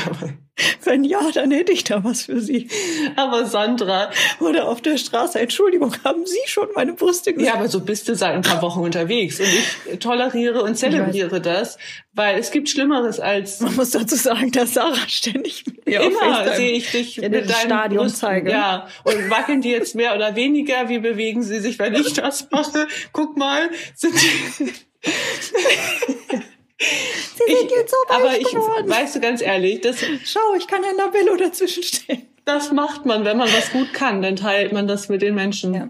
Ja, 0.60 0.76
wenn 0.84 1.04
ja, 1.04 1.20
dann 1.32 1.50
hätte 1.50 1.72
ich 1.72 1.84
da 1.84 2.04
was 2.04 2.24
für 2.24 2.40
Sie. 2.40 2.68
Aber 3.16 3.46
Sandra. 3.46 4.10
Oder 4.40 4.68
auf 4.68 4.82
der 4.82 4.98
Straße, 4.98 5.40
Entschuldigung, 5.40 5.94
haben 6.04 6.26
Sie 6.26 6.38
schon 6.46 6.68
meine 6.74 6.92
Brüste 6.92 7.32
gesehen? 7.32 7.46
Ja, 7.46 7.54
aber 7.54 7.68
so 7.68 7.80
bist 7.80 8.08
du 8.08 8.14
seit 8.14 8.34
ein 8.34 8.42
paar 8.42 8.60
Wochen 8.60 8.80
unterwegs. 8.80 9.40
Und 9.40 9.46
ich 9.46 9.98
toleriere 9.98 10.62
und 10.62 10.76
zelebriere 10.76 11.40
das, 11.40 11.78
weil 12.12 12.38
es 12.38 12.50
gibt 12.50 12.68
Schlimmeres 12.68 13.20
als. 13.20 13.60
Man 13.60 13.74
muss 13.76 13.90
dazu 13.90 14.16
sagen, 14.16 14.50
dass 14.52 14.74
Sarah 14.74 15.08
ständig 15.08 15.64
mit 15.66 15.86
mir 15.86 16.00
Immer 16.02 16.54
sehe 16.54 16.72
ich 16.72 16.90
dich 16.90 17.22
in 17.22 17.30
mit 17.30 17.48
deinem 17.48 17.66
Stadion 17.66 18.02
Brüsten. 18.02 18.20
zeige. 18.20 18.50
Ja. 18.50 18.86
Und 19.04 19.30
wackeln 19.30 19.62
die 19.62 19.70
jetzt 19.70 19.94
mehr 19.94 20.14
oder 20.14 20.36
weniger? 20.36 20.88
Wie 20.88 20.98
bewegen 20.98 21.42
sie 21.42 21.60
sich, 21.60 21.78
wenn 21.78 21.94
ich 21.94 22.12
das 22.12 22.50
mache? 22.50 22.86
Guck 23.12 23.36
mal, 23.36 23.70
sind 23.94 24.14
die. 24.14 24.72
Sie 26.80 27.52
sind 27.52 27.66
ich, 27.66 27.70
jetzt 27.70 27.90
so 27.90 28.14
Aber 28.14 28.38
ich, 28.38 28.48
geworden. 28.48 28.88
weißt 28.88 29.16
du 29.16 29.20
ganz 29.20 29.42
ehrlich, 29.42 29.82
das. 29.82 29.96
Schau, 30.24 30.54
ich 30.56 30.66
kann 30.66 30.82
ja 30.82 30.90
Labello 30.96 31.36
dazwischen 31.36 31.82
stehen. 31.82 32.26
Das 32.46 32.72
macht 32.72 33.04
man, 33.04 33.24
wenn 33.24 33.36
man 33.36 33.48
was 33.52 33.70
gut 33.70 33.92
kann, 33.92 34.22
dann 34.22 34.36
teilt 34.36 34.72
man 34.72 34.88
das 34.88 35.08
mit 35.08 35.20
den 35.22 35.34
Menschen. 35.34 35.74
Ja. 35.74 35.88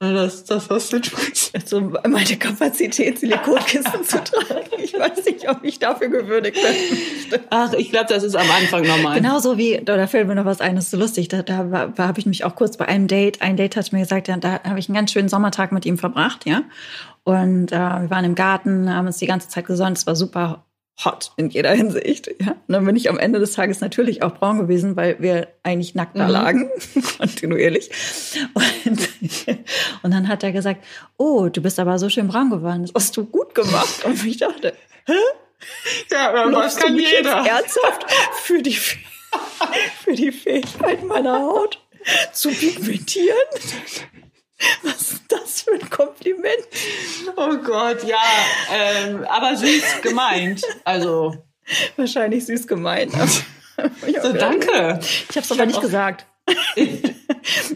Das, 0.00 0.44
das 0.44 0.70
was 0.70 0.90
du 0.90 1.00
tust. 1.00 1.52
Also 1.56 1.80
meine 1.80 2.36
Kapazität, 2.36 3.18
Silikonkissen 3.18 4.04
zu 4.04 4.22
tragen. 4.22 4.68
Ich 4.80 4.94
weiß 4.94 5.24
nicht, 5.24 5.50
ob 5.50 5.64
ich 5.64 5.80
dafür 5.80 6.08
gewürdigt 6.08 6.56
bin. 6.56 7.40
Ach, 7.50 7.72
ich 7.72 7.90
glaube, 7.90 8.06
das 8.08 8.22
ist 8.22 8.36
am 8.36 8.48
Anfang 8.48 8.86
normal. 8.86 9.16
Genauso 9.16 9.58
wie, 9.58 9.80
da 9.84 10.06
fällt 10.06 10.28
mir 10.28 10.36
noch 10.36 10.44
was 10.44 10.60
ein, 10.60 10.76
das 10.76 10.84
ist 10.84 10.90
so 10.92 10.98
lustig. 10.98 11.26
Da, 11.28 11.42
da, 11.42 11.88
da 11.88 12.06
habe 12.06 12.20
ich 12.20 12.26
mich 12.26 12.44
auch 12.44 12.54
kurz 12.54 12.76
bei 12.76 12.86
einem 12.86 13.08
Date, 13.08 13.42
ein 13.42 13.56
Date 13.56 13.74
hat 13.74 13.92
mir 13.92 13.98
gesagt, 13.98 14.28
ja, 14.28 14.36
da 14.36 14.62
habe 14.62 14.78
ich 14.78 14.88
einen 14.88 14.94
ganz 14.94 15.10
schönen 15.10 15.28
Sommertag 15.28 15.72
mit 15.72 15.84
ihm 15.84 15.98
verbracht, 15.98 16.46
ja. 16.46 16.62
Und 17.24 17.72
äh, 17.72 17.76
wir 17.76 18.10
waren 18.10 18.24
im 18.24 18.34
Garten, 18.34 18.92
haben 18.92 19.06
uns 19.06 19.18
die 19.18 19.26
ganze 19.26 19.48
Zeit 19.48 19.66
gesonnt. 19.66 19.98
Es 19.98 20.06
war 20.06 20.16
super 20.16 20.64
hot 21.04 21.32
in 21.36 21.48
jeder 21.50 21.72
Hinsicht. 21.72 22.28
Ja. 22.40 22.52
Und 22.52 22.72
dann 22.72 22.84
bin 22.84 22.96
ich 22.96 23.08
am 23.08 23.18
Ende 23.18 23.38
des 23.38 23.52
Tages 23.52 23.80
natürlich 23.80 24.22
auch 24.22 24.34
braun 24.34 24.58
gewesen, 24.58 24.96
weil 24.96 25.20
wir 25.20 25.48
eigentlich 25.62 25.94
nackt 25.94 26.16
da 26.16 26.24
mhm. 26.24 26.30
lagen, 26.30 26.70
kontinuierlich. 27.18 27.90
Und, 28.54 29.08
und 30.02 30.10
dann 30.12 30.28
hat 30.28 30.42
er 30.42 30.52
gesagt, 30.52 30.84
oh, 31.16 31.48
du 31.48 31.60
bist 31.60 31.78
aber 31.78 31.98
so 31.98 32.08
schön 32.08 32.28
braun 32.28 32.50
geworden. 32.50 32.82
Das 32.82 32.92
hast 32.94 33.16
du 33.16 33.26
gut 33.26 33.54
gemacht. 33.54 34.04
Und 34.04 34.24
ich 34.24 34.38
dachte, 34.38 34.74
hä? 35.06 35.12
Ja, 36.10 36.30
aber 36.30 36.52
was 36.52 36.76
kann 36.76 36.96
jeder. 36.96 37.44
ernsthaft 37.44 38.06
für 38.42 38.62
die, 38.62 38.74
für 40.04 40.14
die 40.14 40.32
Fähigkeit 40.32 41.04
meiner 41.04 41.40
Haut 41.40 41.80
zu 42.32 42.50
pigmentieren? 42.50 43.36
Was 44.82 45.12
ist 45.12 45.22
das 45.28 45.62
für 45.62 45.72
ein 45.72 45.90
Kompliment? 45.90 46.68
Oh 47.36 47.56
Gott, 47.58 48.04
ja, 48.04 48.22
ähm, 48.72 49.24
aber 49.24 49.56
süß 49.56 50.02
gemeint. 50.02 50.62
Also 50.84 51.36
wahrscheinlich 51.96 52.46
süß 52.46 52.66
gemeint. 52.66 53.12
so, 54.22 54.32
danke. 54.32 55.00
Ich 55.02 55.36
habe 55.36 55.40
es 55.40 55.52
aber 55.52 55.66
nicht 55.66 55.80
gesagt. 55.80 56.26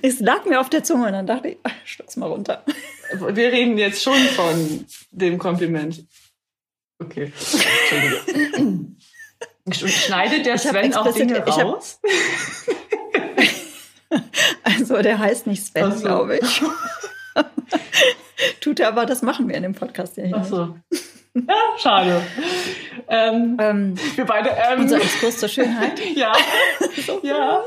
es 0.03 0.21
lag 0.21 0.45
mir 0.47 0.59
auf 0.61 0.71
der 0.71 0.83
Zunge 0.83 1.07
und 1.07 1.13
dann 1.13 1.27
dachte 1.27 1.49
ich, 1.49 1.59
schluck's 1.85 2.17
mal 2.17 2.27
runter. 2.27 2.65
Wir 3.13 3.53
reden 3.53 3.77
jetzt 3.77 4.03
schon 4.03 4.19
von 4.19 4.87
dem 5.11 5.39
Kompliment. 5.39 6.05
Okay. 6.99 7.33
Entschuldige. 9.65 9.99
Schneidet 10.01 10.47
der 10.47 10.59
Sven 10.59 10.95
auch 10.95 11.13
Dinge 11.13 11.39
raus? 11.39 12.01
Also 14.65 15.01
der 15.03 15.19
heißt 15.19 15.47
nicht 15.47 15.65
Sven, 15.65 15.93
so. 15.93 16.05
glaube 16.05 16.39
ich. 16.39 16.63
Tut 18.61 18.81
er 18.81 18.89
aber, 18.89 19.07
das 19.07 19.23
machen 19.23 19.49
wir 19.49 19.57
in 19.57 19.63
dem 19.63 19.75
Podcast 19.75 20.17
ja 20.17 20.25
hier. 20.25 20.37
Ach 20.37 20.45
so. 20.45 20.75
Ja, 21.35 21.55
schade. 21.79 22.23
Ähm, 23.09 23.57
ähm, 23.59 23.95
wir 24.17 24.25
beide. 24.27 24.51
Ähm, 24.51 24.81
unser 24.81 25.01
Exkurs 25.01 25.39
zur 25.39 25.49
Schönheit. 25.49 25.99
ja. 26.15 26.33
ja. 27.23 27.63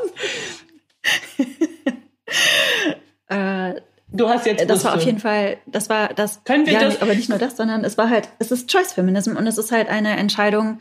äh, 3.28 3.82
du 4.10 4.30
hast 4.30 4.46
jetzt. 4.46 4.70
Das 4.70 4.86
war 4.86 4.96
auf 4.96 5.04
jeden 5.04 5.20
Fall. 5.20 5.58
Das 5.66 5.90
war 5.90 6.10
das. 6.10 6.44
Können 6.44 6.68
wir 6.68 6.74
ja, 6.74 6.80
das? 6.80 7.02
Aber 7.02 7.16
nicht 7.16 7.30
nur 7.30 7.40
das, 7.40 7.58
sondern 7.58 7.84
es 7.84 7.98
war 7.98 8.10
halt. 8.10 8.30
Es 8.38 8.52
ist 8.52 8.70
Choice 8.70 8.94
Feminism 8.94 9.36
und 9.36 9.48
es 9.48 9.58
ist 9.58 9.72
halt 9.72 9.90
eine 9.90 10.16
Entscheidung. 10.18 10.80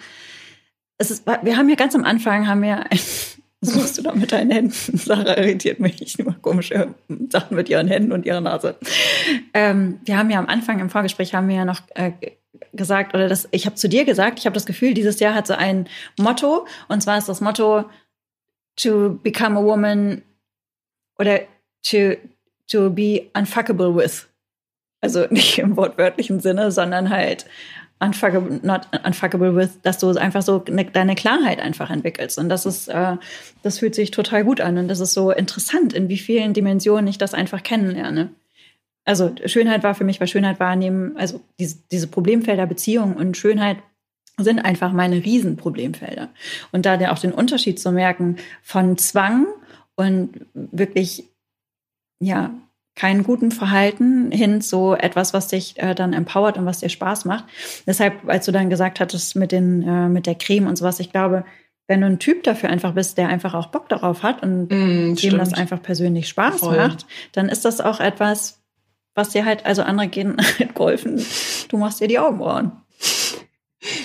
Es 0.99 1.11
ist. 1.11 1.27
Wir 1.27 1.57
haben 1.57 1.71
ja 1.71 1.77
ganz 1.77 1.95
am 1.95 2.05
Anfang 2.05 2.47
haben 2.47 2.61
wir 2.61 2.91
ein, 2.91 2.99
was 3.67 3.75
machst 3.75 3.99
du 3.99 4.03
da 4.03 4.15
mit 4.15 4.33
deinen 4.33 4.51
Händen? 4.51 4.73
Sarah 4.97 5.37
irritiert 5.37 5.81
mich 5.81 6.19
immer 6.19 6.35
komische 6.43 6.95
Sachen 7.31 7.57
mit 7.57 7.69
ihren 7.69 7.89
Händen 7.89 8.13
und 8.13 8.27
ihrer 8.27 8.41
Nase. 8.41 8.77
Ähm, 9.53 10.01
wir 10.05 10.19
haben 10.19 10.31
ja 10.31 10.39
am 10.39 10.47
Anfang 10.47 10.81
im 10.81 10.91
Vorgespräch 10.91 11.35
haben 11.35 11.49
wir 11.49 11.57
ja 11.57 11.65
noch 11.65 11.81
äh, 11.95 12.13
gesagt, 12.73 13.15
oder 13.15 13.29
das, 13.29 13.49
ich 13.51 13.67
habe 13.67 13.77
zu 13.77 13.89
dir 13.89 14.05
gesagt, 14.05 14.39
ich 14.39 14.47
habe 14.47 14.55
das 14.55 14.67
Gefühl, 14.67 14.95
dieses 14.95 15.21
Jahr 15.21 15.35
hat 15.35 15.47
so 15.47 15.55
ein 15.55 15.89
Motto, 16.19 16.67
und 16.89 17.03
zwar 17.03 17.19
ist 17.19 17.29
das 17.29 17.41
Motto 17.41 17.85
to 18.77 19.19
become 19.23 19.59
a 19.59 19.63
woman 19.63 20.23
oder 21.19 21.41
to, 21.83 22.17
to 22.69 22.91
be 22.91 23.31
unfuckable 23.35 23.95
with. 23.95 24.27
Also 25.01 25.27
nicht 25.31 25.59
im 25.59 25.77
wortwörtlichen 25.77 26.41
Sinne, 26.41 26.71
sondern 26.71 27.11
halt 27.11 27.47
unfuckable, 28.05 28.61
not 28.63 28.83
unfuckable 29.05 29.57
with, 29.57 29.81
dass 29.83 29.99
du 29.99 30.11
einfach 30.11 30.43
so 30.43 30.65
ne, 30.69 30.85
deine 30.85 31.15
Klarheit 31.15 31.61
einfach 31.61 31.91
entwickelst. 31.91 32.39
Und 32.39 32.49
das 32.49 32.67
ist, 32.67 32.89
äh, 32.89 33.17
das 33.63 33.79
fühlt 33.79 33.95
sich 33.95 34.11
total 34.11 34.45
gut 34.45 34.61
an. 34.61 34.79
Und 34.79 34.89
das 34.89 35.01
ist 35.01 35.15
so 35.15 35.31
interessant, 35.31 35.93
in 35.93 36.09
wie 36.09 36.19
vielen 36.19 36.53
Dimensionen 36.53 37.07
ich 37.07 37.19
das 37.19 37.35
einfach 37.35 37.63
kennenlerne. 37.63 38.31
Also 39.05 39.35
Schönheit 39.47 39.83
war 39.83 39.95
für 39.95 40.05
mich, 40.05 40.21
weil 40.21 40.29
Schönheit 40.29 40.61
wahrnehmen, 40.61 41.17
also 41.17 41.41
diese, 41.59 41.79
diese 41.91 42.07
Problemfelder 42.07 42.67
Beziehung 42.67 43.17
und 43.17 43.37
Schönheit 43.37 43.79
sind 44.39 44.59
einfach 44.61 44.93
meine 44.93 45.17
Riesenproblemfelder. 45.17 46.31
Und 46.73 46.87
da 46.87 47.13
auch 47.13 47.19
den 47.19 47.33
Unterschied 47.33 47.79
zu 47.79 47.93
merken 47.93 48.37
von 48.63 48.99
Zwang 48.99 49.47
und 49.95 50.47
wirklich, 50.55 51.25
ja, 52.19 52.53
keinen 52.97 53.25
guten 53.25 53.51
Verhalten 53.51 54.31
hin 54.31 54.61
zu 54.61 54.93
etwas, 54.93 55.35
was 55.35 55.49
dich 55.49 55.81
äh, 55.83 55.95
dann 55.95 56.13
empowert 56.13 56.59
und 56.59 56.67
was 56.67 56.81
dir 56.81 56.89
Spaß 56.89 57.25
macht. 57.25 57.45
Deshalb, 57.87 58.29
als 58.29 58.47
du 58.47 58.53
dann 58.53 58.71
gesagt 58.71 59.01
hattest 59.01 59.35
mit 59.37 59.53
den 59.53 59.83
äh, 59.83 60.09
mit 60.09 60.27
der 60.27 60.37
Creme 60.37 60.69
und 60.69 60.77
sowas, 60.77 61.01
ich 61.01 61.11
glaube, 61.11 61.45
wenn 61.87 62.01
du 62.01 62.07
ein 62.07 62.19
Typ 62.19 62.45
dafür 62.45 62.71
einfach 62.71 62.95
bist, 62.95 63.19
der 63.19 63.29
einfach 63.29 63.55
auch 63.55 63.67
Bock 63.67 63.89
darauf 63.89 64.23
hat 64.23 64.43
und 64.43 64.69
mm, 64.69 65.17
dem 65.17 65.39
das 65.39 65.53
einfach 65.53 65.83
persönlich 65.83 66.29
Spaß 66.29 66.61
Voll. 66.61 66.77
macht, 66.77 67.07
dann 67.33 67.49
ist 67.49 67.65
das 67.65 67.81
auch 67.81 68.01
etwas, 68.01 68.63
was 69.15 69.31
dir 69.31 69.45
halt, 69.45 69.67
also 69.67 69.83
andere 69.83 70.09
gehen 70.09 70.37
halt 70.59 70.75
golfen, 70.75 71.25
du 71.69 71.77
machst 71.77 72.01
dir 72.01 72.09
die 72.09 72.19
Augenbrauen. 72.19 72.73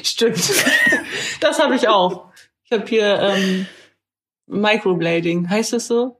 Stimmt. 0.04 0.42
Das 1.40 1.60
habe 1.60 1.76
ich 1.76 1.88
auch. 1.88 2.26
Ich 2.66 2.72
habe 2.72 2.86
hier 2.86 3.18
ähm, 3.18 3.66
Microblading, 4.48 5.50
heißt 5.50 5.72
das 5.72 5.88
so? 5.88 6.19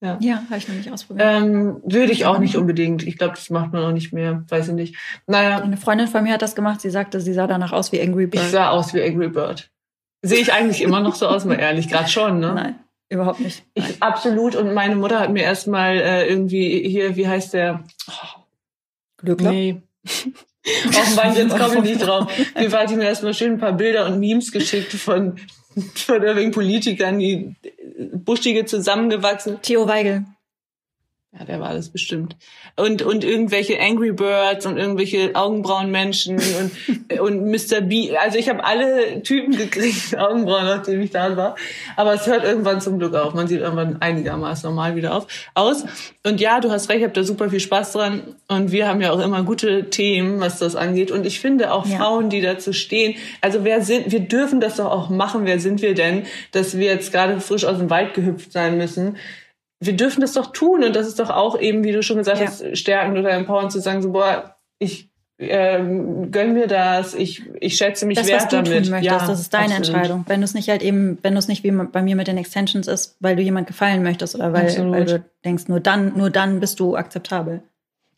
Ja, 0.00 0.18
ja 0.20 0.42
habe 0.48 0.56
ich 0.56 0.68
noch 0.68 0.74
nicht 0.74 0.90
ausprobiert. 0.90 1.26
Ähm, 1.30 1.80
würde 1.84 2.12
ich 2.12 2.24
auch 2.24 2.38
nicht 2.38 2.56
unbedingt. 2.56 3.06
Ich 3.06 3.18
glaube, 3.18 3.34
das 3.34 3.50
macht 3.50 3.72
man 3.72 3.84
auch 3.84 3.92
nicht 3.92 4.12
mehr. 4.12 4.44
Weiß 4.48 4.68
ich 4.68 4.74
nicht. 4.74 4.96
Naja. 5.26 5.60
Eine 5.60 5.76
Freundin 5.76 6.08
von 6.08 6.22
mir 6.22 6.32
hat 6.32 6.42
das 6.42 6.54
gemacht. 6.54 6.80
Sie 6.80 6.90
sagte, 6.90 7.20
sie 7.20 7.34
sah 7.34 7.46
danach 7.46 7.72
aus 7.72 7.92
wie 7.92 8.00
Angry 8.00 8.26
Bird. 8.26 8.44
Ich 8.44 8.50
sah 8.50 8.70
aus 8.70 8.94
wie 8.94 9.02
Angry 9.02 9.28
Bird. 9.28 9.70
Sehe 10.22 10.40
ich 10.40 10.52
eigentlich 10.52 10.82
immer 10.82 11.00
noch 11.00 11.14
so 11.14 11.26
aus, 11.28 11.44
mal 11.44 11.58
ehrlich. 11.58 11.88
Gerade 11.88 12.08
schon, 12.08 12.40
ne? 12.40 12.52
Nein, 12.54 12.78
überhaupt 13.08 13.40
nicht. 13.40 13.64
Ich, 13.74 14.02
absolut. 14.02 14.54
Und 14.56 14.74
meine 14.74 14.96
Mutter 14.96 15.20
hat 15.20 15.30
mir 15.30 15.42
erstmal 15.42 15.96
äh, 15.96 16.28
irgendwie 16.28 16.88
hier, 16.88 17.16
wie 17.16 17.28
heißt 17.28 17.54
der? 17.54 17.84
Oh, 18.08 18.40
Glückler? 19.18 19.50
Nee. 19.50 19.82
Offenbar, 20.88 21.34
jetzt 21.34 21.58
komme 21.58 21.76
ich 21.76 21.82
nicht 21.82 22.06
drauf. 22.06 22.30
Mir 22.54 22.70
hat 22.70 22.90
mir 22.94 23.04
erstmal 23.04 23.32
schön 23.32 23.52
ein 23.52 23.58
paar 23.58 23.72
Bilder 23.72 24.06
und 24.06 24.20
Memes 24.20 24.52
geschickt 24.52 24.92
von 24.92 25.36
von 25.94 26.16
irgendwelchen 26.16 26.52
Politikern, 26.52 27.18
die 27.18 27.54
buschige 28.12 28.64
zusammengewachsen. 28.64 29.60
Theo 29.62 29.86
Weigel. 29.86 30.24
Ja, 31.38 31.44
der 31.44 31.60
war 31.60 31.74
das 31.74 31.90
bestimmt. 31.90 32.36
Und, 32.74 33.02
und 33.02 33.22
irgendwelche 33.22 33.80
Angry 33.80 34.10
Birds 34.10 34.66
und 34.66 34.76
irgendwelche 34.76 35.36
Augenbrauenmenschen 35.36 36.38
und, 36.38 37.20
und 37.20 37.46
Mr. 37.46 37.82
B. 37.82 38.16
Also 38.16 38.36
ich 38.36 38.48
habe 38.48 38.64
alle 38.64 39.22
Typen 39.22 39.56
gekriegt, 39.56 40.16
Augenbrauen, 40.18 40.64
nachdem 40.64 41.00
ich 41.00 41.10
da 41.10 41.36
war. 41.36 41.54
Aber 41.94 42.14
es 42.14 42.26
hört 42.26 42.42
irgendwann 42.42 42.80
zum 42.80 42.98
Glück 42.98 43.14
auf. 43.14 43.32
Man 43.32 43.46
sieht 43.46 43.60
irgendwann 43.60 44.02
einigermaßen 44.02 44.68
normal 44.68 44.96
wieder 44.96 45.14
auf, 45.14 45.28
aus. 45.54 45.84
Und 46.26 46.40
ja, 46.40 46.58
du 46.58 46.72
hast 46.72 46.88
recht, 46.88 46.98
ich 46.98 47.04
habe 47.04 47.14
da 47.14 47.22
super 47.22 47.48
viel 47.48 47.60
Spaß 47.60 47.92
dran. 47.92 48.34
Und 48.48 48.72
wir 48.72 48.88
haben 48.88 49.00
ja 49.00 49.12
auch 49.12 49.20
immer 49.20 49.44
gute 49.44 49.88
Themen, 49.88 50.40
was 50.40 50.58
das 50.58 50.74
angeht. 50.74 51.12
Und 51.12 51.24
ich 51.26 51.38
finde 51.38 51.72
auch 51.72 51.86
ja. 51.86 51.98
Frauen, 51.98 52.28
die 52.28 52.40
dazu 52.40 52.72
stehen. 52.72 53.14
Also 53.40 53.62
wer 53.62 53.82
sind, 53.82 54.10
wir 54.10 54.20
dürfen 54.20 54.58
das 54.58 54.76
doch 54.76 54.90
auch 54.90 55.10
machen. 55.10 55.46
Wer 55.46 55.60
sind 55.60 55.80
wir 55.80 55.94
denn, 55.94 56.24
dass 56.50 56.76
wir 56.76 56.86
jetzt 56.86 57.12
gerade 57.12 57.40
frisch 57.40 57.64
aus 57.64 57.78
dem 57.78 57.88
Wald 57.88 58.14
gehüpft 58.14 58.50
sein 58.50 58.76
müssen? 58.76 59.16
Wir 59.80 59.96
dürfen 59.96 60.20
das 60.20 60.34
doch 60.34 60.52
tun 60.52 60.84
und 60.84 60.94
das 60.94 61.06
ist 61.06 61.18
doch 61.18 61.30
auch 61.30 61.58
eben, 61.58 61.82
wie 61.84 61.92
du 61.92 62.02
schon 62.02 62.18
gesagt 62.18 62.38
ja. 62.38 62.46
hast, 62.46 62.76
stärkend 62.76 63.18
oder 63.18 63.30
empowernd 63.30 63.72
zu 63.72 63.80
sagen, 63.80 64.02
so, 64.02 64.12
boah, 64.12 64.56
ich 64.78 65.10
ähm, 65.38 66.30
gönn 66.30 66.52
mir 66.52 66.66
das, 66.66 67.14
ich, 67.14 67.42
ich 67.60 67.76
schätze 67.76 68.04
mich 68.04 68.18
das, 68.18 68.28
wert 68.28 68.42
was 68.42 68.48
du 68.48 68.56
damit. 68.56 68.84
Tun 68.84 68.90
möchtest, 68.90 69.20
ja, 69.20 69.26
das 69.26 69.40
ist 69.40 69.54
deine 69.54 69.76
absolut. 69.76 69.88
Entscheidung. 69.88 70.24
Wenn 70.28 70.40
du 70.40 70.44
es 70.44 70.52
nicht 70.52 70.68
halt 70.68 70.82
eben, 70.82 71.18
wenn 71.22 71.32
du 71.32 71.38
es 71.38 71.48
nicht 71.48 71.64
wie 71.64 71.70
bei 71.70 72.02
mir 72.02 72.14
mit 72.14 72.28
den 72.28 72.36
Extensions 72.36 72.86
ist, 72.86 73.16
weil 73.20 73.36
du 73.36 73.42
jemand 73.42 73.66
gefallen 73.66 74.02
möchtest 74.02 74.34
oder 74.34 74.52
weil, 74.52 74.66
Absolut. 74.66 74.92
weil 74.92 75.04
du 75.06 75.24
denkst, 75.44 75.68
nur 75.68 75.80
dann, 75.80 76.16
nur 76.16 76.28
dann 76.28 76.60
bist 76.60 76.78
du 76.78 76.94
akzeptabel. 76.94 77.62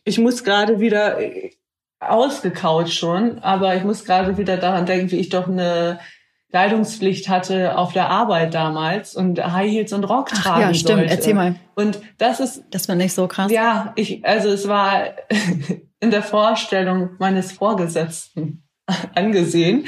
Ich 0.04 0.18
muss 0.18 0.42
gerade 0.42 0.80
wieder 0.80 1.20
äh, 1.20 1.52
ausgekaut 2.00 2.90
schon, 2.90 3.38
aber 3.38 3.76
ich 3.76 3.84
muss 3.84 4.04
gerade 4.04 4.36
wieder 4.36 4.56
daran 4.56 4.86
denken, 4.86 5.12
wie 5.12 5.20
ich 5.20 5.28
doch 5.28 5.46
eine 5.46 6.00
Kleidungspflicht 6.52 7.28
hatte 7.30 7.78
auf 7.78 7.92
der 7.94 8.10
Arbeit 8.10 8.52
damals 8.54 9.16
und 9.16 9.42
High 9.44 9.70
Heels 9.70 9.92
und 9.94 10.04
Rock 10.04 10.28
tragen 10.28 10.60
ja, 10.60 10.74
stimmt. 10.74 10.98
sollte. 10.98 11.10
Erzähl 11.10 11.34
mal. 11.34 11.54
Und 11.74 11.98
das 12.18 12.40
ist 12.40 12.64
Das 12.70 12.88
war 12.88 12.94
nicht 12.94 13.14
so 13.14 13.26
krass. 13.26 13.50
Ja, 13.50 13.92
ich, 13.96 14.24
also 14.24 14.50
es 14.50 14.68
war 14.68 15.04
in 16.00 16.10
der 16.10 16.22
Vorstellung 16.22 17.10
meines 17.18 17.52
Vorgesetzten 17.52 18.62
angesehen. 19.14 19.86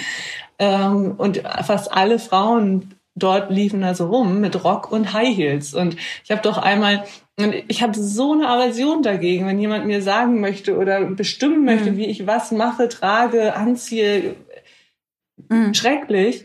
Ähm, 0.58 1.14
und 1.18 1.42
fast 1.64 1.92
alle 1.92 2.18
Frauen 2.18 2.94
dort 3.16 3.50
liefen 3.50 3.82
da 3.82 3.94
so 3.94 4.06
rum 4.06 4.40
mit 4.40 4.64
Rock 4.64 4.90
und 4.90 5.12
High 5.12 5.36
Heels. 5.36 5.74
Und 5.74 5.96
ich 6.24 6.30
habe 6.30 6.42
doch 6.42 6.58
einmal, 6.58 7.04
und 7.38 7.54
ich 7.68 7.82
habe 7.82 7.92
so 7.96 8.32
eine 8.32 8.48
Aversion 8.48 9.02
dagegen, 9.02 9.46
wenn 9.46 9.58
jemand 9.58 9.86
mir 9.86 10.00
sagen 10.02 10.40
möchte 10.40 10.76
oder 10.76 11.00
bestimmen 11.04 11.64
möchte, 11.64 11.92
Mhm. 11.92 11.96
wie 11.96 12.06
ich 12.06 12.26
was 12.26 12.50
mache, 12.52 12.88
trage, 12.88 13.54
anziehe, 13.54 14.34
Mhm. 15.48 15.74
schrecklich, 15.74 16.44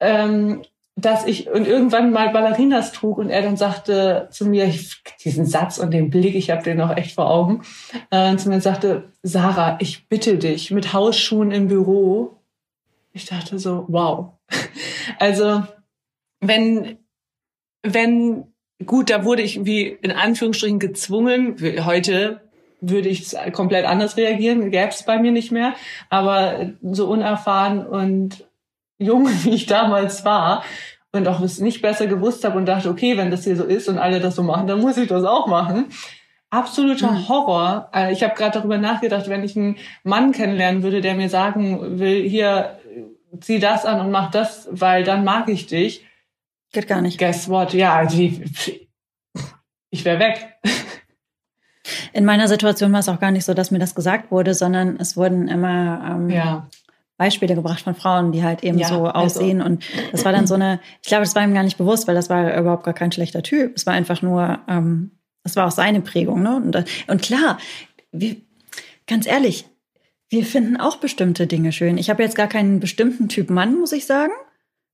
ähm, 0.00 0.62
dass 0.96 1.26
ich 1.26 1.48
und 1.48 1.66
irgendwann 1.66 2.12
mal 2.12 2.30
Ballerinas 2.30 2.92
trug 2.92 3.18
und 3.18 3.30
er 3.30 3.42
dann 3.42 3.56
sagte 3.56 4.28
zu 4.30 4.46
mir, 4.46 4.64
ich, 4.66 5.02
diesen 5.24 5.46
Satz 5.46 5.78
und 5.78 5.92
den 5.92 6.10
Blick, 6.10 6.34
ich 6.34 6.50
habe 6.50 6.62
den 6.62 6.76
noch 6.76 6.96
echt 6.96 7.14
vor 7.14 7.30
Augen, 7.30 7.62
äh, 8.10 8.36
zu 8.36 8.48
mir 8.48 8.60
sagte, 8.60 9.04
Sarah, 9.22 9.78
ich 9.80 10.08
bitte 10.08 10.38
dich, 10.38 10.70
mit 10.70 10.92
Hausschuhen 10.92 11.52
im 11.52 11.68
Büro. 11.68 12.36
Ich 13.12 13.26
dachte 13.26 13.58
so, 13.58 13.84
wow. 13.88 14.32
Also 15.18 15.64
wenn, 16.40 16.98
wenn, 17.82 18.44
gut, 18.84 19.10
da 19.10 19.24
wurde 19.24 19.42
ich 19.42 19.64
wie 19.64 19.86
in 19.88 20.12
Anführungsstrichen 20.12 20.78
gezwungen, 20.78 21.56
heute 21.84 22.49
würde 22.80 23.08
ich 23.08 23.34
komplett 23.52 23.84
anders 23.86 24.16
reagieren, 24.16 24.70
gäbe 24.70 24.88
es 24.88 25.02
bei 25.02 25.18
mir 25.18 25.32
nicht 25.32 25.52
mehr. 25.52 25.74
Aber 26.08 26.70
so 26.82 27.08
unerfahren 27.08 27.86
und 27.86 28.46
jung, 28.98 29.28
wie 29.44 29.50
ich 29.54 29.66
damals 29.66 30.24
war 30.24 30.62
und 31.12 31.26
auch 31.28 31.40
es 31.40 31.58
nicht 31.60 31.82
besser 31.82 32.06
gewusst 32.06 32.44
habe 32.44 32.56
und 32.56 32.66
dachte, 32.66 32.88
okay, 32.88 33.16
wenn 33.16 33.30
das 33.30 33.44
hier 33.44 33.56
so 33.56 33.64
ist 33.64 33.88
und 33.88 33.98
alle 33.98 34.20
das 34.20 34.36
so 34.36 34.42
machen, 34.42 34.66
dann 34.66 34.80
muss 34.80 34.96
ich 34.96 35.08
das 35.08 35.24
auch 35.24 35.46
machen. 35.46 35.86
Absoluter 36.50 37.12
Mhm. 37.12 37.28
Horror. 37.28 37.90
Äh, 37.94 38.12
Ich 38.12 38.22
habe 38.22 38.34
gerade 38.34 38.58
darüber 38.58 38.78
nachgedacht, 38.78 39.28
wenn 39.28 39.44
ich 39.44 39.56
einen 39.56 39.76
Mann 40.02 40.32
kennenlernen 40.32 40.82
würde, 40.82 41.00
der 41.00 41.14
mir 41.14 41.28
sagen 41.28 41.98
will, 41.98 42.28
hier, 42.28 42.78
zieh 43.40 43.60
das 43.60 43.86
an 43.86 44.00
und 44.00 44.10
mach 44.10 44.30
das, 44.30 44.68
weil 44.70 45.04
dann 45.04 45.24
mag 45.24 45.48
ich 45.48 45.66
dich. 45.66 46.04
Geht 46.72 46.88
gar 46.88 47.00
nicht. 47.00 47.18
Guess 47.18 47.48
what? 47.48 47.72
Ja, 47.72 48.04
die, 48.04 48.44
ich 49.90 50.04
wäre 50.04 50.18
weg. 50.18 50.56
In 52.12 52.24
meiner 52.24 52.48
Situation 52.48 52.92
war 52.92 53.00
es 53.00 53.08
auch 53.08 53.20
gar 53.20 53.30
nicht 53.30 53.44
so, 53.44 53.54
dass 53.54 53.70
mir 53.70 53.78
das 53.78 53.94
gesagt 53.94 54.30
wurde, 54.30 54.54
sondern 54.54 54.96
es 54.98 55.16
wurden 55.16 55.48
immer 55.48 56.02
ähm, 56.08 56.30
Ja. 56.30 56.68
Beispiele 57.16 57.54
gebracht 57.54 57.80
von 57.82 57.94
Frauen, 57.94 58.32
die 58.32 58.42
halt 58.42 58.64
eben 58.64 58.78
Ja, 58.78 58.88
so 58.88 59.04
also- 59.06 59.40
aussehen. 59.40 59.60
Und 59.60 59.84
das 60.10 60.24
war 60.24 60.32
dann 60.32 60.46
so 60.46 60.54
eine, 60.54 60.80
ich 61.02 61.08
glaube, 61.08 61.24
das 61.24 61.34
war 61.34 61.44
ihm 61.44 61.52
gar 61.54 61.62
nicht 61.64 61.76
bewusst, 61.78 62.08
weil 62.08 62.14
das 62.14 62.30
war 62.30 62.56
überhaupt 62.58 62.84
gar 62.84 62.94
kein 62.94 63.12
schlechter 63.12 63.42
Typ. 63.42 63.72
Es 63.76 63.84
war 63.86 63.92
einfach 63.94 64.22
nur, 64.22 64.58
ähm, 64.68 65.10
das 65.44 65.54
war 65.56 65.66
auch 65.66 65.70
seine 65.72 66.00
Prägung. 66.00 66.42
Ne? 66.42 66.56
Und, 66.56 66.84
und 67.08 67.22
klar, 67.22 67.58
wir, 68.10 68.36
ganz 69.06 69.26
ehrlich, 69.26 69.66
wir 70.30 70.46
finden 70.46 70.76
auch 70.78 70.96
bestimmte 70.96 71.46
Dinge 71.46 71.72
schön. 71.72 71.98
Ich 71.98 72.08
habe 72.08 72.22
jetzt 72.22 72.36
gar 72.36 72.46
keinen 72.48 72.80
bestimmten 72.80 73.28
Typ 73.28 73.50
Mann, 73.50 73.78
muss 73.78 73.92
ich 73.92 74.06
sagen. 74.06 74.32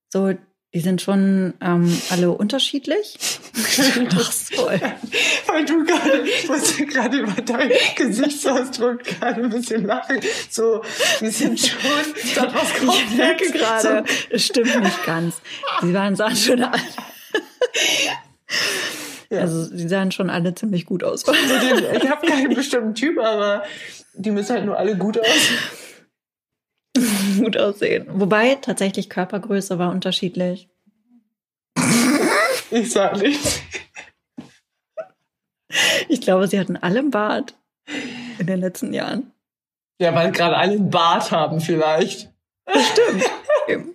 So, 0.09 0.33
die 0.75 0.81
sind 0.81 1.01
schon 1.01 1.55
ähm, 1.63 2.01
alle 2.11 2.31
unterschiedlich. 2.33 3.17
Ach 4.15 4.33
so. 4.33 4.67
Weil 4.67 5.65
du 5.65 5.85
gerade, 5.85 6.23
ich 6.23 6.49
musste 6.49 6.85
gerade 6.87 7.19
über 7.19 7.41
deinen 7.41 7.73
Gesichtsausdruck 7.95 9.03
gerade 9.05 9.45
ein 9.45 9.51
bisschen 9.51 9.87
lachen. 9.87 10.21
So, 10.51 10.83
wir 11.21 11.31
sind 11.31 11.59
schon, 11.61 11.79
das 12.35 12.55
was 12.55 12.71
Ich 12.95 13.17
merke 13.17 13.51
gerade, 13.53 14.05
es 14.31 14.45
stimmt 14.45 14.83
nicht 14.83 15.07
ganz. 15.07 15.41
Sie 15.81 15.95
waren 15.95 16.17
sahen 16.17 16.37
schon 16.37 16.63
alle. 16.63 16.83
Ja. 19.29 19.41
Also 19.41 19.65
sie 19.65 19.89
sahen 19.89 20.13
schon 20.13 20.31
alle 20.31 20.55
ziemlich 20.55 20.87
gut 20.87 21.03
aus. 21.03 21.25
Ich 21.25 22.09
habe 22.09 22.27
keinen 22.27 22.55
bestimmten 22.55 22.95
Typ, 22.95 23.19
aber 23.19 23.65
die 24.15 24.31
müssen 24.31 24.55
halt 24.55 24.65
nur 24.65 24.79
alle 24.79 24.97
gut 24.97 25.19
aussehen. 25.19 25.59
Gut 27.47 27.57
aussehen. 27.57 28.07
Wobei 28.09 28.57
tatsächlich 28.57 29.09
Körpergröße 29.09 29.79
war 29.79 29.91
unterschiedlich. 29.91 30.69
Ich 32.73 32.91
sag 32.91 33.23
nichts. 33.23 33.63
Ich 36.09 36.21
glaube, 36.21 36.49
sie 36.49 36.59
hatten 36.59 36.77
alle 36.77 36.99
einen 36.99 37.13
Bart 37.13 37.55
in 38.41 38.49
den 38.49 38.59
letzten 38.59 38.93
Jahren. 38.93 39.31
Ja, 40.01 40.13
weil 40.17 40.33
gerade 40.33 40.57
alle 40.57 40.73
einen 40.73 40.91
Bart 40.91 41.31
haben 41.31 41.61
vielleicht. 41.61 42.33
Eben. 43.69 43.95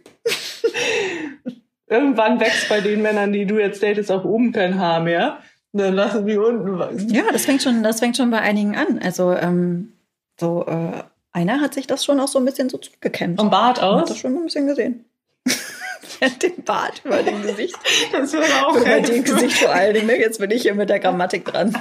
Irgendwann 1.85 2.39
wächst 2.39 2.69
bei 2.69 2.79
den 2.79 3.01
Männern, 3.01 3.33
die 3.33 3.45
du 3.45 3.59
jetzt 3.59 3.83
datest, 3.83 4.09
auch 4.09 4.23
oben 4.23 4.53
kein 4.53 4.79
Haar 4.79 5.01
mehr. 5.01 5.39
Und 5.73 5.81
dann 5.81 5.93
lassen 5.93 6.25
die 6.25 6.37
unten 6.37 6.79
wachsen. 6.79 7.13
Ja, 7.13 7.23
das 7.29 7.43
fängt 7.43 7.61
schon, 7.61 7.83
das 7.83 7.99
fängt 7.99 8.15
schon 8.15 8.31
bei 8.31 8.39
einigen 8.39 8.77
an. 8.77 8.99
Also 8.99 9.33
ähm, 9.33 9.91
so 10.39 10.65
äh, 10.65 11.03
einer 11.33 11.61
hat 11.61 11.73
sich 11.73 11.87
das 11.87 12.03
schon 12.03 12.19
auch 12.19 12.27
so 12.27 12.39
ein 12.39 12.45
bisschen 12.45 12.69
so 12.69 12.77
zurückgekämmt. 12.77 13.39
Vom 13.39 13.49
Bart 13.49 13.81
Man 13.81 13.95
hat 13.95 14.03
das 14.03 14.11
aus? 14.11 14.17
schon 14.19 14.35
ein 14.35 14.43
bisschen 14.43 14.67
gesehen. 14.67 15.05
Den 16.41 16.63
Bart 16.63 17.01
über 17.03 17.23
dem 17.23 17.41
Gesicht. 17.41 17.75
Das 18.11 18.31
würde 18.33 18.45
auch 18.65 18.75
Über 18.75 18.99
dem. 19.01 19.23
Gesicht 19.23 19.57
vor 19.57 19.71
allen 19.71 19.93
Dingen. 19.93 20.09
Jetzt 20.09 20.39
bin 20.39 20.51
ich 20.51 20.61
hier 20.61 20.75
mit 20.75 20.89
der 20.89 20.99
Grammatik 20.99 21.45
dran. 21.45 21.75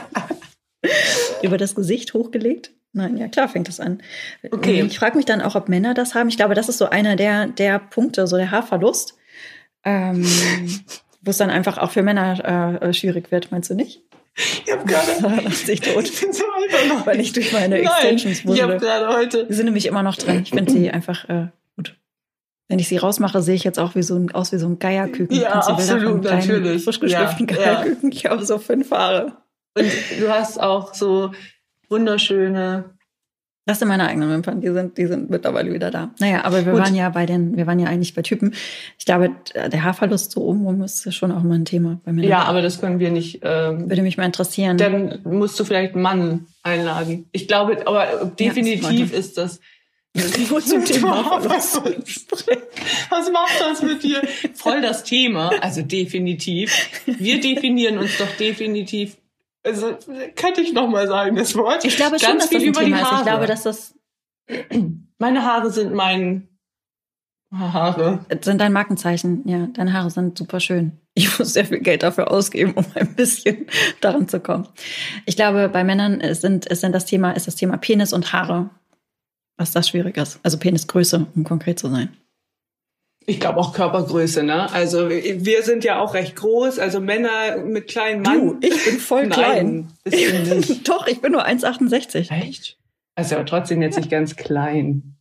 Über 1.43 1.59
das 1.59 1.75
Gesicht 1.75 2.15
hochgelegt? 2.15 2.71
Nein, 2.93 3.19
ja 3.19 3.29
klar 3.29 3.49
fängt 3.49 3.69
das 3.69 3.81
an. 3.81 4.03
Okay. 4.51 4.83
Ich 4.83 4.99
frage 4.99 5.17
mich 5.17 5.27
dann 5.27 5.43
auch, 5.43 5.55
ob 5.57 5.69
Männer 5.69 5.95
das 5.95 6.15
haben. 6.15 6.29
Ich 6.29 6.37
glaube, 6.37 6.55
das 6.55 6.69
ist 6.69 6.79
so 6.79 6.89
einer 6.89 7.17
der, 7.17 7.49
der 7.49 7.79
Punkte, 7.79 8.27
so 8.27 8.37
der 8.37 8.51
Haarverlust, 8.51 9.17
ähm, 9.85 10.25
wo 11.23 11.31
es 11.31 11.37
dann 11.37 11.51
einfach 11.51 11.77
auch 11.79 11.91
für 11.91 12.03
Männer 12.03 12.81
äh, 12.83 12.93
schwierig 12.95 13.31
wird, 13.31 13.53
meinst 13.53 13.71
du 13.71 13.75
nicht? 13.75 14.03
Ich 14.37 14.73
hab 14.73 14.87
gerade. 14.87 15.13
Tot. 15.81 16.05
Ich 16.05 16.21
bin 16.21 16.33
so 16.33 16.45
einfach 16.45 16.87
noch. 16.89 17.07
Weil 17.07 17.21
ich 17.21 17.33
durch 17.33 17.53
meine 17.53 17.81
Nein, 17.81 17.87
Extensions 17.87 18.45
Ich 18.45 18.63
habe 18.63 18.79
gerade 18.79 19.09
heute. 19.09 19.47
Die 19.47 19.55
sind 19.55 19.67
nämlich 19.67 19.87
immer 19.87 20.03
noch 20.03 20.17
drin. 20.17 20.43
Ich 20.43 20.51
finde 20.51 20.71
sie 20.73 20.91
einfach 20.91 21.29
äh, 21.29 21.49
gut. 21.77 21.97
Wenn 22.69 22.79
ich 22.79 22.89
sie 22.89 22.97
rausmache, 22.97 23.43
sehe 23.43 23.55
ich 23.55 23.65
jetzt 23.65 23.79
auch 23.79 23.95
wie 23.95 24.03
so 24.03 24.17
ein, 24.17 24.33
aus 24.33 24.53
wie 24.53 24.59
so 24.59 24.67
ein 24.67 24.79
Geierküken. 24.79 25.37
Ja, 25.37 25.51
absolut, 25.51 26.25
natürlich. 26.25 26.85
Frisch 26.85 27.01
geschliffenen 27.01 27.49
Ja, 27.49 27.57
ja. 27.57 27.75
Geierküken. 27.75 28.13
Ich 28.13 28.27
habe 28.27 28.45
so 28.45 28.59
fünf 28.59 28.91
Haare. 28.91 29.33
Und 29.75 29.91
du 30.19 30.29
hast 30.29 30.61
auch 30.61 30.95
so 30.95 31.33
wunderschöne. 31.89 32.97
Das 33.71 33.79
sind 33.79 33.87
meine 33.87 34.09
eigenen 34.09 34.29
Wimpern, 34.31 34.61
die 34.61 34.73
sind, 34.73 34.99
die 34.99 35.07
sind 35.07 35.31
mittlerweile 35.31 35.73
wieder 35.73 35.93
da. 35.93 36.11
Naja, 36.19 36.45
aber 36.45 36.67
wir 36.67 36.73
Gut. 36.73 36.83
waren 36.83 36.95
ja 36.97 37.09
bei 37.09 37.25
den, 37.25 37.57
wir 37.57 37.69
waren 37.69 37.79
ja 37.79 37.87
eigentlich 37.87 38.15
bei 38.17 38.23
Typen. 38.23 38.53
Ich 38.99 39.05
glaube, 39.05 39.31
der 39.55 39.85
Haarverlust 39.85 40.33
so 40.33 40.43
obenrum 40.43 40.83
ist 40.83 41.15
schon 41.15 41.31
auch 41.31 41.45
mal 41.45 41.55
ein 41.55 41.65
Thema 41.65 42.01
bei 42.05 42.13
mir. 42.13 42.27
Ja, 42.27 42.43
aber 42.43 42.63
das 42.63 42.81
können 42.81 42.99
wir 42.99 43.13
nicht. 43.13 43.43
Ähm, 43.45 43.89
Würde 43.89 44.03
mich 44.03 44.17
mal 44.17 44.25
interessieren. 44.25 44.77
dann 44.77 45.21
musst 45.23 45.61
du 45.61 45.65
vielleicht 45.65 45.95
einen 45.95 46.03
Mann 46.03 46.47
einladen. 46.65 47.29
Ich 47.31 47.47
glaube, 47.47 47.87
aber 47.87 48.33
definitiv 48.37 49.13
Ja, 49.13 49.17
ist 49.17 49.39
das. 49.39 49.61
Nur 50.51 50.61
zum 50.61 50.85
Thema 50.85 51.25
Haarverlust. 51.25 51.81
was 53.09 53.31
macht 53.31 53.61
das 53.61 53.83
mit 53.83 54.03
dir? 54.03 54.21
Voll 54.55 54.81
das 54.81 55.05
Thema. 55.05 55.53
Also 55.61 55.83
definitiv. 55.83 56.91
Wir 57.07 57.41
definieren 57.41 57.99
uns 57.99 58.19
doch 58.19 58.37
definitiv. 58.37 59.17
Also 59.63 59.97
könnte 60.37 60.63
ich 60.63 60.73
noch 60.73 60.89
mal 60.89 61.07
sagen 61.07 61.37
das 61.37 61.55
Wort. 61.55 61.85
Ich 61.85 61.97
glaube 61.97 62.19
schon, 62.19 62.31
Ganz 62.31 62.45
dass 62.45 62.49
viel 62.49 62.59
das 62.59 62.69
über 62.69 62.81
die 62.81 62.87
Thema 62.87 62.97
ist. 63.01 63.07
Ich 63.07 63.11
Haare. 63.13 63.25
glaube, 63.25 63.47
dass 63.47 63.63
das 63.63 63.95
Meine 65.19 65.45
Haare 65.45 65.71
sind 65.71 65.93
mein 65.95 66.49
Haare. 67.53 68.25
sind 68.43 68.61
dein 68.61 68.73
Markenzeichen. 68.73 69.43
Ja, 69.47 69.67
deine 69.67 69.93
Haare 69.93 70.11
sind 70.11 70.39
super 70.39 70.61
schön. 70.61 70.93
Ich 71.15 71.37
muss 71.39 71.53
sehr 71.53 71.65
viel 71.65 71.81
Geld 71.81 72.03
dafür 72.05 72.31
ausgeben, 72.31 72.73
um 72.75 72.87
ein 72.95 73.15
bisschen 73.17 73.67
daran 74.01 74.29
zu 74.29 74.39
kommen. 74.41 74.69
Ich 75.27 75.35
glaube, 75.37 75.69
bei 75.69 75.83
Männern 75.83 76.23
sind, 76.35 76.67
ist 76.67 76.83
dann 76.85 76.93
das 76.93 77.07
Thema, 77.07 77.33
ist 77.33 77.49
das 77.49 77.57
Thema 77.57 77.77
Penis 77.77 78.13
und 78.13 78.33
Haare, 78.33 78.71
was 79.59 79.73
das 79.73 79.89
schwierig 79.89 80.17
ist. 80.17 80.39
Also 80.45 80.59
Penisgröße, 80.59 81.27
um 81.35 81.45
konkret 81.45 81.79
zu 81.81 81.89
sein. 81.89 82.17
Ich 83.27 83.39
glaube 83.39 83.59
auch 83.59 83.73
Körpergröße, 83.73 84.43
ne? 84.43 84.73
Also 84.73 85.09
wir 85.09 85.63
sind 85.63 85.85
ja 85.85 86.01
auch 86.01 86.15
recht 86.15 86.37
groß, 86.37 86.79
also 86.79 87.01
Männer 87.01 87.59
mit 87.59 87.89
kleinen 87.89 88.23
Mann. 88.23 88.57
ich 88.61 88.85
bin 88.85 88.99
voll 88.99 89.27
Nein, 89.27 89.89
du 90.05 90.11
nicht. 90.11 90.89
Doch, 90.89 91.07
ich 91.07 91.21
bin 91.21 91.33
nur 91.33 91.47
1,68. 91.47 92.31
Echt? 92.31 92.79
Also 93.15 93.37
aber 93.37 93.45
trotzdem 93.45 93.83
jetzt 93.83 93.99
nicht 93.99 94.11
ganz 94.11 94.37
klein. 94.37 95.17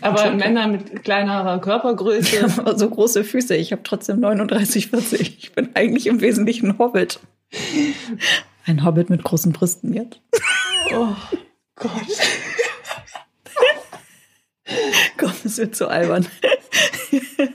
Aber 0.00 0.22
klein. 0.22 0.36
Männer 0.36 0.68
mit 0.68 1.04
kleinerer 1.04 1.60
Körpergröße. 1.60 2.44
aber 2.58 2.78
so 2.78 2.88
große 2.88 3.24
Füße. 3.24 3.56
Ich 3.56 3.72
habe 3.72 3.82
trotzdem 3.82 4.20
39, 4.20 4.88
40. 4.88 5.20
Ich 5.38 5.52
bin 5.52 5.70
eigentlich 5.74 6.06
im 6.06 6.20
Wesentlichen 6.20 6.70
ein 6.70 6.78
Hobbit. 6.78 7.20
Ein 8.66 8.82
Hobbit 8.82 9.10
mit 9.10 9.22
großen 9.22 9.52
Brüsten 9.52 9.92
jetzt. 9.92 10.20
Oh. 10.94 11.08
Gott. 11.76 11.90
Komm, 15.18 15.32
es 15.44 15.58
wird 15.58 15.76
zu 15.76 15.88
albern. 15.88 16.26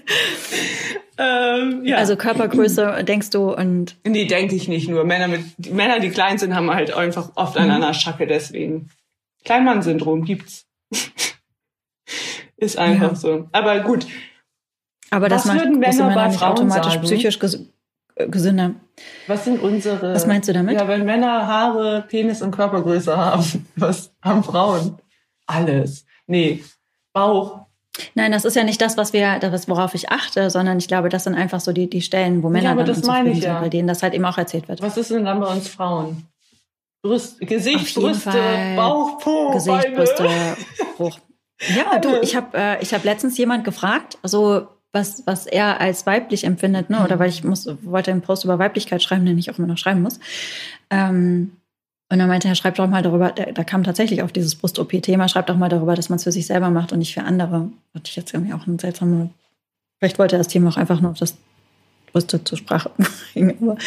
ähm, 1.18 1.86
ja. 1.86 1.97
Also 1.97 2.16
Körpergröße 2.16 3.03
denkst 3.07 3.32
du 3.32 3.53
und. 3.53 3.95
Nee, 4.05 4.26
denke 4.26 4.55
ich 4.55 4.68
nicht 4.68 4.89
nur. 4.89 5.03
Männer, 5.05 5.28
mit, 5.28 5.41
die 5.57 5.72
Männer, 5.72 5.99
die 5.99 6.10
klein 6.10 6.38
sind, 6.38 6.55
haben 6.55 6.72
halt 6.72 6.93
einfach 6.93 7.32
oft 7.36 7.57
einen 7.57 7.72
an 7.72 7.82
der 7.82 7.93
Schacke 7.93 8.28
deswegen. 8.28 8.89
Kleinmann-Syndrom 9.45 10.24
gibt's. 10.26 10.68
Ist 12.57 12.78
einfach 12.78 13.12
ja. 13.12 13.16
so. 13.16 13.47
Aber 13.51 13.80
gut. 13.80 14.05
Aber 15.12 15.30
das 15.30 15.45
macht 15.45 15.60
würden 15.60 15.80
Männer 15.80 16.14
bei 16.14 16.28
nicht 16.28 16.41
automatisch 16.41 16.93
sagen? 16.93 17.05
psychisch 17.05 17.39
ges 17.39 17.66
äh, 18.16 18.28
gesünder. 18.28 18.76
Was 19.28 19.45
sind 19.45 19.62
unsere. 19.62 20.14
Was 20.14 20.28
meinst 20.28 20.49
du 20.49 20.53
damit? 20.53 20.76
Ja, 20.76 20.88
wenn 20.88 21.05
Männer 21.05 21.47
Haare, 21.47 22.05
Penis 22.07 22.41
und 22.41 22.51
Körpergröße 22.51 23.16
haben, 23.16 23.66
was 23.76 24.14
haben 24.22 24.43
Frauen? 24.43 24.97
Alles. 25.47 26.05
Nee. 26.28 26.64
Bauch. 27.14 27.66
Nein, 28.16 28.32
das 28.32 28.45
ist 28.45 28.55
ja 28.55 28.64
nicht 28.64 28.82
das, 28.82 28.97
was 28.97 29.14
wir, 29.14 29.39
das, 29.39 29.68
worauf 29.68 29.93
ich 29.93 30.10
achte, 30.10 30.49
sondern 30.49 30.78
ich 30.78 30.88
glaube, 30.88 31.10
das 31.10 31.26
sind 31.26 31.36
einfach 31.36 31.60
so 31.60 31.74
die, 31.74 31.89
die 31.89 32.01
Stellen, 32.01 32.43
wo 32.43 32.49
Männer 32.49 32.72
aber 32.72 32.84
dann 32.84 32.95
das 32.95 33.05
meine 33.05 33.32
ich 33.32 33.43
ja. 33.43 33.60
bei 33.60 33.70
denen 33.70 33.88
das 33.88 34.03
halt 34.03 34.14
eben 34.14 34.26
auch 34.26 34.38
erzählt 34.38 34.68
wird. 34.68 34.82
Was 34.82 34.97
ist 34.97 35.12
denn 35.12 35.26
dann 35.26 35.39
bei 35.39 35.47
uns 35.47 35.68
Frauen? 35.68 36.28
Brüst, 37.01 37.41
Auf 37.41 37.47
Gesicht, 37.47 37.95
Brüste, 37.95 38.32
Fall 38.32 38.76
Bauch, 38.76 39.20
Po, 39.20 39.51
Gesicht, 39.51 39.84
Beine. 39.84 39.95
Brüste, 39.95 40.30
hoch. 40.99 41.20
Ja, 41.76 41.99
du, 41.99 42.22
ich 42.22 42.36
habe 42.36 42.57
äh, 42.57 42.82
ich 42.82 42.93
hab 42.93 43.03
letztens 43.03 43.38
jemand 43.38 43.64
gefragt, 43.64 44.18
also 44.22 44.68
was, 44.91 45.24
was 45.26 45.45
er 45.45 45.80
als 45.80 46.05
weiblich 46.05 46.43
empfindet, 46.43 46.89
ne? 46.89 47.03
Oder 47.03 47.20
weil 47.20 47.30
ich 47.30 47.43
muss, 47.43 47.68
wollte 47.84 48.12
einen 48.12 48.22
Post 48.22 48.43
über 48.43 48.60
Weiblichkeit 48.60 49.03
schreiben, 49.03 49.26
den 49.26 49.38
ich 49.38 49.51
auch 49.51 49.57
immer 49.57 49.68
noch 49.68 49.78
schreiben 49.78 50.01
muss. 50.01 50.20
Ähm, 50.89 51.59
und 52.12 52.18
dann 52.18 52.28
meinte 52.28 52.47
er, 52.47 52.55
schreib 52.55 52.76
doch 52.76 52.88
mal 52.88 53.03
darüber, 53.03 53.32
da, 53.32 53.45
da 53.45 53.64
kam 53.64 53.84
tatsächlich 53.84 54.24
auf 54.24 54.32
dieses 54.32 54.55
Brust-OP-Thema, 54.55 55.28
schreib 55.30 55.45
doch 55.47 55.57
mal 55.57 55.70
darüber, 55.70 55.95
dass 55.95 56.10
man 56.10 56.18
es 56.18 56.24
für 56.24 56.32
sich 56.32 56.47
selber 56.47 56.72
macht 56.72 56.91
und 56.91 56.99
nicht 56.99 57.14
für 57.14 57.24
andere. 57.24 57.70
Hatte 57.93 58.05
ich 58.10 58.16
jetzt 58.16 58.34
irgendwie 58.34 58.53
auch 58.53 58.66
eine 58.66 58.80
seltsame. 58.80 59.30
Vielleicht 59.99 60.18
wollte 60.18 60.36
er 60.36 60.39
das 60.39 60.47
Thema 60.47 60.70
auch 60.70 60.78
einfach 60.78 61.01
nur 61.01 61.12
auf 61.12 61.20
das 61.20 61.36
Brüste 62.12 62.43
zur 62.43 62.57
Sprache 62.57 62.91
bringen. 63.34 63.57
Aber 63.62 63.78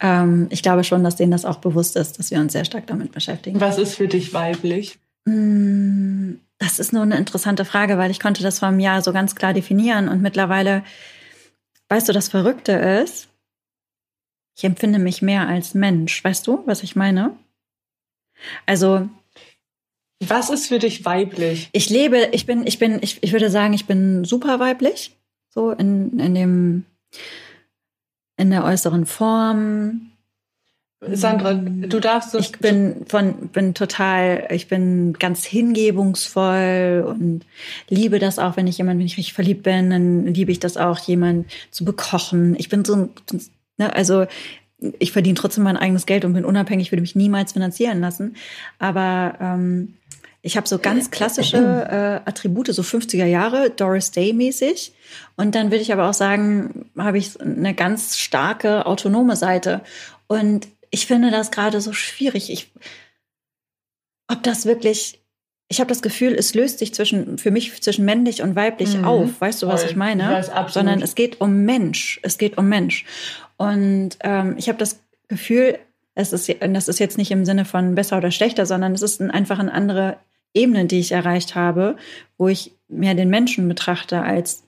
ähm, 0.00 0.46
ich 0.48 0.62
glaube 0.62 0.84
schon, 0.84 1.04
dass 1.04 1.16
denen 1.16 1.32
das 1.32 1.44
auch 1.44 1.58
bewusst 1.58 1.96
ist, 1.96 2.18
dass 2.18 2.30
wir 2.30 2.40
uns 2.40 2.54
sehr 2.54 2.64
stark 2.64 2.86
damit 2.86 3.12
beschäftigen. 3.12 3.60
Was 3.60 3.76
ist 3.76 3.94
für 3.94 4.08
dich 4.08 4.32
weiblich? 4.32 4.98
Mm, 5.26 6.36
Das 6.58 6.78
ist 6.78 6.94
nur 6.94 7.02
eine 7.02 7.18
interessante 7.18 7.66
Frage, 7.66 7.98
weil 7.98 8.10
ich 8.10 8.20
konnte 8.20 8.42
das 8.42 8.58
vor 8.60 8.68
einem 8.68 8.80
Jahr 8.80 9.02
so 9.02 9.12
ganz 9.12 9.34
klar 9.34 9.52
definieren 9.52 10.08
und 10.08 10.22
mittlerweile, 10.22 10.82
weißt 11.90 12.08
du, 12.08 12.14
das 12.14 12.28
Verrückte 12.28 12.72
ist, 12.72 13.28
ich 14.56 14.64
empfinde 14.64 14.98
mich 14.98 15.20
mehr 15.20 15.46
als 15.48 15.74
Mensch. 15.74 16.24
Weißt 16.24 16.46
du, 16.46 16.62
was 16.66 16.82
ich 16.82 16.96
meine? 16.96 17.36
Also 18.66 19.08
Was 20.22 20.50
ist 20.50 20.66
für 20.68 20.78
dich 20.78 21.04
weiblich? 21.04 21.68
ich 21.72 21.88
lebe, 21.90 22.28
ich 22.32 22.46
bin, 22.46 22.66
ich 22.66 22.78
bin, 22.78 22.98
ich, 23.02 23.22
ich 23.22 23.32
würde 23.32 23.50
sagen, 23.50 23.72
ich 23.72 23.86
bin 23.86 24.24
super 24.24 24.60
weiblich, 24.60 25.16
so 25.48 25.70
in, 25.70 26.18
in 26.20 26.34
dem, 26.34 26.84
in 28.36 28.50
der 28.50 28.64
äußeren 28.64 29.06
Form, 29.06 30.06
Sandra, 31.02 31.54
du 31.54 31.98
darfst 31.98 32.34
das. 32.34 32.44
Ich 32.50 32.58
bin 32.58 33.06
von 33.06 33.48
bin 33.48 33.72
total, 33.72 34.46
ich 34.50 34.68
bin 34.68 35.14
ganz 35.14 35.46
hingebungsvoll 35.46 37.06
und 37.08 37.46
liebe 37.88 38.18
das 38.18 38.38
auch, 38.38 38.58
wenn 38.58 38.66
ich 38.66 38.76
jemand, 38.76 38.98
wenn 39.00 39.06
ich 39.06 39.16
richtig 39.16 39.32
verliebt 39.32 39.62
bin, 39.62 39.88
dann 39.88 40.26
liebe 40.26 40.52
ich 40.52 40.60
das 40.60 40.76
auch, 40.76 40.98
jemand 40.98 41.50
zu 41.70 41.86
bekochen. 41.86 42.54
Ich 42.58 42.68
bin 42.68 42.84
so, 42.84 42.94
ein- 42.96 43.10
ne, 43.78 43.94
also 43.96 44.26
ich 44.98 45.12
verdiene 45.12 45.34
trotzdem 45.34 45.64
mein 45.64 45.76
eigenes 45.76 46.06
Geld 46.06 46.24
und 46.24 46.32
bin 46.32 46.44
unabhängig, 46.44 46.90
würde 46.92 47.02
mich 47.02 47.14
niemals 47.16 47.52
finanzieren 47.52 48.00
lassen. 48.00 48.36
Aber 48.78 49.34
ähm, 49.40 49.94
ich 50.42 50.56
habe 50.56 50.66
so 50.66 50.78
ganz 50.78 51.10
klassische 51.10 51.58
äh, 51.58 52.28
Attribute, 52.28 52.68
so 52.68 52.82
50er 52.82 53.26
Jahre, 53.26 53.70
Doris 53.70 54.10
Day 54.10 54.32
mäßig. 54.32 54.92
Und 55.36 55.54
dann 55.54 55.66
würde 55.70 55.82
ich 55.82 55.92
aber 55.92 56.08
auch 56.08 56.14
sagen, 56.14 56.90
habe 56.96 57.18
ich 57.18 57.38
eine 57.40 57.74
ganz 57.74 58.16
starke 58.16 58.86
autonome 58.86 59.36
Seite. 59.36 59.82
Und 60.28 60.68
ich 60.90 61.06
finde 61.06 61.30
das 61.30 61.50
gerade 61.50 61.80
so 61.80 61.92
schwierig. 61.92 62.50
Ich, 62.50 62.72
ob 64.28 64.42
das 64.42 64.64
wirklich, 64.64 65.20
ich 65.68 65.78
habe 65.80 65.88
das 65.88 66.00
Gefühl, 66.02 66.34
es 66.34 66.54
löst 66.54 66.78
sich 66.78 66.94
zwischen, 66.94 67.36
für 67.36 67.50
mich 67.50 67.80
zwischen 67.82 68.04
männlich 68.06 68.42
und 68.42 68.56
weiblich 68.56 68.96
Mhm. 68.96 69.04
auf. 69.04 69.40
Weißt 69.40 69.62
du, 69.62 69.66
was 69.66 69.82
Voll. 69.82 69.90
ich 69.90 69.96
meine? 69.96 70.42
Sondern 70.68 71.02
es 71.02 71.14
geht 71.14 71.40
um 71.40 71.64
Mensch. 71.64 72.18
Es 72.22 72.38
geht 72.38 72.56
um 72.56 72.68
Mensch. 72.68 73.04
Und 73.60 74.16
ähm, 74.20 74.54
ich 74.56 74.68
habe 74.68 74.78
das 74.78 75.00
Gefühl, 75.28 75.78
es 76.14 76.32
ist, 76.32 76.48
das 76.60 76.88
ist 76.88 76.98
jetzt 76.98 77.18
nicht 77.18 77.30
im 77.30 77.44
Sinne 77.44 77.66
von 77.66 77.94
besser 77.94 78.16
oder 78.16 78.30
schlechter, 78.30 78.64
sondern 78.64 78.94
es 78.94 79.02
ist 79.02 79.20
ein, 79.20 79.30
einfach 79.30 79.58
eine 79.58 79.72
andere 79.74 80.16
Ebene, 80.54 80.86
die 80.86 80.98
ich 80.98 81.12
erreicht 81.12 81.54
habe, 81.56 81.96
wo 82.38 82.48
ich 82.48 82.72
mehr 82.88 83.14
den 83.14 83.28
Menschen 83.28 83.68
betrachte 83.68 84.22
als 84.22 84.62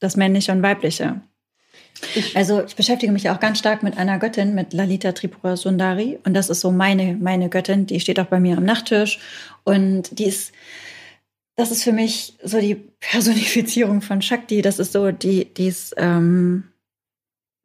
das 0.00 0.16
Männliche 0.16 0.52
und 0.52 0.62
Weibliche. 0.62 1.22
Ich- 2.14 2.36
Also 2.36 2.62
ich 2.62 2.76
beschäftige 2.76 3.10
mich 3.10 3.30
auch 3.30 3.40
ganz 3.40 3.58
stark 3.58 3.82
mit 3.82 3.96
einer 3.96 4.18
Göttin, 4.18 4.54
mit 4.54 4.74
Lalita 4.74 5.12
Tripura 5.12 5.56
Sundari. 5.56 6.18
Und 6.26 6.34
das 6.34 6.50
ist 6.50 6.60
so 6.60 6.70
meine, 6.70 7.16
meine 7.16 7.48
Göttin, 7.48 7.86
die 7.86 8.00
steht 8.00 8.20
auch 8.20 8.26
bei 8.26 8.38
mir 8.38 8.58
am 8.58 8.64
Nachttisch. 8.64 9.18
Und 9.64 10.18
die 10.18 10.24
ist, 10.26 10.52
das 11.56 11.70
ist 11.70 11.84
für 11.84 11.92
mich 11.92 12.34
so 12.44 12.60
die 12.60 12.74
Personifizierung 13.00 14.02
von 14.02 14.20
Shakti. 14.20 14.60
Das 14.60 14.78
ist 14.78 14.92
so 14.92 15.10
die, 15.10 15.46
die 15.46 15.68
ist, 15.68 15.94
ähm, 15.96 16.64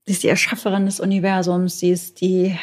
sie 0.06 0.14
ist 0.14 0.24
die 0.24 0.28
Erschafferin 0.28 0.86
des 0.86 1.00
Universums, 1.00 1.80
sie 1.80 1.92
ist 1.92 2.22
die 2.22 2.58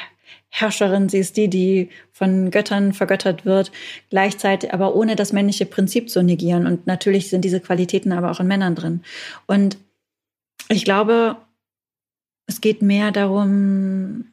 Herrscherin, 0.49 1.09
sie 1.09 1.19
ist 1.19 1.37
die, 1.37 1.49
die 1.49 1.89
von 2.13 2.51
Göttern 2.51 2.93
vergöttert 2.93 3.45
wird, 3.47 3.73
gleichzeitig 4.11 4.73
aber 4.73 4.95
ohne 4.95 5.17
das 5.17 5.33
männliche 5.33 5.67
Prinzip 5.67 6.11
zu 6.11 6.23
negieren. 6.23 6.67
Und 6.67 6.87
natürlich 6.87 7.31
sind 7.31 7.43
diese 7.43 7.61
Qualitäten 7.61 8.13
aber 8.13 8.31
auch 8.31 8.41
in 8.41 8.47
Männern 8.47 8.75
drin. 8.75 9.03
Und 9.47 9.79
ich 10.69 10.85
glaube, 10.85 11.37
es 12.47 12.61
geht 12.61 12.83
mehr 12.83 13.13
darum, 13.13 14.33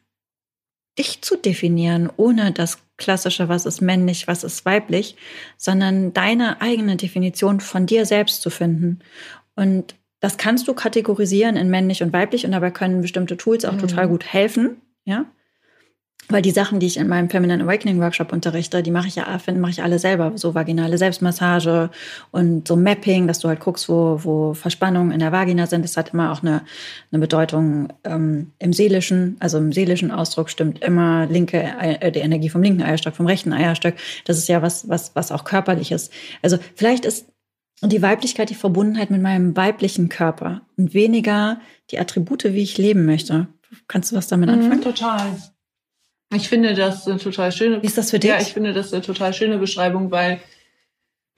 dich 0.98 1.22
zu 1.22 1.36
definieren, 1.36 2.10
ohne 2.16 2.52
das 2.52 2.78
klassische, 2.98 3.48
was 3.48 3.64
ist 3.64 3.80
männlich, 3.80 4.28
was 4.28 4.44
ist 4.44 4.66
weiblich, 4.66 5.16
sondern 5.56 6.12
deine 6.12 6.60
eigene 6.60 6.96
Definition 6.96 7.60
von 7.60 7.86
dir 7.86 8.04
selbst 8.04 8.42
zu 8.42 8.50
finden. 8.50 9.00
Und 9.56 9.94
das 10.20 10.36
kannst 10.36 10.68
du 10.68 10.74
kategorisieren 10.74 11.56
in 11.56 11.70
männlich 11.70 12.02
und 12.02 12.12
weiblich 12.12 12.44
und 12.44 12.52
dabei 12.52 12.70
können 12.70 13.00
bestimmte 13.02 13.36
Tools 13.36 13.64
auch 13.64 13.72
Mhm. 13.72 13.78
total 13.78 14.08
gut 14.08 14.24
helfen, 14.24 14.76
ja. 15.04 15.26
Weil 16.28 16.42
die 16.42 16.52
Sachen, 16.52 16.78
die 16.78 16.86
ich 16.86 16.96
in 16.96 17.08
meinem 17.08 17.28
Feminine 17.28 17.64
Awakening 17.64 18.00
Workshop 18.00 18.32
unterrichte, 18.32 18.82
die 18.82 18.92
mache 18.92 19.08
ich 19.08 19.16
ja 19.16 19.26
mache 19.54 19.70
ich 19.70 19.82
alle 19.82 19.98
selber. 19.98 20.32
So 20.36 20.54
vaginale 20.54 20.96
Selbstmassage 20.96 21.90
und 22.30 22.68
so 22.68 22.76
Mapping, 22.76 23.26
dass 23.26 23.40
du 23.40 23.48
halt 23.48 23.58
guckst, 23.58 23.88
wo, 23.88 24.20
wo 24.22 24.54
Verspannungen 24.54 25.10
in 25.10 25.18
der 25.18 25.32
Vagina 25.32 25.66
sind. 25.66 25.84
Das 25.84 25.96
hat 25.96 26.12
immer 26.14 26.30
auch 26.30 26.42
eine, 26.42 26.62
eine 27.10 27.20
Bedeutung 27.20 27.88
ähm, 28.04 28.52
im 28.60 28.72
seelischen, 28.72 29.36
also 29.40 29.58
im 29.58 29.72
seelischen 29.72 30.12
Ausdruck 30.12 30.50
stimmt 30.50 30.84
immer 30.84 31.26
linke, 31.26 31.58
äh, 31.80 32.12
die 32.12 32.20
Energie 32.20 32.48
vom 32.48 32.62
linken 32.62 32.82
Eierstock, 32.82 33.16
vom 33.16 33.26
rechten 33.26 33.52
Eierstock. 33.52 33.94
Das 34.24 34.38
ist 34.38 34.48
ja 34.48 34.62
was, 34.62 34.88
was, 34.88 35.16
was 35.16 35.32
auch 35.32 35.42
körperlich 35.42 35.90
ist. 35.90 36.12
Also 36.42 36.58
vielleicht 36.76 37.06
ist 37.06 37.26
die 37.82 38.02
Weiblichkeit 38.02 38.50
die 38.50 38.54
Verbundenheit 38.54 39.10
mit 39.10 39.22
meinem 39.22 39.56
weiblichen 39.56 40.08
Körper 40.08 40.62
und 40.76 40.92
weniger 40.92 41.60
die 41.90 41.98
Attribute, 41.98 42.44
wie 42.44 42.62
ich 42.62 42.76
leben 42.76 43.06
möchte. 43.06 43.48
Kannst 43.88 44.12
du 44.12 44.16
was 44.16 44.28
damit 44.28 44.50
anfangen? 44.50 44.78
Mhm, 44.78 44.82
total. 44.82 45.36
Ich 46.34 46.48
finde 46.48 46.74
das 46.74 47.08
eine 47.08 47.18
total 47.18 47.50
schöne. 47.52 47.82
Wie 47.82 47.86
ist 47.86 47.98
das 47.98 48.10
für 48.10 48.18
dich? 48.18 48.30
Ja, 48.30 48.40
ich 48.40 48.52
finde 48.52 48.72
das 48.72 48.92
eine 48.92 49.02
total 49.02 49.32
schöne 49.32 49.58
Beschreibung, 49.58 50.10
weil 50.10 50.40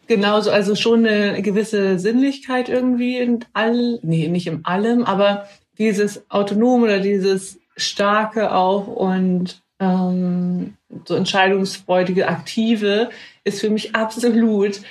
genauso, 0.07 0.51
also 0.51 0.75
schon 0.75 1.07
eine 1.07 1.41
gewisse 1.43 1.99
Sinnlichkeit 1.99 2.69
irgendwie 2.69 3.19
in 3.19 3.45
all, 3.53 4.01
nee, 4.03 4.29
nicht 4.29 4.47
in 4.47 4.65
allem, 4.65 5.05
aber 5.05 5.49
dieses 5.79 6.29
Autonom 6.31 6.83
oder 6.83 7.01
dieses 7.01 7.59
Starke 7.77 8.55
auch 8.55 8.87
und 8.87 9.63
ähm, 9.81 10.77
so 11.07 11.15
entscheidungsfreudige, 11.15 12.29
aktive 12.29 13.11
ist 13.45 13.61
für 13.61 13.71
mich 13.71 13.95
absolut 13.95 14.83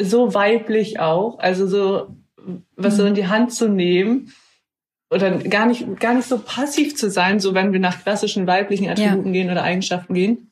so 0.00 0.34
weiblich 0.34 1.00
auch. 1.00 1.38
Also 1.38 1.66
so, 1.66 2.16
was 2.76 2.96
so 2.96 3.04
in 3.04 3.14
die 3.14 3.26
Hand 3.26 3.52
zu 3.52 3.68
nehmen 3.68 4.32
oder 5.10 5.38
gar 5.38 5.66
nicht, 5.66 6.00
gar 6.00 6.14
nicht 6.14 6.28
so 6.28 6.38
passiv 6.38 6.96
zu 6.96 7.10
sein, 7.10 7.40
so 7.40 7.54
wenn 7.54 7.72
wir 7.72 7.80
nach 7.80 8.02
klassischen 8.02 8.46
weiblichen 8.46 8.88
Attributen 8.88 9.32
gehen 9.32 9.50
oder 9.50 9.62
Eigenschaften 9.62 10.14
gehen. 10.14 10.50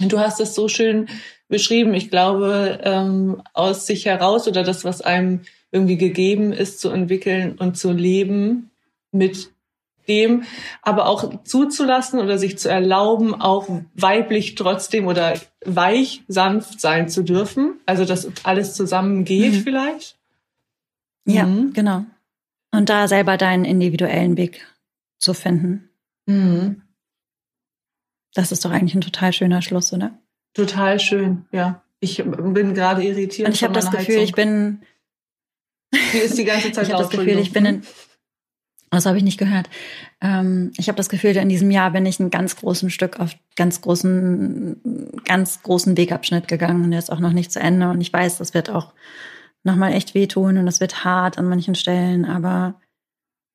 Und 0.00 0.12
du 0.12 0.18
hast 0.18 0.40
es 0.40 0.54
so 0.54 0.68
schön 0.68 1.08
beschrieben. 1.48 1.92
Ich 1.94 2.10
glaube, 2.10 2.80
ähm, 2.82 3.42
aus 3.52 3.86
sich 3.86 4.06
heraus 4.06 4.48
oder 4.48 4.62
das, 4.62 4.84
was 4.84 5.02
einem 5.02 5.40
irgendwie 5.72 5.98
gegeben 5.98 6.52
ist, 6.52 6.80
zu 6.80 6.90
entwickeln 6.90 7.56
und 7.58 7.76
zu 7.76 7.92
leben 7.92 8.70
mit 9.12 9.50
dem, 10.08 10.44
aber 10.82 11.06
auch 11.06 11.42
zuzulassen 11.44 12.20
oder 12.20 12.38
sich 12.38 12.58
zu 12.58 12.68
erlauben, 12.68 13.34
auch 13.40 13.68
weiblich 13.94 14.54
trotzdem 14.54 15.06
oder 15.06 15.34
weich, 15.64 16.22
sanft 16.28 16.80
sein 16.80 17.08
zu 17.08 17.22
dürfen. 17.22 17.74
Also, 17.86 18.04
dass 18.04 18.28
alles 18.44 18.74
zusammengeht 18.74 19.52
Mhm. 19.52 19.60
vielleicht. 19.62 20.18
Ja, 21.26 21.46
Mhm. 21.46 21.72
genau. 21.72 22.04
Und 22.72 22.88
da 22.88 23.08
selber 23.08 23.36
deinen 23.36 23.64
individuellen 23.64 24.36
Weg 24.36 24.66
zu 25.18 25.34
finden. 25.34 25.90
Mhm. 26.26 26.82
Das 28.34 28.52
ist 28.52 28.64
doch 28.64 28.70
eigentlich 28.70 28.94
ein 28.94 29.00
total 29.00 29.32
schöner 29.32 29.60
Schluss, 29.60 29.92
oder? 29.92 30.16
Total 30.54 30.98
schön, 31.00 31.46
ja. 31.52 31.82
Ich 32.00 32.22
bin 32.24 32.74
gerade 32.74 33.04
irritiert. 33.04 33.48
Und 33.48 33.54
ich 33.54 33.62
habe 33.62 33.74
das 33.74 33.90
Gefühl, 33.90 34.14
Heizung. 34.20 34.24
ich 34.24 34.32
bin. 34.32 34.82
Die 35.92 36.18
ist 36.18 36.38
die 36.38 36.44
ganze 36.44 36.70
Zeit 36.72 36.86
Ich 36.86 36.92
habe 36.92 37.02
das 37.02 37.10
Gefühl, 37.12 37.38
ich 37.38 37.52
bin 37.52 37.64
in. 37.66 37.82
Das 38.90 39.06
habe 39.06 39.16
ich 39.16 39.22
nicht 39.22 39.38
gehört. 39.38 39.70
Ähm, 40.20 40.72
ich 40.76 40.88
habe 40.88 40.96
das 40.96 41.08
Gefühl, 41.08 41.36
in 41.36 41.48
diesem 41.48 41.70
Jahr 41.70 41.92
bin 41.92 42.06
ich 42.06 42.18
einen 42.18 42.30
ganz 42.30 42.56
großen 42.56 42.90
Stück 42.90 43.20
auf 43.20 43.36
ganz 43.54 43.80
großen, 43.80 45.20
ganz 45.24 45.62
großen 45.62 45.96
Wegabschnitt 45.96 46.48
gegangen 46.48 46.84
und 46.84 46.90
der 46.90 46.98
ist 46.98 47.12
auch 47.12 47.20
noch 47.20 47.32
nicht 47.32 47.52
zu 47.52 47.60
Ende. 47.60 47.88
Und 47.88 48.00
ich 48.00 48.12
weiß, 48.12 48.38
das 48.38 48.52
wird 48.52 48.68
auch 48.68 48.92
nochmal 49.62 49.92
echt 49.92 50.14
wehtun 50.14 50.58
und 50.58 50.66
das 50.66 50.80
wird 50.80 51.04
hart 51.04 51.38
an 51.38 51.48
manchen 51.48 51.76
Stellen. 51.76 52.24
Aber 52.24 52.80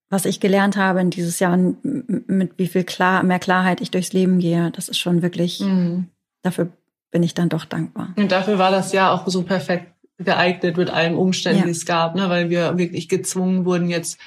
was 0.10 0.26
ich 0.26 0.40
gelernt 0.40 0.78
habe 0.78 1.02
in 1.02 1.10
dieses 1.10 1.40
Jahr, 1.40 1.58
mit 1.58 2.54
wie 2.58 2.68
viel 2.68 2.86
klar, 2.86 3.24
mehr 3.24 3.40
Klarheit 3.40 3.82
ich 3.82 3.92
durchs 3.92 4.14
Leben 4.14 4.40
gehe, 4.40 4.72
das 4.72 4.88
ist 4.88 5.00
schon 5.00 5.22
wirklich, 5.22 5.60
mhm. 5.60 6.08
dafür 6.44 6.70
bin 7.12 7.24
ich 7.24 7.34
dann 7.34 7.50
doch 7.50 7.66
dankbar. 7.66 8.14
Und 8.16 8.32
dafür 8.32 8.58
war 8.58 8.72
das 8.72 8.94
Jahr 8.94 9.12
auch 9.12 9.28
so 9.28 9.44
perfekt 9.44 9.92
geeignet 10.18 10.78
mit 10.78 10.90
allen 10.90 11.16
Umständen, 11.16 11.60
ja. 11.60 11.66
die 11.66 11.72
es 11.72 11.86
gab, 11.86 12.16
ne? 12.16 12.30
weil 12.30 12.50
wir 12.50 12.78
wirklich 12.78 13.10
gezwungen 13.10 13.66
wurden, 13.66 13.90
jetzt 13.90 14.18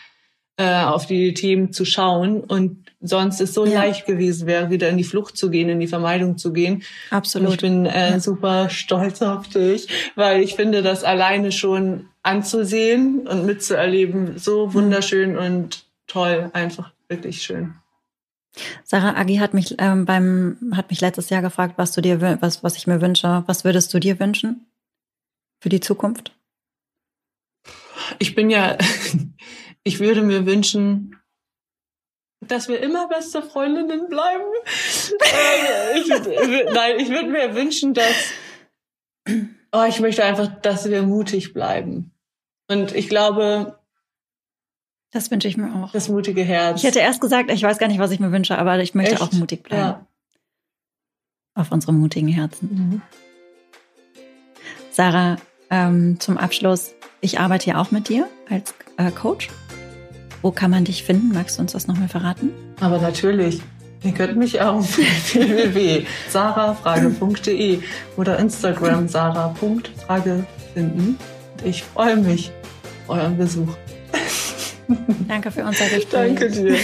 äh, 0.58 0.82
auf 0.82 1.06
die 1.06 1.32
Themen 1.34 1.72
zu 1.72 1.84
schauen 1.84 2.40
und 2.40 2.84
sonst 3.00 3.40
es 3.40 3.54
so 3.54 3.64
ja. 3.64 3.80
leicht 3.80 4.06
gewesen 4.06 4.46
wäre, 4.48 4.70
wieder 4.70 4.88
in 4.88 4.96
die 4.96 5.04
Flucht 5.04 5.36
zu 5.36 5.50
gehen, 5.50 5.68
in 5.68 5.78
die 5.78 5.86
Vermeidung 5.86 6.36
zu 6.36 6.52
gehen. 6.52 6.82
Absolut. 7.10 7.48
Und 7.48 7.54
ich 7.54 7.60
bin 7.60 7.86
äh, 7.86 8.10
ja. 8.10 8.20
super 8.20 8.68
stolz 8.68 9.22
auf 9.22 9.48
dich, 9.48 9.86
weil 10.16 10.42
ich 10.42 10.56
finde 10.56 10.82
das 10.82 11.04
alleine 11.04 11.52
schon 11.52 12.08
anzusehen 12.24 13.26
und 13.28 13.46
mitzuerleben 13.46 14.36
so 14.38 14.66
mhm. 14.66 14.74
wunderschön 14.74 15.32
mhm. 15.32 15.38
und 15.38 15.84
toll, 16.08 16.50
einfach 16.52 16.90
wirklich 17.08 17.42
schön. 17.42 17.74
Sarah 18.82 19.16
Agi 19.16 19.36
hat 19.36 19.54
mich 19.54 19.76
ähm, 19.78 20.04
beim 20.04 20.72
hat 20.74 20.90
mich 20.90 21.00
letztes 21.00 21.30
Jahr 21.30 21.42
gefragt, 21.42 21.74
was 21.76 21.92
du 21.92 22.00
dir 22.00 22.38
was 22.40 22.64
was 22.64 22.76
ich 22.76 22.88
mir 22.88 23.00
wünsche. 23.00 23.44
Was 23.46 23.62
würdest 23.62 23.94
du 23.94 24.00
dir 24.00 24.18
wünschen 24.18 24.66
für 25.60 25.68
die 25.68 25.78
Zukunft? 25.78 26.32
Ich 28.18 28.34
bin 28.34 28.50
ja 28.50 28.76
ich 29.88 30.00
würde 30.00 30.22
mir 30.22 30.44
wünschen, 30.44 31.16
dass 32.46 32.68
wir 32.68 32.80
immer 32.80 33.08
beste 33.08 33.42
Freundinnen 33.42 34.08
bleiben. 34.08 34.44
Ähm, 35.20 35.96
ich, 35.96 36.08
nein, 36.72 36.98
ich 36.98 37.08
würde 37.08 37.30
mir 37.30 37.54
wünschen, 37.54 37.94
dass 37.94 38.32
oh, 39.72 39.84
ich 39.88 40.00
möchte 40.00 40.24
einfach, 40.24 40.60
dass 40.60 40.88
wir 40.90 41.02
mutig 41.02 41.54
bleiben. 41.54 42.12
Und 42.70 42.94
ich 42.94 43.08
glaube, 43.08 43.78
das 45.10 45.30
wünsche 45.30 45.48
ich 45.48 45.56
mir 45.56 45.74
auch. 45.74 45.92
Das 45.92 46.10
mutige 46.10 46.42
Herz. 46.42 46.80
Ich 46.80 46.84
hätte 46.84 47.00
erst 47.00 47.22
gesagt, 47.22 47.50
ich 47.50 47.62
weiß 47.62 47.78
gar 47.78 47.88
nicht, 47.88 47.98
was 47.98 48.10
ich 48.10 48.20
mir 48.20 48.30
wünsche, 48.30 48.58
aber 48.58 48.78
ich 48.78 48.94
möchte 48.94 49.14
Echt? 49.14 49.22
auch 49.22 49.32
mutig 49.32 49.62
bleiben. 49.62 49.82
Ja. 49.82 50.06
Auf 51.54 51.72
unsere 51.72 51.94
mutigen 51.94 52.28
Herzen. 52.28 52.68
Mhm. 52.70 53.02
Sarah, 54.90 55.38
ähm, 55.70 56.20
zum 56.20 56.36
Abschluss, 56.36 56.92
ich 57.22 57.40
arbeite 57.40 57.70
ja 57.70 57.80
auch 57.80 57.90
mit 57.90 58.10
dir 58.10 58.28
als 58.50 58.74
äh, 58.98 59.10
Coach. 59.10 59.48
Wo 60.42 60.50
kann 60.50 60.70
man 60.70 60.84
dich 60.84 61.04
finden? 61.04 61.32
Magst 61.34 61.56
du 61.58 61.62
uns 61.62 61.72
das 61.72 61.88
nochmal 61.88 62.08
verraten? 62.08 62.50
Aber 62.80 62.98
natürlich. 62.98 63.60
Ihr 64.04 64.12
könnt 64.12 64.36
mich 64.36 64.60
auf 64.60 64.96
www.sarafrage.de 64.96 67.80
oder 68.16 68.38
Instagram 68.38 69.08
sarah.frage 69.08 70.46
finden. 70.72 71.18
Ich 71.64 71.82
freue 71.82 72.16
mich 72.16 72.52
auf 73.08 73.16
euren 73.16 73.36
Besuch. 73.36 73.74
Danke 75.26 75.50
für 75.50 75.64
unser 75.64 75.86
Gespräch. 75.86 76.08
Danke 76.10 76.48
dir. 76.50 76.76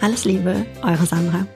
Alles 0.00 0.24
Liebe, 0.24 0.64
eure 0.82 1.04
Sandra. 1.04 1.46